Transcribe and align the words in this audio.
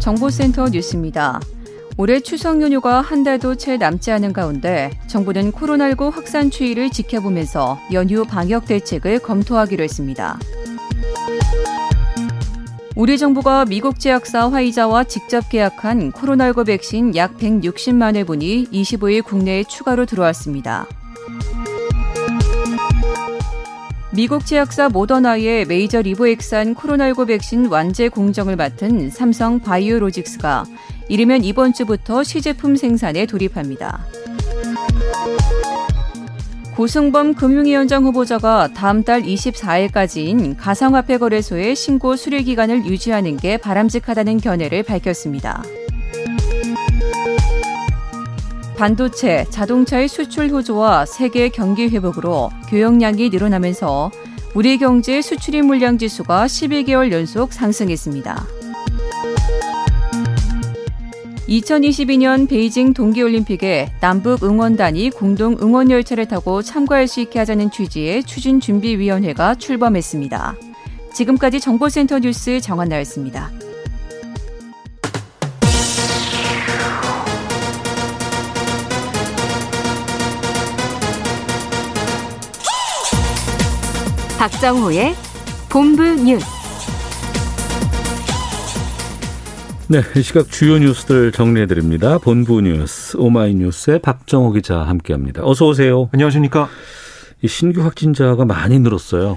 정보센터 0.00 0.70
뉴스입니다. 0.70 1.40
올해 1.96 2.18
추석 2.20 2.62
연휴가 2.62 3.02
한 3.02 3.22
달도 3.22 3.56
채 3.56 3.76
남지 3.76 4.10
않은 4.10 4.32
가운데 4.32 4.90
정부는 5.06 5.52
코로나19 5.52 6.10
확산 6.10 6.50
추이를 6.50 6.90
지켜보면서 6.90 7.78
연휴 7.92 8.24
방역 8.24 8.64
대책을 8.64 9.18
검토하기로 9.18 9.84
했습니다. 9.84 10.38
우리 12.96 13.18
정부가 13.18 13.64
미국 13.66 14.00
제약사 14.00 14.50
화이자와 14.50 15.04
직접 15.04 15.48
계약한 15.48 16.10
코로나19 16.12 16.66
백신 16.66 17.14
약 17.16 17.36
160만 17.36 18.16
회분이 18.16 18.68
25일 18.72 19.22
국내에 19.22 19.64
추가로 19.64 20.06
들어왔습니다. 20.06 20.86
미국 24.12 24.44
제약사 24.44 24.88
모더나의 24.88 25.66
메이저 25.66 26.02
리보액산 26.02 26.74
코로나19 26.74 27.28
백신 27.28 27.66
완제 27.66 28.08
공정을 28.08 28.56
맡은 28.56 29.08
삼성 29.08 29.60
바이오로직스가 29.60 30.64
이르면 31.08 31.44
이번 31.44 31.72
주부터 31.72 32.24
시제품 32.24 32.74
생산에 32.74 33.26
돌입합니다. 33.26 34.04
고승범 36.74 37.34
금융위원장 37.34 38.04
후보자가 38.04 38.72
다음 38.74 39.04
달 39.04 39.22
24일까지인 39.22 40.56
가상화폐 40.58 41.18
거래소의 41.18 41.76
신고 41.76 42.16
수리 42.16 42.42
기간을 42.42 42.86
유지하는 42.86 43.36
게 43.36 43.58
바람직하다는 43.58 44.38
견해를 44.38 44.82
밝혔습니다. 44.82 45.62
반도체, 48.80 49.44
자동차의 49.50 50.08
수출 50.08 50.48
호조와 50.48 51.04
세계 51.04 51.50
경기 51.50 51.88
회복으로 51.88 52.48
교역량이 52.70 53.28
늘어나면서 53.28 54.10
우리 54.54 54.78
경제 54.78 55.20
수출입 55.20 55.66
물량 55.66 55.98
지수가 55.98 56.46
11개월 56.46 57.12
연속 57.12 57.52
상승했습니다. 57.52 58.42
2022년 61.46 62.48
베이징 62.48 62.94
동계올림픽에 62.94 63.92
남북 64.00 64.42
응원단이 64.42 65.10
공동 65.10 65.58
응원 65.60 65.90
열차를 65.90 66.26
타고 66.26 66.62
참가할 66.62 67.06
수 67.06 67.20
있게 67.20 67.38
하자는 67.38 67.70
취지의 67.70 68.24
추진준비위원회가 68.24 69.56
출범했습니다. 69.56 70.56
지금까지 71.12 71.60
정보센터 71.60 72.20
뉴스 72.20 72.62
정한나였습니다. 72.62 73.59
박정호의 84.40 85.14
본부 85.68 86.02
뉴스. 86.02 86.46
네, 89.86 90.00
이 90.16 90.22
시각 90.22 90.48
주요 90.48 90.78
뉴스들 90.78 91.30
정리해 91.30 91.66
드립니다. 91.66 92.16
본부 92.16 92.62
뉴스 92.62 93.18
오마이뉴스의 93.18 93.98
박정호 93.98 94.52
기자 94.52 94.78
함께합니다. 94.78 95.42
어서 95.44 95.66
오세요. 95.66 96.08
안녕하십니까? 96.14 96.70
이 97.42 97.48
신규 97.48 97.82
확진자가 97.82 98.46
많이 98.46 98.78
늘었어요. 98.78 99.36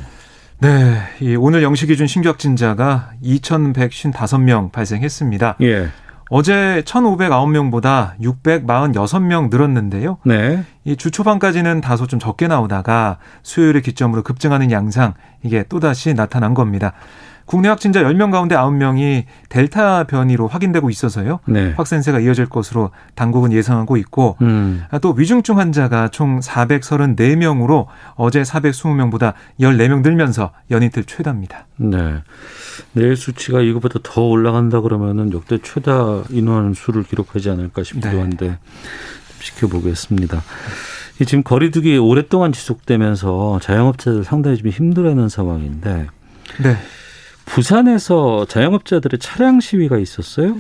네, 0.61 1.01
이 1.19 1.35
오늘 1.35 1.63
영시 1.63 1.85
기준 1.85 2.07
신규 2.07 2.29
확진자가 2.29 3.11
2,155명 3.21 4.71
발생했습니다. 4.71 5.57
예. 5.63 5.89
어제 6.29 6.81
1,509명보다 6.85 8.17
646명 8.21 9.49
늘었는데요. 9.49 10.17
네. 10.25 10.63
이 10.85 10.95
주 10.95 11.11
초반까지는 11.11 11.81
다소 11.81 12.07
좀 12.07 12.19
적게 12.19 12.47
나오다가 12.47 13.17
수요일을 13.41 13.81
기점으로 13.81 14.21
급증하는 14.23 14.71
양상 14.71 15.13
이게 15.43 15.63
또다시 15.63 16.13
나타난 16.13 16.53
겁니다. 16.53 16.93
국내 17.45 17.67
확진자 17.67 18.03
10명 18.03 18.31
가운데 18.31 18.55
9명이 18.55 19.25
델타 19.49 20.05
변이로 20.05 20.47
확인되고 20.47 20.89
있어서요. 20.89 21.39
네. 21.45 21.73
확산세가 21.75 22.19
이어질 22.19 22.47
것으로 22.47 22.91
당국은 23.15 23.51
예상하고 23.51 23.97
있고 23.97 24.37
음. 24.41 24.83
또 25.01 25.11
위중증 25.11 25.59
환자가 25.59 26.09
총 26.09 26.39
434명으로 26.39 27.87
어제 28.15 28.41
420명보다 28.41 29.33
14명 29.59 30.01
늘면서 30.01 30.51
연이틀 30.71 31.03
최다입니다. 31.03 31.67
네. 31.77 32.21
내일 32.93 33.15
수치가 33.15 33.61
이거보다 33.61 33.99
더 34.03 34.21
올라간다 34.21 34.81
그러면은 34.81 35.31
역대 35.33 35.57
최다 35.61 36.23
인원 36.29 36.73
수를 36.73 37.03
기록하지 37.03 37.49
않을까 37.49 37.83
싶기도 37.83 38.11
네. 38.11 38.19
한데 38.19 38.45
좀 38.47 39.37
지켜보겠습니다. 39.41 40.41
이 41.21 41.25
지금 41.25 41.43
거리두기 41.43 41.97
오랫동안 41.97 42.51
지속되면서 42.51 43.59
자영업자들 43.61 44.23
상당히 44.23 44.57
좀 44.57 44.69
힘들어하는 44.69 45.29
상황인데 45.29 46.07
네. 46.61 46.77
부산에서 47.45 48.45
자영업자들의 48.45 49.19
차량 49.19 49.59
시위가 49.59 49.97
있었어요? 49.97 50.57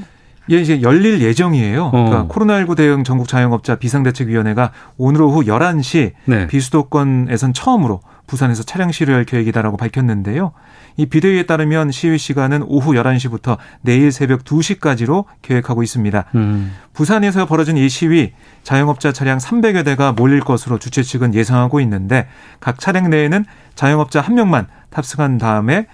예, 0.51 0.57
이제 0.57 0.81
열릴 0.81 1.21
예정이에요. 1.21 1.85
어. 1.85 1.91
그러니까 1.91 2.27
코로나19 2.27 2.75
대응 2.75 3.03
전국 3.03 3.27
자영업자 3.27 3.75
비상대책위원회가 3.75 4.71
오늘 4.97 5.21
오후 5.21 5.43
11시 5.43 6.11
네. 6.25 6.47
비수도권에선 6.47 7.53
처음으로 7.53 8.01
부산에서 8.27 8.63
차량 8.63 8.91
시위를 8.91 9.15
할 9.15 9.25
계획이다라고 9.25 9.77
밝혔는데요. 9.77 10.53
이 10.95 11.05
비대위에 11.05 11.43
따르면 11.43 11.91
시위 11.91 12.17
시간은 12.17 12.63
오후 12.67 12.91
11시부터 12.91 13.57
내일 13.81 14.11
새벽 14.11 14.43
2시까지로 14.43 15.25
계획하고 15.41 15.81
있습니다. 15.81 16.25
음. 16.35 16.73
부산에서 16.93 17.45
벌어진 17.45 17.77
이 17.77 17.89
시위 17.89 18.33
자영업자 18.63 19.11
차량 19.11 19.39
300여 19.39 19.83
대가 19.85 20.11
몰릴 20.11 20.41
것으로 20.41 20.77
주최 20.77 21.03
측은 21.03 21.33
예상하고 21.33 21.79
있는데 21.81 22.27
각 22.59 22.79
차량 22.79 23.09
내에는 23.09 23.45
자영업자 23.75 24.21
한 24.21 24.35
명만 24.35 24.67
탑승한 24.91 25.37
다음에 25.37 25.87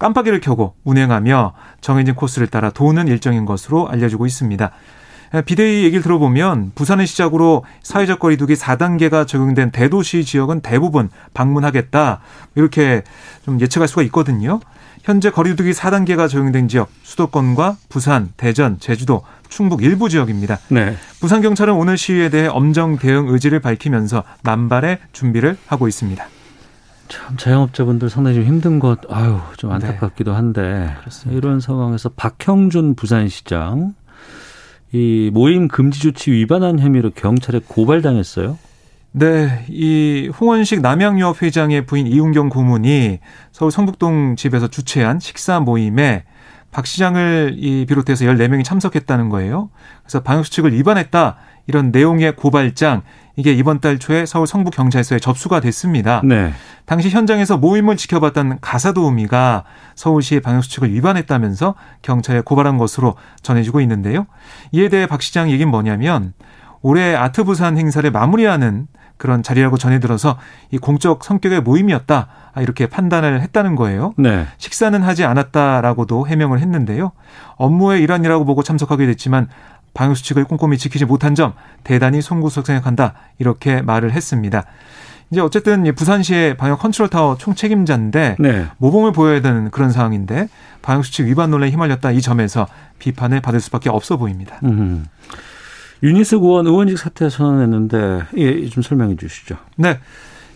깜빡이를 0.00 0.40
켜고 0.40 0.74
운행하며 0.82 1.52
정해진 1.80 2.16
코스를 2.16 2.48
따라 2.48 2.70
도는 2.70 3.06
일정인 3.06 3.44
것으로 3.44 3.88
알려지고 3.88 4.26
있습니다. 4.26 4.70
비대위 5.44 5.84
얘기를 5.84 6.02
들어보면 6.02 6.72
부산을 6.74 7.06
시작으로 7.06 7.64
사회적 7.84 8.18
거리두기 8.18 8.54
4단계가 8.54 9.28
적용된 9.28 9.70
대도시 9.70 10.24
지역은 10.24 10.60
대부분 10.60 11.08
방문하겠다. 11.34 12.20
이렇게 12.56 13.02
좀 13.44 13.60
예측할 13.60 13.86
수가 13.86 14.02
있거든요. 14.04 14.58
현재 15.02 15.30
거리두기 15.30 15.70
4단계가 15.70 16.28
적용된 16.28 16.66
지역 16.66 16.90
수도권과 17.04 17.76
부산, 17.88 18.30
대전, 18.36 18.80
제주도, 18.80 19.22
충북 19.48 19.82
일부 19.82 20.08
지역입니다. 20.08 20.58
네. 20.68 20.96
부산 21.20 21.42
경찰은 21.42 21.74
오늘 21.74 21.96
시위에 21.96 22.28
대해 22.28 22.48
엄정 22.48 22.98
대응 22.98 23.28
의지를 23.28 23.60
밝히면서 23.60 24.24
만발의 24.42 24.98
준비를 25.12 25.56
하고 25.66 25.86
있습니다. 25.86 26.26
참 27.10 27.36
자영업자분들 27.36 28.08
상당히 28.08 28.36
좀 28.36 28.44
힘든 28.44 28.78
것, 28.78 29.00
아유 29.10 29.38
좀 29.56 29.72
안타깝기도 29.72 30.32
한데 30.32 30.62
네. 30.62 30.94
그렇습니다. 31.00 31.36
이런 31.36 31.60
상황에서 31.60 32.08
박형준 32.10 32.94
부산시장 32.94 33.94
이 34.92 35.30
모임 35.34 35.68
금지 35.68 36.00
조치 36.00 36.30
위반한 36.30 36.78
혐의로 36.78 37.10
경찰에 37.10 37.60
고발당했어요. 37.66 38.56
네, 39.12 39.66
이 39.68 40.30
홍원식 40.40 40.82
남양유업 40.82 41.42
회장의 41.42 41.84
부인 41.84 42.06
이웅경 42.06 42.48
고문이 42.48 43.18
서울 43.50 43.72
성북동 43.72 44.36
집에서 44.36 44.68
주최한 44.68 45.18
식사 45.18 45.58
모임에 45.58 46.24
박 46.70 46.86
시장을 46.86 47.56
이 47.58 47.86
비롯해서 47.86 48.24
14명이 48.24 48.64
참석했다는 48.64 49.28
거예요. 49.30 49.70
그래서 50.04 50.20
방역 50.22 50.46
수칙을 50.46 50.72
위반했다. 50.72 51.36
이런 51.66 51.90
내용의 51.90 52.36
고발장 52.36 53.02
이게 53.36 53.52
이번 53.52 53.80
달 53.80 53.98
초에 53.98 54.26
서울 54.26 54.46
성북 54.46 54.74
경찰서에 54.74 55.18
접수가 55.18 55.60
됐습니다. 55.60 56.20
네. 56.24 56.52
당시 56.84 57.08
현장에서 57.08 57.56
모임을 57.56 57.96
지켜봤던 57.96 58.58
가사 58.60 58.92
도우미가 58.92 59.64
서울시의 59.94 60.40
방역수칙을 60.40 60.92
위반했다면서 60.92 61.74
경찰에 62.02 62.42
고발한 62.42 62.76
것으로 62.76 63.14
전해지고 63.42 63.80
있는데요. 63.80 64.26
이에 64.72 64.88
대해 64.88 65.06
박 65.06 65.22
시장 65.22 65.50
얘기는 65.50 65.70
뭐냐면 65.70 66.34
올해 66.82 67.14
아트 67.14 67.44
부산 67.44 67.78
행사를 67.78 68.10
마무리하는 68.10 68.86
그런 69.16 69.42
자리라고 69.42 69.76
전해 69.76 70.00
들어서 70.00 70.38
이 70.70 70.78
공적 70.78 71.24
성격의 71.24 71.60
모임이었다 71.60 72.28
이렇게 72.58 72.86
판단을 72.86 73.42
했다는 73.42 73.76
거예요. 73.76 74.14
네. 74.16 74.46
식사는 74.56 75.02
하지 75.02 75.24
않았다라고도 75.24 76.26
해명을 76.26 76.58
했는데요. 76.58 77.12
업무의 77.56 78.02
일환이라고 78.02 78.46
보고 78.46 78.62
참석하게 78.62 79.06
됐지만 79.06 79.48
방역수칙을 79.94 80.44
꼼꼼히 80.44 80.78
지키지 80.78 81.04
못한 81.04 81.34
점 81.34 81.54
대단히 81.84 82.22
송구스럽 82.22 82.66
생각한다 82.66 83.14
이렇게 83.38 83.82
말을 83.82 84.12
했습니다. 84.12 84.64
이제 85.30 85.40
어쨌든 85.40 85.86
이 85.86 85.92
부산시의 85.92 86.56
방역 86.56 86.80
컨트롤 86.80 87.08
타워 87.08 87.36
총 87.36 87.54
책임자인데 87.54 88.36
네. 88.38 88.66
모범을 88.78 89.12
보여야 89.12 89.40
되는 89.40 89.70
그런 89.70 89.90
상황인데 89.90 90.48
방역 90.82 91.04
수칙 91.04 91.26
위반 91.26 91.50
논란에 91.50 91.70
휘말렸다 91.70 92.10
이 92.10 92.20
점에서 92.20 92.66
비판을 92.98 93.40
받을 93.40 93.60
수밖에 93.60 93.90
없어 93.90 94.16
보입니다. 94.16 94.58
음. 94.64 95.06
윤희숙 96.02 96.36
의원 96.36 96.66
의원직 96.66 96.98
사퇴 96.98 97.28
선언했는데 97.28 98.22
예, 98.38 98.68
좀 98.68 98.82
설명해 98.82 99.16
주시죠. 99.16 99.56
네. 99.76 100.00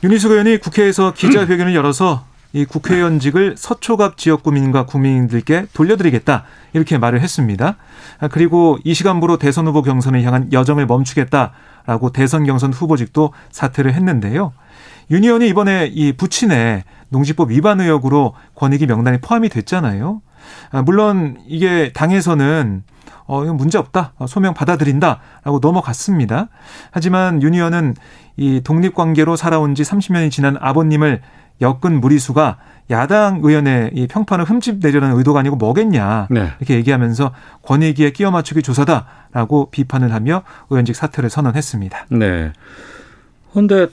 윤희숙 0.03 0.33
의원이 0.33 0.59
국회에서 0.59 1.15
기자회견을 1.15 1.75
열어서 1.75 2.27
이 2.55 2.65
국회의원직을 2.65 3.56
서초갑 3.59 4.17
지역 4.17 4.45
구민과 4.45 4.87
국민들께 4.87 5.67
돌려드리겠다 5.73 6.45
이렇게 6.73 6.99
말을 6.99 7.21
했습니다. 7.21 7.77
아, 8.21 8.29
그리고 8.29 8.79
이 8.85 8.95
시간부로 8.95 9.39
대선 9.39 9.67
후보 9.67 9.83
경선을 9.83 10.23
향한 10.23 10.53
여정을 10.53 10.87
멈추겠다라고 10.87 12.12
대선 12.12 12.45
경선 12.45 12.73
후보직도 12.73 13.33
사퇴를 13.51 13.93
했는데요. 13.95 14.53
윤 15.11 15.25
의원이 15.25 15.49
이번에 15.49 15.91
이 15.93 16.12
부친의 16.12 16.85
농지법 17.09 17.51
위반 17.51 17.81
의혹으로 17.81 18.35
권익위 18.55 18.87
명단에 18.87 19.19
포함이 19.21 19.49
됐잖아요. 19.49 20.23
아, 20.71 20.83
물론 20.83 21.37
이게 21.49 21.93
당에서는 21.93 22.85
어, 23.27 23.43
이건 23.43 23.56
문제 23.56 23.79
없다. 23.79 24.12
어, 24.17 24.27
소명 24.29 24.55
받아들인다라고 24.55 25.59
넘어갔습니다. 25.61 26.49
하지만 26.93 27.43
윤 27.43 27.55
의원은 27.55 27.95
이 28.37 28.61
독립 28.62 28.95
관계로 28.95 29.35
살아온 29.35 29.75
지 29.75 29.83
30년이 29.83 30.31
지난 30.31 30.56
아버님을 30.61 31.23
엮은 31.61 32.01
무리수가 32.01 32.56
야당 32.91 33.41
의원의 33.43 33.93
이 33.95 34.06
평판을 34.06 34.45
흠집 34.45 34.81
내려는 34.81 35.17
의도가 35.17 35.41
아니고 35.41 35.56
뭐겠냐. 35.56 36.29
네. 36.31 36.51
이렇게 36.59 36.75
얘기하면서 36.75 37.33
권익위에 37.62 38.11
끼워 38.11 38.31
맞추기 38.31 38.62
조사다라고 38.62 39.71
비판을 39.71 40.12
하며 40.12 40.43
의원직 40.71 40.95
사퇴를 40.95 41.31
선언했습니다. 41.31 42.06
네. 42.11 42.53
그런데 43.53 43.87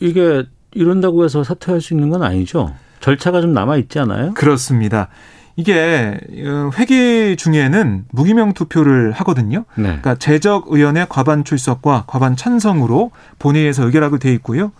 이게 0.00 0.44
이런다고 0.72 1.24
해서 1.24 1.42
사퇴할 1.42 1.80
수 1.80 1.94
있는 1.94 2.10
건 2.10 2.22
아니죠. 2.22 2.74
절차가 3.00 3.40
좀 3.40 3.52
남아 3.54 3.76
있지 3.76 3.98
않아요? 3.98 4.34
그렇습니다. 4.34 5.08
이게 5.56 6.20
어, 6.46 6.70
회기 6.76 7.36
중에는 7.36 8.04
무기명 8.12 8.52
투표를 8.52 9.12
하거든요. 9.12 9.64
네. 9.74 9.84
그러니까 9.84 10.14
재적 10.16 10.66
의원의 10.68 11.06
과반 11.08 11.42
출석과 11.44 12.04
과반 12.06 12.36
찬성으로 12.36 13.10
본회의에서 13.38 13.84
의결하게 13.86 14.18
돼 14.18 14.32
있고요. 14.34 14.70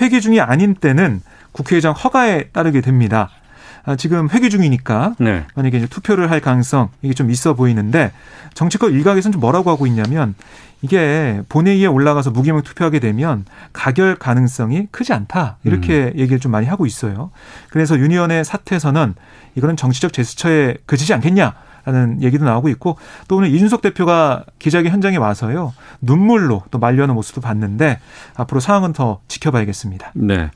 회기 0.00 0.20
중이 0.20 0.40
아닌 0.40 0.74
때는 0.74 1.20
국회의장 1.54 1.92
허가에 1.92 2.48
따르게 2.48 2.82
됩니다. 2.82 3.30
아, 3.86 3.96
지금 3.96 4.28
회기 4.30 4.50
중이니까 4.50 5.14
네. 5.18 5.44
만약에 5.54 5.78
이제 5.78 5.86
투표를 5.86 6.30
할 6.30 6.40
가능성 6.40 6.88
이게 7.02 7.14
좀 7.14 7.30
있어 7.30 7.54
보이는데 7.54 8.12
정치권 8.54 8.92
일각에서는 8.92 9.32
좀 9.32 9.40
뭐라고 9.40 9.70
하고 9.70 9.86
있냐면 9.86 10.34
이게 10.82 11.42
본회의에 11.48 11.86
올라가서 11.86 12.30
무기명 12.30 12.62
투표하게 12.62 12.98
되면 12.98 13.44
가결 13.72 14.16
가능성이 14.16 14.88
크지 14.90 15.12
않다 15.12 15.58
이렇게 15.64 16.12
얘기를 16.16 16.40
좀 16.40 16.52
많이 16.52 16.66
하고 16.66 16.86
있어요. 16.86 17.30
그래서 17.70 17.98
유니언의 17.98 18.44
사퇴 18.44 18.78
선언 18.78 19.14
이거는 19.54 19.76
정치적 19.76 20.12
제스처에 20.12 20.76
그치지 20.86 21.14
않겠냐. 21.14 21.54
라는 21.86 22.22
얘기도 22.22 22.46
나오고 22.46 22.70
있고 22.70 22.96
또 23.28 23.36
오늘 23.36 23.54
이준석 23.54 23.82
대표가 23.82 24.46
기자회견 24.58 24.90
현장에 24.90 25.18
와서요 25.18 25.74
눈물로 26.00 26.62
또 26.70 26.78
만류하는 26.78 27.14
모습도 27.14 27.42
봤는데 27.42 28.00
앞으로 28.36 28.60
상황은 28.60 28.94
더 28.94 29.20
지켜봐야겠습니다. 29.28 30.12
네. 30.14 30.50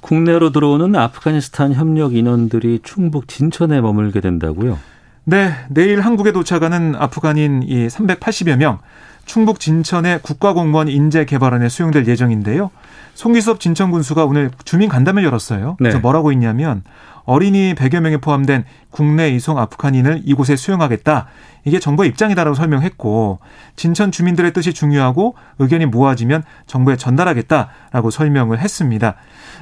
국내로 0.00 0.50
들어오는 0.50 0.94
아프가니스탄 0.94 1.74
협력 1.74 2.14
인원들이 2.14 2.80
충북 2.82 3.28
진천에 3.28 3.80
머물게 3.80 4.20
된다고요. 4.20 4.78
네, 5.24 5.52
내일 5.68 6.00
한국에 6.00 6.32
도착하는 6.32 6.94
아프간인 6.96 7.62
이 7.64 7.86
380여 7.86 8.56
명 8.56 8.78
충북 9.24 9.60
진천의 9.60 10.20
국가공무원 10.22 10.88
인재개발원에 10.88 11.68
수용될 11.68 12.06
예정인데요. 12.06 12.70
송기섭 13.14 13.60
진천군수가 13.60 14.24
오늘 14.24 14.50
주민 14.64 14.88
간담회를 14.88 15.26
열었어요. 15.26 15.76
그래서 15.78 15.98
네. 15.98 16.02
뭐라고 16.02 16.32
했냐면 16.32 16.82
어린이 17.30 17.76
100여 17.76 18.00
명에 18.00 18.16
포함된 18.16 18.64
국내 18.90 19.28
이송 19.28 19.56
아프간인을 19.56 20.22
이곳에 20.24 20.56
수용하겠다. 20.56 21.28
이게 21.64 21.78
정부의 21.78 22.10
입장이다라고 22.10 22.56
설명했고 22.56 23.38
진천 23.76 24.10
주민들의 24.10 24.52
뜻이 24.52 24.72
중요하고 24.72 25.36
의견이 25.60 25.86
모아지면 25.86 26.42
정부에 26.66 26.96
전달하겠다라고 26.96 28.10
설명을 28.10 28.58
했습니다. 28.58 29.14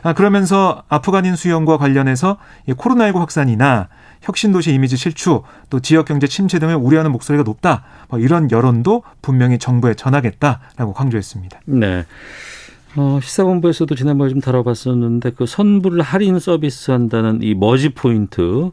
아, 0.02 0.14
그러면서 0.14 0.82
아프간인 0.88 1.36
수용과 1.36 1.76
관련해서 1.76 2.38
이 2.66 2.72
코로나19 2.72 3.18
확산이나 3.18 3.88
혁신도시 4.22 4.72
이미지 4.72 4.96
실추, 4.96 5.42
또 5.68 5.80
지역경제 5.80 6.26
침체 6.26 6.58
등을 6.58 6.74
우려하는 6.74 7.12
목소리가 7.12 7.42
높다. 7.42 7.84
뭐 8.08 8.18
이런 8.18 8.50
여론도 8.50 9.02
분명히 9.20 9.58
정부에 9.58 9.92
전하겠다라고 9.92 10.94
강조했습니다. 10.94 11.60
네. 11.66 12.06
어, 12.96 13.20
시사본부에서도 13.22 13.94
지난번에 13.94 14.30
좀 14.30 14.40
다뤄봤었는데 14.40 15.32
그 15.32 15.46
선불 15.46 16.00
할인 16.00 16.38
서비스 16.38 16.90
한다는 16.90 17.40
이 17.42 17.54
머지 17.54 17.90
포인트 17.90 18.70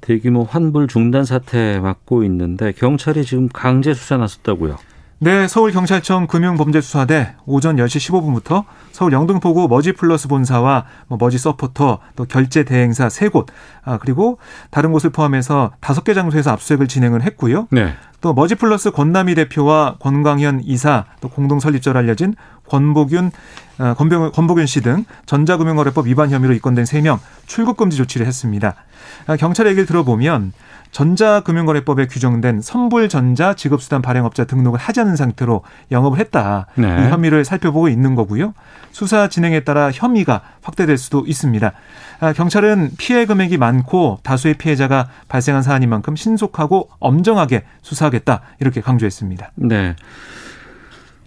대규모 0.00 0.44
환불 0.44 0.88
중단 0.88 1.24
사태 1.24 1.78
맡고 1.78 2.24
있는데 2.24 2.72
경찰이 2.72 3.24
지금 3.24 3.48
강제 3.48 3.94
수사 3.94 4.16
나섰다고요. 4.16 4.78
네, 5.24 5.46
서울경찰청 5.46 6.26
금융범죄수사대 6.26 7.36
오전 7.46 7.76
10시 7.76 8.10
15분부터 8.10 8.64
서울 8.90 9.12
영등포구 9.12 9.68
머지플러스 9.68 10.26
본사와 10.26 10.84
뭐 11.06 11.16
머지 11.16 11.38
서포터 11.38 12.00
또 12.16 12.24
결제 12.24 12.64
대행사 12.64 13.08
세 13.08 13.28
곳, 13.28 13.46
아, 13.84 13.98
그리고 13.98 14.38
다른 14.72 14.90
곳을 14.90 15.10
포함해서 15.10 15.74
다섯 15.78 16.02
개 16.02 16.12
장소에서 16.12 16.50
압수수색을 16.50 16.88
진행을 16.88 17.22
했고요. 17.22 17.68
네. 17.70 17.94
또 18.22 18.32
머지플러스 18.32 18.92
권남희 18.92 19.34
대표와 19.34 19.96
권광현 20.00 20.62
이사 20.64 21.04
또 21.20 21.28
공동 21.28 21.60
설립자로 21.60 21.98
알려진 21.98 22.34
권복윤 22.68 23.30
어, 23.78 23.94
권병- 23.98 24.32
권복윤 24.32 24.66
씨 24.66 24.80
등 24.80 25.04
전자금융거래법 25.26 26.06
위반 26.06 26.30
혐의로 26.30 26.54
입건된 26.54 26.86
세 26.86 27.02
명 27.02 27.18
출국 27.46 27.76
금지 27.76 27.96
조치를 27.96 28.24
했습니다. 28.26 28.74
아, 29.26 29.36
경찰 29.36 29.66
얘기를 29.66 29.84
들어보면 29.86 30.52
전자금융거래법에 30.92 32.06
규정된 32.06 32.60
선불전자 32.60 33.54
지급수단 33.54 34.02
발행업자 34.02 34.44
등록을 34.44 34.78
하지 34.78 35.00
않은 35.00 35.16
상태로 35.16 35.62
영업을 35.90 36.18
했다. 36.20 36.66
네. 36.76 36.86
이 36.86 37.10
혐의를 37.10 37.44
살펴보고 37.44 37.88
있는 37.88 38.14
거고요. 38.14 38.54
수사 38.92 39.28
진행에 39.28 39.60
따라 39.60 39.90
혐의가 39.90 40.42
확대될 40.62 40.98
수도 40.98 41.24
있습니다. 41.26 41.72
아, 42.20 42.32
경찰은 42.32 42.92
피해 42.98 43.26
금액이 43.26 43.56
많고 43.56 44.20
다수의 44.22 44.54
피해자가 44.54 45.08
발생한 45.28 45.62
사안인 45.62 45.88
만큼 45.88 46.14
신속하고 46.14 46.90
엄정하게 47.00 47.64
수사하겠다 47.80 48.42
이렇게 48.60 48.80
강조했습니다. 48.80 49.52
네. 49.56 49.96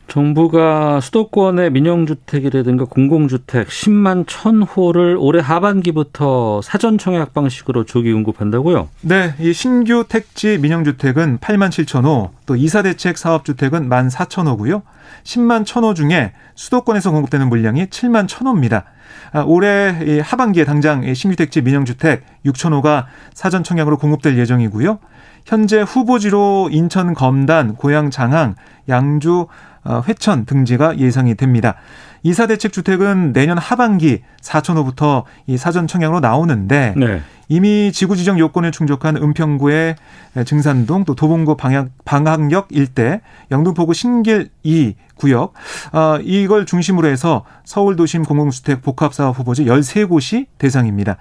정부가 0.08 1.02
수도권의 1.02 1.72
민영주택이라든가 1.72 2.86
공공주택 2.86 3.68
10만 3.68 4.26
1000호를 4.26 5.18
올해 5.20 5.42
하반기부터 5.42 6.62
사전 6.62 6.98
청약 6.98 7.34
방식으로 7.34 7.86
조기 7.86 8.14
공급한다고요? 8.14 8.90
네, 9.02 9.34
이 9.40 9.54
신규 9.54 10.06
택지 10.08 10.58
민영주택은 10.58 11.40
8만 11.40 11.70
7천 11.70 12.06
호, 12.06 12.32
또 12.46 12.56
이사 12.56 12.82
대책 12.82 13.18
사업 13.18 13.46
주택은 13.46 13.90
1만 13.90 14.10
4천 14.10 14.48
호고요. 14.48 14.84
10만 15.24 15.66
1천 15.66 15.84
호 15.84 15.94
중에 15.94 16.34
수도권에서 16.56 17.12
공급되는 17.12 17.50
물량이 17.50 17.88
7만 17.88 18.28
1천 18.28 18.46
호입니다. 18.46 18.86
아, 19.32 19.42
올해 19.42 20.00
이 20.06 20.20
하반기에 20.20 20.66
당장 20.66 21.04
이 21.04 21.14
신규 21.14 21.36
택지 21.36 21.62
민영주택 21.62 22.24
6천 22.46 22.74
호가 22.74 23.08
사전 23.34 23.64
청약으로 23.64 23.98
공급될 23.98 24.38
예정이고요. 24.38 25.00
현재 25.46 25.82
후보지로 25.82 26.70
인천 26.72 27.14
검단, 27.14 27.76
고양 27.76 28.10
장항, 28.10 28.56
양주, 28.90 29.42
어, 29.42 29.75
회천 30.08 30.46
등지가 30.46 30.98
예상이 30.98 31.36
됩니다. 31.36 31.76
이사 32.24 32.48
대책 32.48 32.74
주택은 32.74 33.34
내년 33.34 33.58
하반기 33.60 34.24
4천 34.42 34.78
호부터 34.78 35.26
이 35.46 35.58
사전 35.58 35.86
청약으로 35.86 36.22
나오는데 36.22 36.96
네. 36.98 37.22
이미 37.48 37.92
지구 37.92 38.16
지정 38.16 38.40
요건을 38.40 38.72
충족한 38.72 39.18
은평구의 39.18 39.96
증산동 40.46 41.06
또 41.06 41.14
도봉구 41.14 41.56
방향, 41.56 41.90
방학역 42.04 42.70
일대 42.72 43.22
영등포구 43.52 43.94
신길 43.94 44.50
2 44.64 44.96
구역 45.16 45.54
어, 45.94 46.18
이걸 46.24 46.66
중심으로 46.66 47.08
해서 47.08 47.46
서울 47.64 47.96
도심 47.96 48.24
공공주택 48.24 48.82
복합사업 48.82 49.38
후보지 49.38 49.66
13곳이 49.66 50.48
대상입니다. 50.58 51.18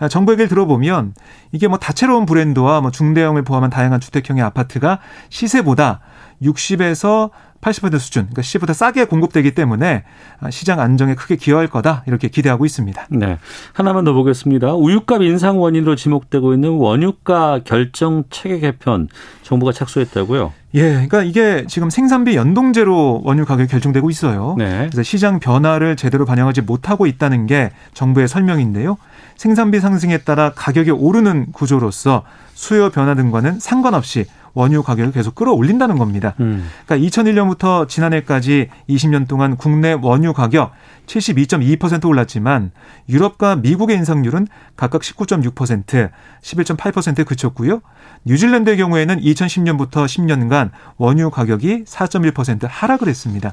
아, 0.00 0.08
정부 0.08 0.32
얘기를 0.32 0.48
들어보면 0.48 1.14
이게 1.52 1.68
뭐 1.68 1.78
다채로운 1.78 2.26
브랜드와 2.26 2.80
뭐 2.80 2.90
중대형을 2.90 3.42
포함한 3.42 3.70
다양한 3.70 4.00
주택형의 4.00 4.42
아파트가 4.42 4.98
시세보다 5.30 6.00
60에서 6.42 7.30
80% 7.60 7.98
수준, 7.98 8.22
그러니까 8.22 8.42
시세보다 8.42 8.72
싸게 8.72 9.06
공급되기 9.06 9.52
때문에 9.52 10.04
시장 10.50 10.78
안정에 10.78 11.14
크게 11.14 11.36
기여할 11.36 11.66
거다 11.66 12.04
이렇게 12.06 12.28
기대하고 12.28 12.64
있습니다. 12.64 13.06
네. 13.10 13.38
하나만 13.72 14.04
더 14.04 14.12
보겠습니다. 14.12 14.74
우유값 14.74 15.22
인상 15.22 15.60
원인으로 15.60 15.96
지목되고 15.96 16.54
있는 16.54 16.70
원유가 16.70 17.60
결정 17.64 18.24
체계 18.30 18.60
개편 18.60 19.08
정부가 19.42 19.72
착수했다고요? 19.72 20.52
예, 20.74 20.92
그러니까 20.92 21.22
이게 21.24 21.64
지금 21.66 21.90
생산비 21.90 22.36
연동제로 22.36 23.22
원유 23.24 23.44
가격이 23.44 23.68
결정되고 23.68 24.08
있어요. 24.10 24.54
네. 24.58 24.88
그래서 24.90 25.02
시장 25.02 25.40
변화를 25.40 25.96
제대로 25.96 26.26
반영하지 26.26 26.60
못하고 26.60 27.06
있다는 27.06 27.46
게 27.46 27.70
정부의 27.94 28.28
설명인데요. 28.28 28.98
생산비 29.36 29.80
상승에 29.80 30.18
따라 30.18 30.52
가격이 30.54 30.90
오르는 30.90 31.52
구조로서 31.52 32.22
수요 32.54 32.90
변화 32.90 33.14
등과는 33.14 33.60
상관없이 33.60 34.26
원유 34.54 34.82
가격을 34.82 35.12
계속 35.12 35.34
끌어올린다는 35.34 35.98
겁니다. 35.98 36.34
음. 36.40 36.68
그러니까 36.86 37.08
2001년부터 37.08 37.88
지난해까지 37.88 38.68
20년 38.88 39.28
동안 39.28 39.56
국내 39.56 39.92
원유 39.92 40.32
가격 40.32 40.72
72.2% 41.06 42.06
올랐지만 42.06 42.70
유럽과 43.08 43.56
미국의 43.56 43.96
인상률은 43.96 44.46
각각 44.76 45.02
19.6%, 45.02 46.10
11.8%에 46.42 47.24
그쳤고요. 47.24 47.80
뉴질랜드의 48.24 48.76
경우에는 48.76 49.20
2010년부터 49.20 50.04
10년간 50.04 50.70
원유 50.96 51.30
가격이 51.30 51.84
4.1% 51.84 52.66
하락을 52.68 53.08
했습니다. 53.08 53.52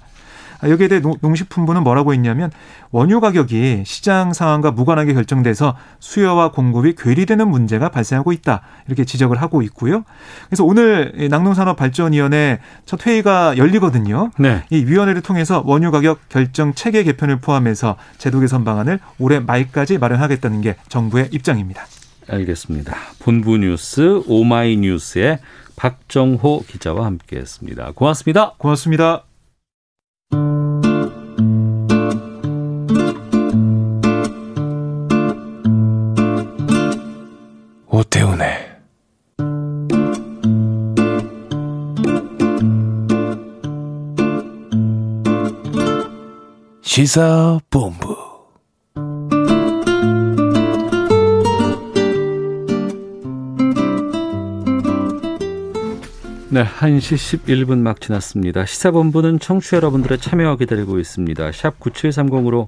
아, 0.65 0.69
여기에 0.69 0.87
대해 0.87 1.01
농식품부는 1.21 1.83
뭐라고 1.83 2.13
했냐면 2.13 2.51
원유 2.91 3.21
가격이 3.21 3.83
시장 3.85 4.33
상황과 4.33 4.71
무관하게 4.71 5.13
결정돼서 5.13 5.75
수요와 5.99 6.51
공급이 6.51 6.95
괴리되는 6.95 7.47
문제가 7.47 7.89
발생하고 7.89 8.31
있다. 8.31 8.61
이렇게 8.87 9.05
지적을 9.05 9.41
하고 9.41 9.61
있고요. 9.61 10.03
그래서 10.49 10.63
오늘 10.63 11.27
낙농산업발전위원회 11.29 12.59
첫 12.85 13.05
회의가 13.05 13.57
열리거든요. 13.57 14.31
네. 14.39 14.63
이 14.71 14.83
위원회를 14.85 15.21
통해서 15.21 15.61
원유 15.65 15.91
가격 15.91 16.19
결정 16.29 16.73
체계 16.73 17.03
개편을 17.03 17.39
포함해서 17.39 17.95
제도 18.17 18.39
개선 18.39 18.63
방안을 18.63 18.99
올해 19.19 19.39
말까지 19.39 19.99
마련하겠다는 19.99 20.61
게 20.61 20.75
정부의 20.89 21.29
입장입니다. 21.31 21.85
알겠습니다. 22.27 22.95
본부 23.19 23.57
뉴스 23.57 24.23
오마이뉴스의 24.27 25.37
박정호 25.75 26.63
기자와 26.67 27.05
함께했습니다. 27.05 27.91
고맙습니다. 27.93 28.53
고맙습니다. 28.57 29.34
시사본부 46.95 48.15
네, 56.55 56.63
1시 56.63 57.41
11분 57.43 57.79
막 57.79 57.99
지났습니다. 57.99 58.65
시사본부는 58.65 59.39
청취자 59.39 59.75
여러분들의 59.75 60.19
참여와 60.19 60.55
기다리고 60.55 60.97
있습니다. 60.97 61.51
샵 61.51 61.77
9730으로 61.81 62.67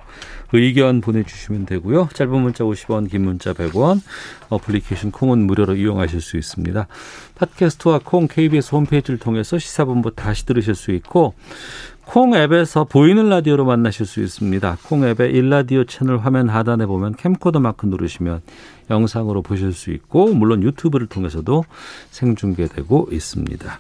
의견 0.52 1.00
보내주시면 1.00 1.66
되고요. 1.66 2.10
짧은 2.14 2.42
문자 2.42 2.66
50원, 2.66 3.10
긴 3.10 3.24
문자 3.24 3.54
100원, 3.54 4.02
어플리케이션 4.50 5.12
콩은 5.12 5.48
무료로 5.48 5.78
이용하실 5.78 6.20
수 6.20 6.36
있습니다. 6.36 6.86
팟캐스트와 7.36 8.02
콩 8.04 8.28
KBS 8.28 8.76
홈페이지를 8.76 9.20
통해서 9.20 9.58
시사본부 9.58 10.16
다시 10.16 10.46
들으실 10.46 10.76
수 10.76 10.92
있고 10.92 11.34
콩 12.08 12.34
앱에서 12.34 12.86
보이는 12.86 13.28
라디오로 13.28 13.66
만나실 13.66 14.06
수 14.06 14.22
있습니다. 14.22 14.78
콩 14.84 15.04
앱의 15.04 15.34
1라디오 15.34 15.84
채널 15.84 16.20
화면 16.20 16.48
하단에 16.48 16.86
보면 16.86 17.16
캠코더 17.16 17.60
마크 17.60 17.86
누르시면 17.86 18.42
영상으로 18.90 19.42
보실 19.42 19.74
수 19.74 19.92
있고 19.92 20.34
물론 20.34 20.64
유튜브를 20.64 21.08
통해서도 21.08 21.66
생중계되고 22.12 23.10
있습니다. 23.12 23.80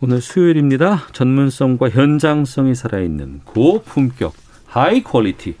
오늘 0.00 0.20
수요일입니다. 0.20 1.04
전문성과 1.12 1.90
현장성이 1.90 2.74
살아있는 2.74 3.42
고품격 3.44 4.34
high 4.66 5.04
quality 5.04 5.54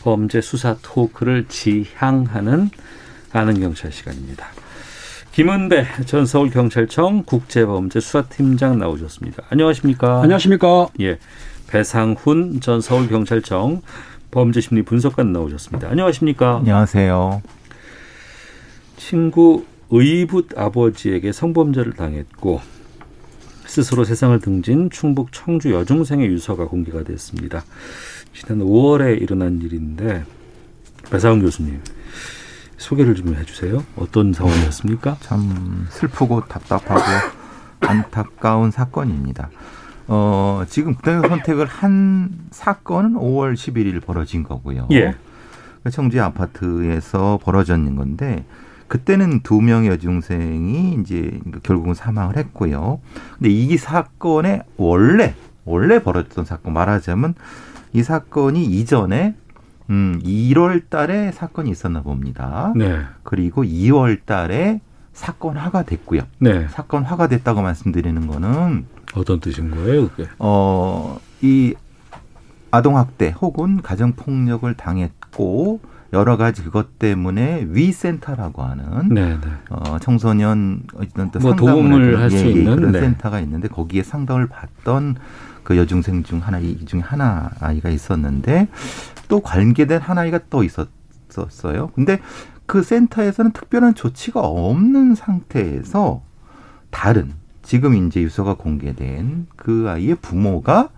범죄 0.00 0.40
수사 0.40 0.76
토크를 0.82 1.46
지향하는 1.48 2.70
아는 3.32 3.60
경찰 3.60 3.92
시간입니다. 3.92 4.48
김은배 5.34 5.84
전 6.06 6.26
서울경찰청 6.26 7.24
국제범죄수사팀장 7.24 8.78
나오셨습니다. 8.78 9.42
안녕하십니까? 9.48 10.22
안녕하십니까? 10.22 10.86
예. 11.00 11.18
배상훈 11.66 12.60
전 12.60 12.80
서울경찰청 12.80 13.82
범죄심리 14.30 14.82
분석관 14.82 15.32
나오셨습니다. 15.32 15.88
안녕하십니까? 15.88 16.58
안녕하세요. 16.58 17.42
친구 18.96 19.64
의붓 19.90 20.56
아버지에게 20.56 21.32
성범죄를 21.32 21.94
당했고 21.94 22.60
스스로 23.66 24.04
세상을 24.04 24.38
등진 24.38 24.88
충북 24.88 25.32
청주 25.32 25.72
여중생의 25.72 26.28
유서가 26.28 26.66
공개가 26.66 27.02
됐습니다. 27.02 27.64
지난 28.32 28.60
5월에 28.60 29.20
일어난 29.20 29.60
일인데 29.60 30.22
배상훈 31.10 31.40
교수님 31.40 31.80
소개를 32.84 33.14
좀 33.14 33.34
해주세요. 33.34 33.82
어떤 33.96 34.32
상황이었습니까? 34.32 35.16
참 35.20 35.86
슬프고 35.90 36.42
답답하고 36.42 37.02
안타까운 37.80 38.70
사건입니다. 38.70 39.48
어, 40.06 40.64
지금 40.68 40.94
그때 40.94 41.18
선택을 41.26 41.66
한 41.66 42.28
사건은 42.50 43.14
5월 43.14 43.54
11일 43.54 44.04
벌어진 44.04 44.42
거고요. 44.42 44.88
예. 44.92 45.14
청주 45.90 46.22
아파트에서 46.22 47.38
벌어졌는 47.42 47.96
건데 47.96 48.44
그때는 48.88 49.40
두 49.40 49.60
명의 49.60 49.88
여중생이 49.90 50.98
이제 51.00 51.40
결국은 51.62 51.94
사망을 51.94 52.36
했고요. 52.36 53.00
근데 53.38 53.50
이 53.50 53.76
사건의 53.76 54.62
원래 54.76 55.34
원래 55.64 56.02
벌어졌던 56.02 56.44
사건 56.44 56.74
말하자면 56.74 57.34
이 57.94 58.02
사건이 58.02 58.64
이전에 58.64 59.34
음, 59.90 60.20
1월 60.24 60.88
달에 60.88 61.32
사건이 61.32 61.70
있었나 61.70 62.02
봅니다. 62.02 62.72
네. 62.76 63.00
그리고 63.22 63.62
2월 63.64 64.24
달에 64.24 64.80
사건화가 65.12 65.84
됐고요. 65.84 66.22
네. 66.38 66.66
사건화가 66.68 67.28
됐다고 67.28 67.62
말씀드리는 67.62 68.26
거는 68.26 68.86
어떤 69.14 69.40
뜻인 69.40 69.70
거예요, 69.70 70.08
그게? 70.08 70.28
어, 70.38 71.18
이 71.40 71.74
아동학대 72.70 73.34
혹은 73.40 73.80
가정폭력을 73.82 74.74
당했고 74.74 75.80
여러 76.12 76.36
가지 76.36 76.62
그것 76.62 76.98
때문에 76.98 77.66
위센터라고 77.68 78.62
하는 78.62 79.08
네, 79.10 79.36
네. 79.40 79.48
어, 79.68 79.98
청소년 80.00 80.82
어떤 80.96 81.30
또뭐 81.30 81.56
도움을 81.56 82.20
할수 82.20 82.36
예, 82.36 82.46
예, 82.46 82.50
있는, 82.50 82.76
그런 82.76 82.92
네. 82.92 83.00
센터가 83.00 83.40
있는데 83.40 83.68
거기에 83.68 84.02
상담을 84.02 84.46
받던 84.48 85.16
그 85.64 85.76
여중생 85.76 86.22
중 86.22 86.38
하나 86.38 86.58
이 86.58 86.84
중에 86.84 87.00
하나 87.00 87.50
아이가 87.58 87.90
있었는데 87.90 88.68
또 89.28 89.40
관계된 89.40 90.00
한 90.00 90.18
아이가 90.18 90.40
또 90.50 90.62
있었어요. 90.64 91.90
근데 91.94 92.20
그 92.66 92.82
센터에서는 92.82 93.52
특별한 93.52 93.94
조치가 93.94 94.40
없는 94.40 95.14
상태에서 95.14 96.22
다른 96.90 97.32
지금 97.62 97.94
이제 98.06 98.20
유서가 98.20 98.54
공개된 98.54 99.46
그 99.56 99.86
아이의 99.88 100.16
부모가 100.16 100.90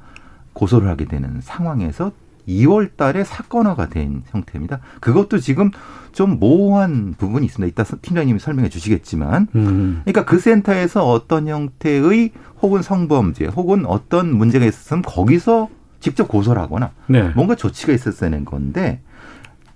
고소를 0.53 0.89
하게 0.89 1.05
되는 1.05 1.41
상황에서 1.41 2.13
2월 2.49 2.97
달에 2.97 3.25
사건화가 3.25 3.89
된 3.89 4.23
형태입니다. 4.27 4.81
그것도 5.01 5.39
지금 5.39 5.71
좀 6.13 6.39
모호한 6.39 7.15
부분이 7.19 7.45
있습니다. 7.47 7.69
이따 7.69 7.97
팀장님이 7.97 8.39
설명해 8.39 8.69
주시겠지만. 8.69 9.49
음. 9.55 10.01
그러니까 10.05 10.25
그 10.25 10.39
센터에서 10.39 11.09
어떤 11.09 11.49
형태의 11.49 12.33
혹은 12.63 12.83
성범죄 12.83 13.47
혹은 13.47 13.85
어떤 13.85 14.35
문제가 14.35 14.65
있었으면 14.65 15.03
거기서 15.03 15.69
직접 16.01 16.29
고소를 16.29 16.61
하거나 16.63 16.93
네. 17.07 17.31
뭔가 17.35 17.55
조치가 17.55 17.93
있었어야 17.93 18.31
하는 18.31 18.45
건데 18.45 19.01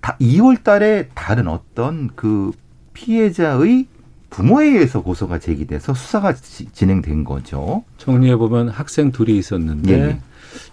다 0.01 0.17
2월 0.19 0.63
달에 0.63 1.09
다른 1.13 1.47
어떤 1.47 2.09
그 2.15 2.51
피해자의 2.93 3.87
부모에 4.29 4.67
의해서 4.67 5.01
고소가 5.01 5.39
제기돼서 5.39 5.93
수사가 5.93 6.33
지- 6.33 6.65
진행된 6.71 7.23
거죠. 7.25 7.83
정리해 7.97 8.37
보면 8.37 8.69
학생 8.69 9.11
둘이 9.11 9.37
있었는데 9.37 9.91
예, 9.93 10.01
예. 10.07 10.19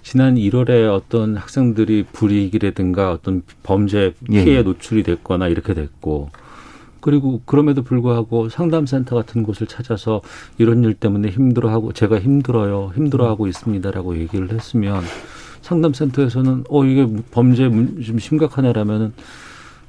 지난 0.03 0.37
1월에 0.37 0.93
어떤 0.93 1.37
학생들이 1.37 2.05
불이익이라든가 2.13 3.11
어떤 3.11 3.43
범죄 3.65 4.15
예, 4.31 4.45
피해에 4.45 4.59
예. 4.59 4.63
노출이 4.63 5.03
됐거나 5.03 5.49
이렇게 5.49 5.75
됐고 5.75 6.31
그리고 7.01 7.41
그럼에도 7.47 7.83
불구하고 7.83 8.49
상담센터 8.49 9.15
같은 9.17 9.43
곳을 9.45 9.67
찾아서 9.67 10.21
이런 10.59 10.83
일 10.85 10.95
때문에 10.95 11.29
힘들어하고 11.29 11.93
제가 11.93 12.19
힘들어요 12.21 12.93
힘들어하고 12.95 13.47
있습니다라고 13.47 14.19
얘기를 14.19 14.53
했으면 14.53 15.03
상담센터에서는 15.63 16.65
어 16.69 16.85
이게 16.85 17.07
범죄 17.31 17.69
문- 17.69 18.01
좀 18.03 18.19
심각하네라면은 18.19 19.13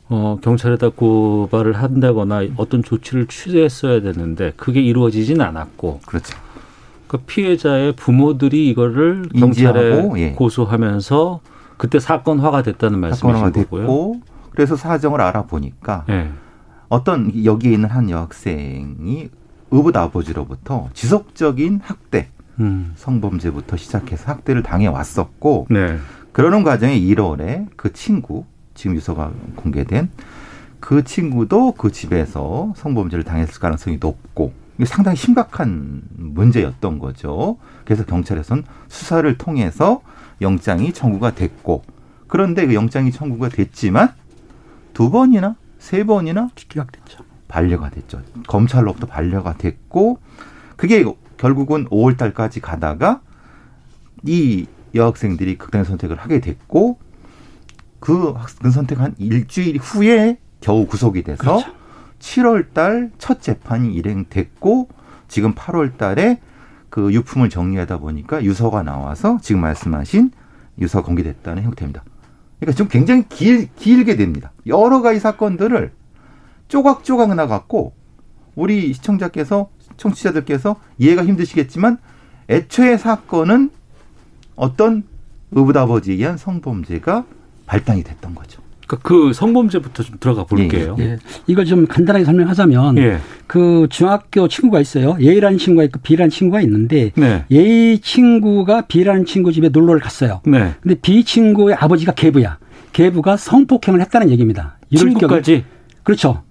어 0.09 0.39
경찰에다 0.41 0.89
고발을 0.89 1.73
한다거나 1.73 2.41
어떤 2.57 2.83
조치를 2.83 3.27
취재했어야 3.27 4.01
되는데 4.01 4.53
그게 4.57 4.81
이루어지진 4.81 5.41
않았고 5.41 5.99
그렇죠. 6.05 6.35
그 7.07 7.17
피해자의 7.17 7.93
부모들이 7.93 8.69
이거를 8.69 9.29
경찰에 9.37 9.89
인지하고, 9.89 10.19
예. 10.19 10.31
고소하면서 10.33 11.39
그때 11.77 11.99
사건화가 11.99 12.61
됐다는 12.63 12.99
말씀이신 12.99 13.51
거고요. 13.51 13.51
됐고 13.53 14.21
그래서 14.51 14.75
사정을 14.75 15.21
알아보니까 15.21 16.05
예. 16.09 16.29
어떤 16.89 17.31
여기에 17.45 17.73
있는 17.73 17.89
한 17.89 18.09
여학생이 18.09 19.29
의붓 19.71 19.95
아버지로부터 19.95 20.89
지속적인 20.93 21.81
학대, 21.83 22.29
음. 22.59 22.93
성범죄부터 22.95 23.77
시작해서 23.77 24.31
학대를 24.31 24.63
당해 24.63 24.87
왔었고 24.87 25.67
네. 25.69 25.97
그러는 26.31 26.63
과정에 26.63 26.99
1월에 26.99 27.67
그 27.75 27.93
친구 27.93 28.45
지금 28.73 28.95
유서가 28.95 29.31
공개된 29.55 30.09
그 30.79 31.03
친구도 31.03 31.73
그 31.73 31.91
집에서 31.91 32.73
성범죄를 32.77 33.23
당했을 33.23 33.59
가능성이 33.59 33.97
높고 33.99 34.53
상당히 34.85 35.17
심각한 35.17 36.01
문제였던 36.15 36.99
거죠. 36.99 37.57
그래서 37.83 38.05
경찰에서는 38.05 38.63
수사를 38.87 39.37
통해서 39.37 40.01
영장이 40.41 40.93
청구가 40.93 41.31
됐고 41.35 41.83
그런데 42.27 42.65
그 42.65 42.73
영장이 42.73 43.11
청구가 43.11 43.49
됐지만 43.49 44.13
두 44.93 45.09
번이나 45.09 45.55
세 45.79 46.05
번이나 46.05 46.49
기각됐죠. 46.55 47.23
반려가 47.47 47.89
됐죠. 47.89 48.21
검찰로부터 48.47 49.07
반려가 49.07 49.55
됐고 49.57 50.19
그게 50.77 51.03
결국은 51.39 51.85
5월 51.85 52.17
달까지 52.17 52.59
가다가 52.59 53.21
이 54.23 54.67
여학생들이 54.93 55.57
극단 55.57 55.85
선택을 55.85 56.17
하게 56.17 56.41
됐고 56.41 56.99
그 57.99 58.31
학생 58.31 58.71
선택 58.71 58.99
한 58.99 59.15
일주일 59.17 59.77
후에 59.77 60.37
겨우 60.59 60.85
구속이 60.85 61.23
돼서 61.23 61.41
그렇죠. 61.41 61.71
7월 62.19 62.73
달 62.73 63.11
첫 63.17 63.41
재판이 63.41 63.93
일행됐고 63.93 64.89
지금 65.29 65.53
8월 65.55 65.97
달에 65.97 66.41
그 66.89 67.13
유품을 67.13 67.49
정리하다 67.49 67.99
보니까 67.99 68.43
유서가 68.43 68.83
나와서 68.83 69.37
지금 69.41 69.61
말씀하신 69.61 70.31
유서 70.79 71.03
공개됐다는 71.03 71.63
형태입니다. 71.63 72.03
그러니까 72.59 72.77
좀 72.77 72.89
굉장히 72.89 73.23
길, 73.29 73.73
길게 73.75 74.17
됩니다. 74.17 74.51
여러 74.65 75.01
가지 75.01 75.19
사건들을 75.19 75.93
쪼각쪼각 76.67 77.33
나갔고 77.35 77.93
우리 78.55 78.91
시청자께서 78.91 79.69
청취자들께서 79.99 80.77
이해가 80.97 81.23
힘드시겠지만 81.25 81.97
애초에 82.49 82.97
사건은 82.97 83.69
어떤 84.55 85.03
의붓아버지에 85.51 86.15
의한 86.15 86.37
성범죄가 86.37 87.25
발단이 87.67 88.03
됐던 88.03 88.33
거죠. 88.33 88.61
그러니까 88.87 89.07
그 89.07 89.33
성범죄부터 89.33 90.01
좀 90.01 90.15
들어가 90.19 90.45
볼게요. 90.45 90.95
예. 90.99 91.17
이걸 91.45 91.65
좀 91.65 91.85
간단하게 91.85 92.25
설명하자면 92.25 92.97
예. 92.97 93.19
그 93.45 93.85
중학교 93.91 94.47
친구가 94.47 94.81
있어요. 94.81 95.15
A라는 95.21 95.59
친구가 95.59 95.83
있고 95.85 95.99
B라는 96.01 96.31
친구가 96.31 96.61
있는데 96.61 97.11
네. 97.15 97.45
A 97.51 97.99
친구가 97.99 98.87
B라는 98.87 99.25
친구 99.25 99.51
집에 99.51 99.69
놀러를 99.69 100.01
갔어요. 100.01 100.41
네. 100.45 100.73
근데 100.81 100.95
B 100.95 101.23
친구의 101.23 101.75
아버지가 101.75 102.13
계부야. 102.13 102.57
계부가 102.93 103.37
성폭행을 103.37 104.01
했다는 104.01 104.31
얘기입니다. 104.31 104.79
이럴 104.89 105.09
경우- 105.09 105.19
친구까지 105.19 105.65
그렇죠. 106.01 106.41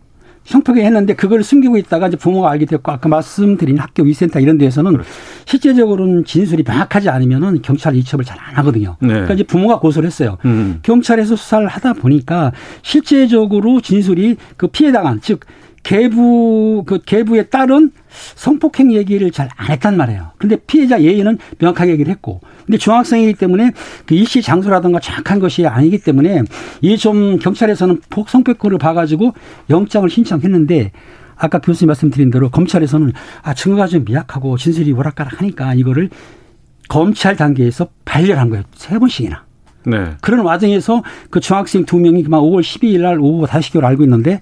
성폭행 0.49 0.87
했는데 0.87 1.15
그걸 1.15 1.43
숨기고 1.43 1.77
있다가 1.77 2.09
이제 2.09 2.17
부모가 2.17 2.51
알게 2.51 2.65
됐고 2.65 2.91
아까 2.91 3.09
말씀드린 3.09 3.79
학교 3.79 4.03
위센터 4.03 4.41
이런 4.41 4.57
데에서는 4.57 4.93
그렇죠. 4.93 5.11
실제적으로는 5.45 6.25
진술이 6.25 6.65
명확하지 6.67 7.11
않으면은 7.11 7.61
경찰 7.63 7.95
이첩을 7.95 8.25
잘 8.25 8.39
안 8.39 8.57
하거든요. 8.59 8.97
네. 9.01 9.09
그러니까 9.09 9.35
이제 9.35 9.43
부모가 9.43 9.81
고소를 9.81 10.07
했어요. 10.07 10.39
음. 10.45 10.79
경찰에서 10.83 11.35
수사를 11.35 11.67
하다 11.67 11.95
보니까 11.95 12.53
실제적으로 12.83 13.81
진술이 13.81 14.37
그 14.57 14.69
피해 14.69 14.93
당한 14.93 15.19
즉 15.21 15.41
계부 15.83 16.83
그 16.87 17.01
계부의 17.05 17.51
딸은 17.51 17.93
성폭행 18.35 18.93
얘기를 18.93 19.31
잘 19.31 19.49
안 19.57 19.71
했단 19.71 19.97
말이에요. 19.97 20.33
근데 20.39 20.57
피해자 20.57 20.99
A는 20.99 21.39
명확하게 21.59 21.93
얘기를 21.93 22.11
했고, 22.13 22.41
근데 22.67 22.79
중학생이기 22.79 23.35
때문에 23.35 23.73
그 24.07 24.15
일시 24.15 24.43
장소라든가 24.43 25.01
정확한 25.01 25.39
것이 25.39 25.67
아니기 25.67 25.99
때문에 25.99 26.43
이 26.83 26.97
좀 26.97 27.39
경찰에서는 27.39 28.01
폭 28.11 28.29
성폭행을 28.29 28.79
봐가지고 28.79 29.33
영장을 29.71 30.09
신청했는데 30.11 30.93
아까 31.37 31.59
교수님 31.61 31.87
말씀드린 31.89 32.31
대로 32.31 32.51
검찰에서는 32.51 33.13
아 33.43 33.55
증거가 33.55 33.87
좀 33.87 34.05
미약하고 34.05 34.57
진술이 34.57 34.93
오락가락 34.93 35.41
하니까 35.41 35.75
이거를 35.75 36.11
검찰 36.89 37.37
단계에서 37.37 37.89
반려를 38.05 38.39
한 38.41 38.51
거예요. 38.51 38.65
세 38.75 38.99
번씩이나. 38.99 39.45
네. 39.87 40.11
그런 40.21 40.41
와중에서 40.41 41.03
그 41.31 41.41
중학생 41.41 41.85
두 41.85 41.99
명이 41.99 42.23
그만 42.25 42.41
5월 42.41 42.61
12일 42.61 43.01
날 43.03 43.19
오후 43.21 43.47
5시경을 43.47 43.85
알고 43.85 44.03
있는데 44.05 44.41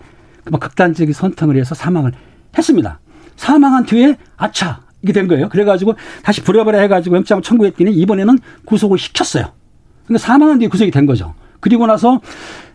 극단적인 0.50 1.12
선택을 1.12 1.56
해서 1.56 1.74
사망을 1.74 2.12
했습니다. 2.56 3.00
사망한 3.36 3.86
뒤에 3.86 4.16
아차 4.36 4.80
이게 5.02 5.12
된 5.12 5.28
거예요. 5.28 5.48
그래가지고 5.48 5.94
다시 6.22 6.42
부랴부랴 6.42 6.78
해가지고 6.80 7.16
영장을 7.16 7.42
청구했더니 7.42 7.92
이번에는 7.92 8.38
구속을 8.64 8.98
시켰어요. 8.98 9.52
그러니까 10.06 10.24
사망한 10.26 10.58
뒤에 10.58 10.68
구속이 10.68 10.90
된 10.90 11.06
거죠. 11.06 11.34
그리고 11.60 11.86
나서 11.86 12.20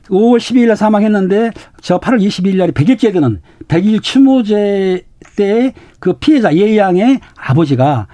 5월 0.10 0.38
12일 0.38 0.68
날 0.68 0.76
사망했는데 0.76 1.52
저 1.82 2.00
8월 2.00 2.22
22일 2.22 2.58
날이 2.58 2.72
100일째 2.74 3.14
되는 3.14 3.42
100일 3.68 4.02
추모제 4.04 5.06
때 5.36 5.74
그 6.02 6.14
피해자 6.14 6.54
예 6.56 6.76
양의 6.78 7.22
아버지가 7.38 8.08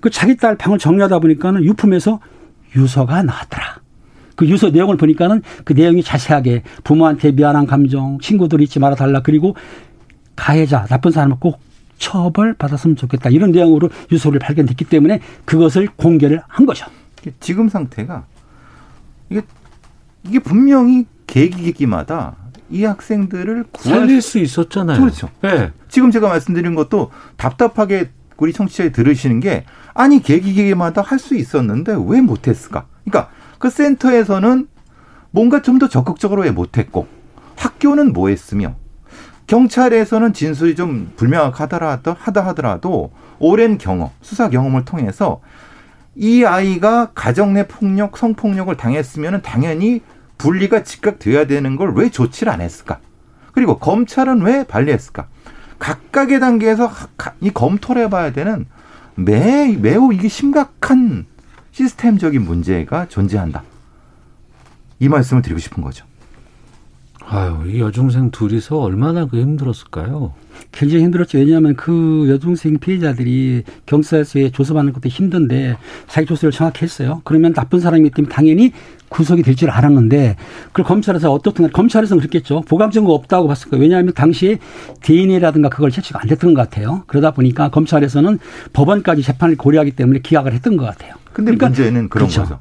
그 0.00 0.10
자기 0.10 0.36
딸 0.36 0.56
방을 0.56 0.78
정리하다 0.78 1.18
보니까는 1.20 1.62
유품에서 1.64 2.18
유서가 2.74 3.22
나왔더라. 3.22 3.76
그 4.36 4.46
유서 4.46 4.70
내용을 4.70 4.96
보니까는 4.96 5.42
그 5.64 5.72
내용이 5.72 6.02
자세하게 6.02 6.62
부모한테 6.84 7.32
미안한 7.32 7.66
감정, 7.66 8.18
친구들 8.20 8.60
잊지 8.60 8.78
말아 8.78 8.94
달라. 8.94 9.20
그리고 9.22 9.56
가해자, 10.36 10.84
나쁜 10.86 11.10
사람을 11.10 11.36
꼭 11.40 11.60
처벌 11.98 12.54
받았으면 12.54 12.96
좋겠다. 12.96 13.30
이런 13.30 13.50
내용으로 13.52 13.88
유서를 14.12 14.38
발견됐기 14.38 14.84
때문에 14.84 15.20
그것을 15.44 15.88
공개를 15.96 16.42
한 16.46 16.66
거죠. 16.66 16.86
지금 17.40 17.68
상태가 17.68 18.26
이게 19.30 19.42
이게 20.24 20.38
분명히 20.38 21.06
계기기마다 21.26 22.36
이 22.70 22.84
학생들을 22.84 23.64
구할 23.72 24.00
살릴 24.00 24.22
수 24.22 24.38
있었잖아요. 24.38 25.00
그렇죠. 25.00 25.30
네. 25.40 25.70
지금 25.88 26.10
제가 26.10 26.28
말씀드린 26.28 26.74
것도 26.74 27.10
답답하게 27.36 28.10
우리 28.36 28.52
청취자에 28.52 28.92
들으시는 28.92 29.40
게 29.40 29.64
아니 29.94 30.22
계기계마다 30.22 31.00
할 31.00 31.18
수 31.18 31.34
있었는데 31.34 31.96
왜 32.06 32.20
못했을까? 32.20 32.86
그러니까 33.04 33.30
그 33.58 33.70
센터에서는 33.70 34.68
뭔가 35.30 35.62
좀 35.62 35.78
더 35.78 35.88
적극적으로 35.88 36.42
왜 36.42 36.50
못했고 36.50 37.06
학교는 37.56 38.12
뭐 38.12 38.28
했으며 38.28 38.74
경찰에서는 39.46 40.32
진술이 40.32 40.74
좀 40.74 41.12
불명확하더라도 41.16 42.16
하다 42.18 42.46
하더라도 42.48 43.12
오랜 43.38 43.78
경험 43.78 44.10
수사 44.22 44.48
경험을 44.48 44.84
통해서 44.84 45.40
이 46.16 46.44
아이가 46.44 47.10
가정 47.14 47.52
내 47.52 47.68
폭력 47.68 48.16
성폭력을 48.16 48.74
당했으면 48.76 49.42
당연히 49.42 50.00
분리가 50.38 50.82
즉각 50.82 51.18
돼야 51.18 51.46
되는 51.46 51.76
걸 51.76 51.92
왜 51.94 52.08
조치를 52.10 52.52
안 52.52 52.60
했을까? 52.60 52.98
그리고 53.52 53.78
검찰은 53.78 54.40
왜 54.42 54.64
반리했을까? 54.64 55.26
각각의 55.78 56.40
단계에서 56.40 56.90
이 57.40 57.50
검토를 57.50 58.04
해봐야 58.04 58.32
되는 58.32 58.66
매, 59.14 59.76
매우 59.78 60.12
이게 60.12 60.28
심각한 60.28 61.26
시스템적인 61.76 62.42
문제가 62.42 63.06
존재한다. 63.06 63.62
이 64.98 65.10
말씀을 65.10 65.42
드리고 65.42 65.60
싶은 65.60 65.82
거죠. 65.82 66.06
아유, 67.20 67.64
이 67.66 67.80
여중생 67.80 68.30
둘이서 68.30 68.78
얼마나 68.78 69.26
그 69.26 69.38
힘들었을까요? 69.38 70.32
굉장히 70.72 71.04
힘들었죠. 71.04 71.36
왜냐하면 71.36 71.76
그 71.76 72.28
여중생 72.30 72.78
피해자들이 72.78 73.64
경찰서에 73.84 74.52
조사받는 74.52 74.94
것도 74.94 75.10
힘든데 75.10 75.76
자기 76.06 76.26
조사를 76.26 76.50
정확히 76.50 76.82
했어요. 76.84 77.20
그러면 77.24 77.52
나쁜 77.52 77.78
사람이기 77.78 78.14
때문에 78.14 78.34
당연히 78.34 78.72
구속이 79.08 79.42
될 79.42 79.56
줄 79.56 79.70
알았는데 79.70 80.36
그걸 80.66 80.84
검찰에서 80.84 81.32
어떻든 81.32 81.70
검찰에서는 81.72 82.20
그랬겠죠. 82.20 82.60
보강 82.68 82.90
증거 82.90 83.12
없다고 83.14 83.48
봤을 83.48 83.70
거예요. 83.70 83.82
왜냐하면 83.82 84.12
당시에 84.12 84.58
DNA라든가 85.02 85.68
그걸 85.70 85.90
채취가 85.90 86.20
안 86.20 86.28
됐던 86.28 86.52
것 86.52 86.60
같아요. 86.68 87.04
그러다 87.06 87.30
보니까 87.30 87.70
검찰에서는 87.70 88.38
법원까지 88.74 89.22
재판을 89.22 89.56
고려하기 89.56 89.92
때문에 89.92 90.18
기각을 90.18 90.52
했던 90.52 90.76
것 90.76 90.84
같아요. 90.84 91.14
근데 91.32 91.52
그러니까 91.54 91.66
문제는 91.68 92.08
그런 92.10 92.28
그렇죠. 92.28 92.42
거죠. 92.42 92.58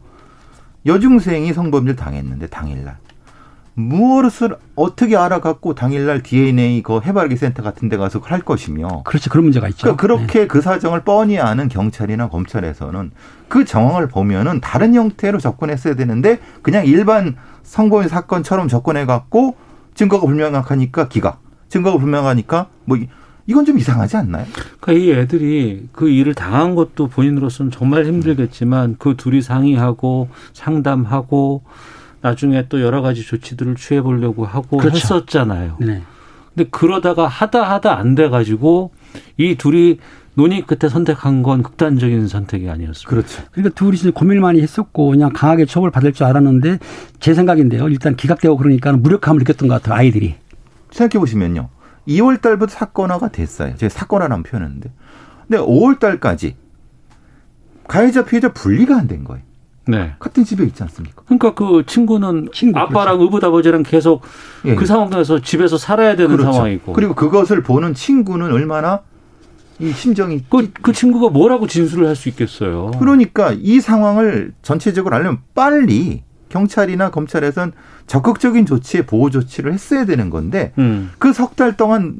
여중생이 0.85 1.51
성범죄를 1.51 1.95
당했는데 1.95 2.47
당일날 2.47 2.97
무엇을 3.75 4.55
어떻게 4.75 5.17
알아갖고 5.17 5.75
당일날 5.75 6.23
DNA 6.23 6.81
그 6.81 7.01
해바라기 7.01 7.35
센터 7.35 7.61
같은 7.61 7.89
데 7.89 7.97
가서 7.97 8.19
할 8.23 8.39
것이며 8.41 9.03
그렇죠. 9.03 9.29
그런 9.29 9.43
문제가 9.45 9.67
있죠. 9.69 9.81
그러니까 9.95 10.01
그렇게 10.01 10.47
그 10.47 10.61
사정을 10.61 11.03
뻔히 11.03 11.37
아는 11.39 11.67
경찰이나 11.67 12.29
검찰에서는 12.29 13.11
그 13.49 13.65
정황을 13.65 14.07
보면은 14.07 14.61
다른 14.61 14.95
형태로 14.95 15.39
접근했어야 15.39 15.95
되는데 15.95 16.39
그냥 16.61 16.85
일반 16.85 17.35
성범죄 17.63 18.07
사건처럼 18.07 18.67
접근해 18.69 19.05
갖고 19.05 19.55
증거가 19.93 20.25
불명확하니까 20.25 21.09
기각, 21.09 21.41
증거가 21.67 21.97
불명하니까 21.97 22.67
뭐 22.85 22.97
이- 22.97 23.07
이건 23.47 23.65
좀 23.65 23.77
이상하지 23.77 24.17
않나요? 24.17 24.45
그러니까 24.79 24.91
이 25.05 25.11
애들이 25.11 25.87
그 25.91 26.09
일을 26.09 26.33
당한 26.33 26.75
것도 26.75 27.07
본인으로서는 27.07 27.71
정말 27.71 28.05
힘들겠지만 28.05 28.95
그 28.97 29.15
둘이 29.17 29.41
상의하고 29.41 30.29
상담하고 30.53 31.63
나중에 32.29 32.65
또 32.69 32.81
여러 32.81 33.01
가지 33.03 33.21
조치들을 33.23 33.75
취해 33.75 34.01
보려고 34.01 34.45
하고 34.45 34.77
그렇죠. 34.77 34.97
했었잖아요. 34.97 35.77
네. 35.79 36.01
근데 36.55 36.67
그러다가 36.71 37.27
하다 37.27 37.61
하다 37.63 37.99
안 37.99 38.15
돼 38.15 38.29
가지고 38.29 38.91
이 39.37 39.53
둘이 39.55 39.99
논의 40.33 40.65
끝에 40.65 40.89
선택한 40.89 41.43
건 41.43 41.61
극단적인 41.61 42.27
선택이 42.27 42.67
아니었습니다. 42.67 43.07
그렇죠. 43.09 43.43
그러니까 43.51 43.75
둘이 43.75 43.95
진짜 43.97 44.11
고민을 44.17 44.41
많이 44.41 44.59
했었고 44.59 45.09
그냥 45.11 45.31
강하게 45.33 45.65
처벌 45.65 45.91
받을 45.91 46.13
줄 46.13 46.25
알았는데 46.25 46.79
제 47.19 47.35
생각인데요. 47.35 47.87
일단 47.89 48.15
기각되고 48.15 48.57
그러니까 48.57 48.91
무력감을 48.93 49.37
느꼈던 49.39 49.67
것 49.69 49.75
같아요. 49.83 49.99
아이들이. 49.99 50.35
생각해 50.91 51.19
보시면요. 51.19 51.69
2월 52.07 52.41
달부터 52.41 52.71
사건화가 52.73 53.29
됐어요. 53.29 53.75
제가 53.75 53.89
사건화라는 53.89 54.41
표현했는데. 54.43 54.89
근데 55.47 55.61
5월 55.61 55.99
달까지 55.99 56.55
가해자 57.87 58.25
피해자 58.25 58.51
분리가 58.51 58.97
안 58.97 59.07
된 59.07 59.23
거예요. 59.23 59.43
네. 59.87 60.13
같은 60.19 60.43
집에 60.43 60.63
있지 60.63 60.81
않습니까? 60.83 61.23
그러니까 61.25 61.53
그 61.53 61.83
친구는 61.85 62.49
친구, 62.53 62.79
아빠랑 62.79 63.21
의붓 63.21 63.43
아버지랑 63.43 63.83
계속 63.83 64.21
예. 64.65 64.75
그 64.75 64.85
상황에서 64.85 65.41
집에서 65.41 65.77
살아야 65.77 66.15
되는 66.15 66.35
그렇죠. 66.35 66.51
상황이고. 66.53 66.93
그리고 66.93 67.13
그것을 67.13 67.61
보는 67.63 67.93
친구는 67.93 68.51
얼마나 68.51 69.01
이 69.79 69.91
심정이 69.91 70.41
그, 70.49 70.71
그 70.81 70.93
친구가 70.93 71.29
뭐라고 71.29 71.67
진술을 71.67 72.07
할 72.07 72.15
수 72.15 72.29
있겠어요. 72.29 72.91
그러니까 72.99 73.53
이 73.57 73.81
상황을 73.81 74.53
전체적으로 74.61 75.15
알려면 75.15 75.39
빨리 75.53 76.23
경찰이나 76.49 77.11
검찰에선 77.11 77.73
적극적인 78.07 78.65
조치에 78.65 79.05
보호 79.05 79.29
조치를 79.29 79.73
했어야 79.73 80.05
되는 80.05 80.29
건데 80.29 80.71
음. 80.77 81.11
그석 81.17 81.55
달 81.57 81.75
동안 81.75 82.15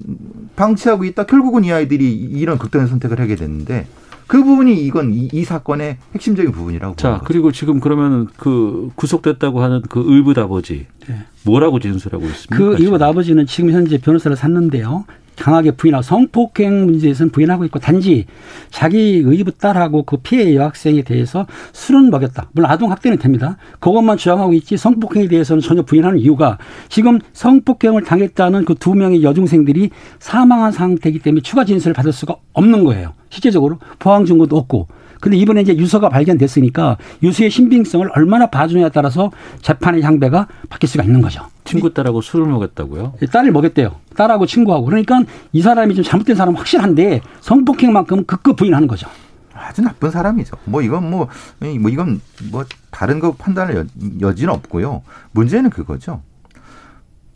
방치하고 0.57 1.05
있다 1.05 1.25
결국은 1.25 1.63
이 1.63 1.71
아이들이 1.71 2.11
이런 2.11 2.57
극단의 2.57 2.87
선택을 2.89 3.19
하게 3.21 3.35
됐는데 3.35 3.87
그 4.27 4.43
부분이 4.43 4.85
이건 4.85 5.13
이, 5.13 5.29
이 5.31 5.43
사건의 5.43 5.97
핵심적인 6.13 6.51
부분이라고 6.51 6.95
자. 6.95 7.21
그리고 7.25 7.51
지금 7.51 7.79
그러면 7.79 8.27
그 8.37 8.89
구속됐다고 8.95 9.61
하는 9.61 9.81
그 9.89 10.03
의붓 10.05 10.37
아버지 10.37 10.87
네. 11.07 11.25
뭐라고 11.43 11.79
진술하고 11.79 12.25
있습니까? 12.25 12.57
그 12.57 12.77
지금? 12.77 13.01
아버지는 13.01 13.45
지금 13.45 13.71
현재 13.71 13.97
변호사를 13.97 14.35
샀는데요. 14.35 15.05
강하게 15.37 15.71
부인하고 15.71 16.01
성폭행 16.01 16.85
문제에서는 16.85 17.31
부인하고 17.31 17.65
있고 17.65 17.79
단지 17.79 18.25
자기 18.69 19.21
의붓 19.25 19.57
딸하고 19.57 20.03
그 20.03 20.17
피해 20.17 20.55
여학생에 20.55 21.01
대해서 21.01 21.45
술은 21.73 22.11
먹였다. 22.11 22.49
물론 22.53 22.71
아동 22.71 22.91
학대는 22.91 23.17
됩니다. 23.17 23.57
그것만 23.79 24.17
주장하고 24.17 24.53
있지 24.53 24.77
성폭행에 24.77 25.27
대해서는 25.27 25.61
전혀 25.61 25.81
부인하는 25.81 26.19
이유가 26.19 26.57
지금 26.87 27.19
성폭행을 27.33 28.03
당했다는 28.03 28.63
그 28.63 28.75
두 28.85 28.93
명의 28.93 29.23
여중생들이 29.23 29.89
사망한 30.19 30.71
상태이기 30.71 31.17
때문에 31.17 31.41
추가 31.41 31.65
진술을 31.65 31.95
받을 31.95 32.11
수가 32.11 32.35
없는 32.53 32.83
거예요. 32.83 33.13
실제적으로 33.31 33.79
포항 33.97 34.25
증거도 34.25 34.55
없고. 34.57 34.87
근데 35.25 35.37
이번에 35.37 35.61
이제 35.61 35.75
유서가 35.75 36.07
발견됐으니까 36.07 36.97
유서의 37.23 37.49
신빙성을 37.49 38.07
얼마나 38.13 38.45
봐주냐에 38.45 38.89
따라서 38.89 39.31
재판의 39.63 40.03
향배가 40.03 40.47
바뀔 40.69 40.87
수가 40.87 41.03
있는 41.03 41.19
거죠. 41.19 41.47
친구 41.63 41.91
딸하고 41.91 42.21
술을 42.21 42.45
먹였다고요? 42.45 43.15
딸을 43.33 43.51
먹였대요. 43.51 43.95
딸하고 44.15 44.45
친구하고. 44.45 44.85
그러니까 44.85 45.23
이 45.51 45.63
사람이 45.63 45.95
좀 45.95 46.03
잘못된 46.03 46.35
사람은 46.35 46.59
확실한데 46.59 47.21
성폭행만큼은 47.41 48.27
극구 48.27 48.55
부인하는 48.55 48.87
거죠. 48.87 49.07
아주 49.55 49.81
나쁜 49.81 50.11
사람이죠. 50.11 50.57
뭐 50.65 50.83
이건 50.83 51.09
뭐, 51.09 51.27
뭐 51.59 51.89
이건 51.89 52.21
뭐 52.51 52.63
다른 52.91 53.19
거 53.19 53.33
판단할 53.33 53.77
여, 53.77 53.85
여지는 54.21 54.53
없고요. 54.53 55.01
문제는 55.31 55.71
그거죠. 55.71 56.21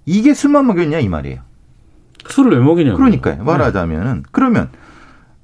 이게 0.05 0.35
술만 0.35 0.67
먹였냐 0.67 0.99
이 0.99 1.07
말이에요. 1.07 1.39
술을 2.27 2.51
왜 2.51 2.63
먹이냐고. 2.63 2.97
그러니까요. 2.97 3.43
말하자면은 3.43 4.25
그러면 4.31 4.69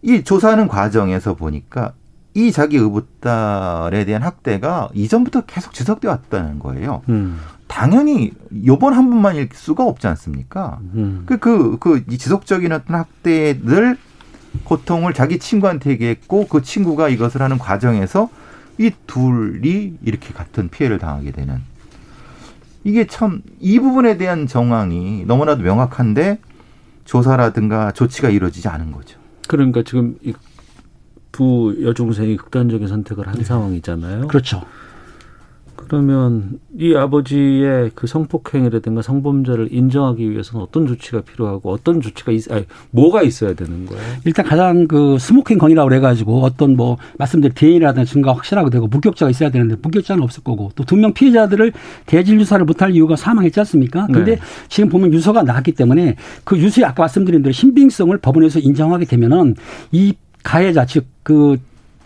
이 0.04 0.24
조사하는 0.24 0.68
과정에서 0.68 1.34
보니까 1.34 1.94
이 2.36 2.52
자기 2.52 2.78
의붓딸에 2.78 4.06
대한 4.06 4.22
학대가 4.22 4.90
이전부터 4.94 5.42
계속 5.42 5.74
지속돼 5.74 6.08
왔다는 6.08 6.60
거예요. 6.60 7.02
음. 7.10 7.40
당연히 7.68 8.32
요번 8.66 8.94
한 8.94 9.10
번만일 9.10 9.50
수가 9.54 9.86
없지 9.86 10.06
않습니까? 10.08 10.80
음. 10.94 11.24
그, 11.26 11.38
그, 11.38 11.78
그, 11.80 12.04
이 12.10 12.18
지속적인 12.18 12.72
어떤 12.72 12.98
학대를 12.98 13.98
고통을 14.66 15.14
자기 15.14 15.40
친구한테 15.40 15.90
얘기했고 15.92 16.48
그 16.48 16.62
친구가 16.62 17.10
이것을 17.10 17.42
하는 17.42 17.58
과정에서 17.58 18.30
이 18.78 18.92
둘이 19.08 19.94
이렇게 20.04 20.34
같은 20.34 20.70
피해를 20.70 21.00
당하게 21.00 21.32
되는 21.32 21.62
이게 22.84 23.08
참 23.08 23.42
이 23.60 23.80
부분에 23.80 24.18
대한 24.18 24.46
정황이 24.46 25.24
너무나도 25.26 25.64
명확한데 25.64 26.40
조사라든가 27.06 27.92
조치가 27.92 28.30
이루어지지 28.30 28.68
않은 28.68 28.92
거죠. 28.92 29.18
그러니까 29.48 29.82
지금 29.84 30.18
이부 31.36 31.76
여중생이 31.82 32.38
극단적인 32.38 32.88
선택을 32.88 33.28
한 33.28 33.44
상황이잖아요. 33.44 34.28
그렇죠. 34.28 34.64
그러면 35.78 36.58
이 36.80 36.96
아버지의 36.96 37.92
그 37.94 38.08
성폭행이라든가 38.08 39.04
성범죄를 39.04 39.68
인정하기 39.72 40.32
위해서는 40.32 40.64
어떤 40.64 40.88
조치가 40.88 41.22
필요하고 41.22 41.70
어떤 41.72 42.02
조치가 42.02 42.32
있, 42.32 42.50
아니, 42.52 42.66
뭐가 42.90 43.22
있어야 43.22 43.54
되는 43.54 43.86
거예요? 43.86 44.02
일단 44.24 44.46
가장 44.46 44.88
그 44.88 45.18
smoking 45.20 45.60
gun이라고 45.60 45.88
그래가지고 45.88 46.42
어떤 46.42 46.76
뭐 46.76 46.98
말씀대로 47.20 47.54
DNA라든가 47.54 48.06
증거가 48.06 48.36
확실하게 48.38 48.72
되고 48.72 48.88
목격자가 48.88 49.30
있어야 49.30 49.52
되는데 49.52 49.76
목격자는 49.80 50.24
없을 50.24 50.44
거고 50.44 50.72
또 50.76 50.86
두 50.86 50.96
명 50.96 51.14
피해자들을 51.14 51.74
대질 52.08 52.40
수사를 52.40 52.64
못할 52.66 52.96
이유가 52.96 53.16
사망했지 53.16 53.60
않습니까? 53.60 54.08
근데 54.08 54.36
네. 54.38 54.42
지금 54.70 54.90
보면 54.90 55.14
유서가 55.14 55.44
나왔기 55.44 55.74
때문에 55.74 56.16
그 56.46 56.58
유서에 56.58 56.86
아까 56.86 57.04
말씀드린 57.04 57.44
대로 57.44 57.52
신빙성을 57.52 58.18
법원에서 58.18 58.60
인정하게 58.60 59.06
되면은 59.06 59.56
이 59.92 60.14
가해자 60.46 60.86
즉 60.86 61.27
그 61.27 61.58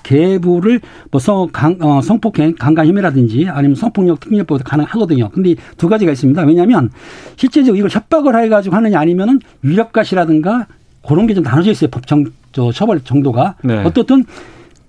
계부를 0.02 0.80
뭐 1.12 1.20
성, 1.20 1.50
강, 1.52 1.78
어, 1.82 2.02
성폭행, 2.02 2.56
강간혐의라든지 2.56 3.48
아니면 3.50 3.76
성폭력 3.76 4.22
특례법도 4.22 4.64
가능하거든요. 4.64 5.30
근데 5.30 5.56
두 5.78 5.90
가지가 5.90 6.14
있습니다. 6.14 6.42
왜냐하면 6.44 6.90
실제적으로 7.36 7.78
이걸 7.78 7.90
협박을 7.92 8.42
해가지고 8.44 8.76
하느냐 8.78 8.98
아니면은 9.00 9.40
위력가시라든가 9.62 10.68
그런 11.06 11.28
게 11.28 11.34
좀 11.34 11.44
나눠져 11.44 11.72
있어요. 11.72 11.90
법정, 11.90 12.26
저 12.54 12.72
처벌 12.72 13.02
정도가. 13.02 13.56
네. 13.64 13.84
어떻든 13.84 14.24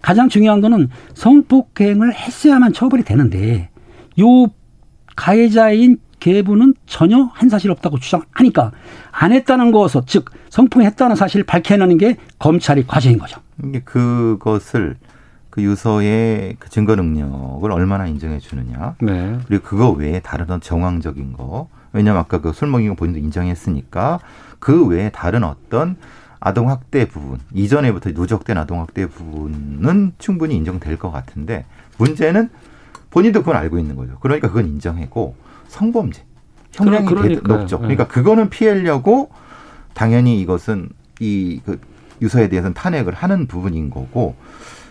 가장 0.01 0.29
중요한 0.29 0.61
거는 0.61 0.89
성폭행을 1.15 2.15
했어야만 2.15 2.73
처벌이 2.73 3.03
되는데 3.03 3.69
요 4.21 4.47
가해자인 5.17 5.99
계부는 6.21 6.75
전혀 6.87 7.23
한 7.33 7.49
사실 7.49 7.71
없다고 7.71 7.99
주장하니까 7.99 8.71
안 9.11 9.33
했다는 9.33 9.73
것을 9.73 10.03
즉 10.07 10.31
성폭행했다는 10.51 11.17
사실을 11.17 11.45
밝혀내는 11.45 11.99
게 11.99 12.17
검찰의 12.39 12.87
과제인 12.87 13.19
거죠. 13.19 13.41
이게 13.65 13.81
그것을 13.81 14.97
그 15.51 15.63
유서의 15.63 16.57
그 16.61 16.71
증거 16.71 16.95
능력을 16.95 17.71
얼마나 17.73 18.07
인정해 18.07 18.39
주느냐. 18.39 18.95
네. 19.01 19.39
그리고 19.49 19.65
그거 19.65 19.91
외에 19.91 20.21
다른 20.21 20.47
정황적인 20.61 21.33
거. 21.33 21.69
왜냐면 21.93 22.21
아까 22.21 22.41
그 22.41 22.53
술 22.53 22.69
먹인 22.69 22.91
거 22.91 22.95
본인도 22.95 23.19
인정했으니까 23.19 24.21
그 24.61 24.87
외에 24.87 25.11
다른 25.11 25.43
어떤 25.43 25.97
아동 26.39 26.71
학대 26.71 27.07
부분, 27.07 27.39
이전에부터 27.53 28.11
누적된 28.11 28.57
아동 28.57 28.81
학대 28.81 29.07
부분은 29.07 30.13
충분히 30.19 30.55
인정될 30.57 30.99
것 30.99 31.11
같은데 31.11 31.67
문제는 31.99 32.49
본인도 33.11 33.41
그건 33.41 33.57
알고 33.57 33.79
있는 33.79 33.97
거죠. 33.97 34.17
그러니까 34.21 34.49
그건 34.49 34.67
인정했고 34.69 35.35
성범죄. 35.71 36.25
형량이 36.73 37.07
그러-. 37.07 37.23
높죠. 37.59 37.77
네. 37.79 37.83
그러니까 37.83 38.07
그거는 38.09 38.51
피하려고 38.51 39.31
당연히 39.95 40.41
이것은 40.41 40.91
이 41.21 41.61
그 41.65 41.79
유서에 42.23 42.49
대해서는 42.49 42.75
탄핵을 42.75 43.15
하는 43.15 43.47
부분인 43.47 43.89
거고 43.89 44.35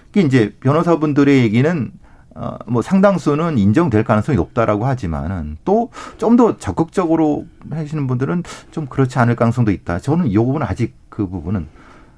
이게 0.09 0.21
이제 0.21 0.55
변호사분들의 0.61 1.41
얘기는 1.43 1.91
어, 2.35 2.57
뭐 2.67 2.81
상당수는 2.81 3.57
인정될 3.59 4.03
가능성이 4.03 4.35
높다라고 4.35 4.85
하지만은 4.85 5.57
또 5.65 5.89
좀 6.17 6.35
더 6.37 6.57
적극적으로 6.57 7.45
하시는 7.69 8.07
분들은 8.07 8.43
좀 8.71 8.87
그렇지 8.87 9.19
않을 9.19 9.35
가능성도 9.35 9.71
있다. 9.71 9.99
저는 9.99 10.27
이 10.27 10.37
부분은 10.37 10.65
아직 10.65 10.95
그 11.09 11.27
부분은 11.27 11.67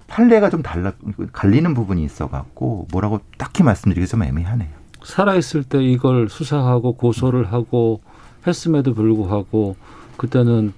판례가 0.08 0.50
좀 0.50 0.62
달라 0.62 0.94
갈리는 1.34 1.74
부분이 1.74 2.04
있어 2.06 2.28
갖고 2.28 2.88
뭐라고 2.92 3.20
딱히 3.38 3.64
말씀드리기 3.64 4.08
좀 4.08 4.24
애매하네요. 4.24 4.70
살아 5.04 5.36
있을 5.36 5.64
때 5.64 5.82
이걸 5.84 6.30
수사하고 6.30 6.94
고소를 6.94 7.52
하고 7.52 8.02
했음에도 8.46 8.94
불구하고 8.94 9.76
그때는 10.18 10.74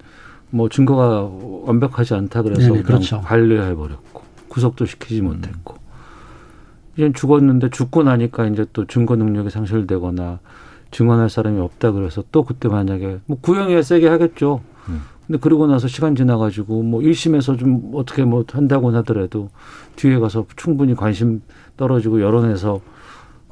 뭐 0.50 0.70
증거가 0.70 1.30
완벽하지 1.66 2.14
않다 2.14 2.44
그래서 2.44 2.62
네네, 2.62 2.70
그냥 2.70 2.84
그렇죠. 2.84 3.22
반려해 3.22 3.76
버렸고 3.76 4.22
구속도 4.48 4.86
시키지 4.86 5.22
못했고 5.22 5.78
이제 6.96 7.12
죽었는데 7.14 7.70
죽고 7.70 8.04
나니까 8.04 8.46
이제 8.48 8.66
또 8.72 8.86
증거 8.86 9.16
능력이 9.16 9.50
상실되거나 9.50 10.40
증언할 10.92 11.30
사람이 11.30 11.60
없다 11.60 11.92
그래서 11.92 12.24
또 12.32 12.44
그때 12.44 12.70
만약에 12.70 13.20
뭐 13.26 13.38
구형에 13.42 13.82
세게 13.82 14.08
하겠죠. 14.08 14.62
음. 14.90 15.02
근데 15.26 15.40
그러고 15.40 15.66
나서 15.66 15.88
시간 15.88 16.16
지나가지고 16.16 16.84
뭐 16.84 17.02
1심에서 17.02 17.58
좀 17.58 17.92
어떻게 17.96 18.24
뭐 18.24 18.46
한다고는 18.48 19.00
하더라도 19.00 19.50
뒤에 19.96 20.20
가서 20.20 20.46
충분히 20.56 20.94
관심 20.94 21.42
떨어지고 21.78 22.22
여론에서 22.22 22.82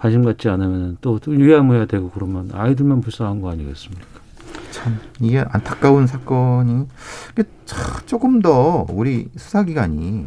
관심 0.02 0.24
갖지 0.26 0.50
않으면 0.50 0.98
또, 1.02 1.20
또 1.20 1.34
유야무야 1.36 1.86
되고 1.86 2.10
그러면 2.10 2.50
아이들만 2.54 3.02
불쌍한 3.02 3.40
거 3.42 3.52
아니겠습니까? 3.52 4.06
참 4.72 5.00
이게 5.20 5.44
안타까운 5.48 6.08
사건이 6.08 6.88
이게 7.34 7.44
조금 8.08 8.42
더 8.42 8.86
우리 8.90 9.30
수사기관이 9.36 10.26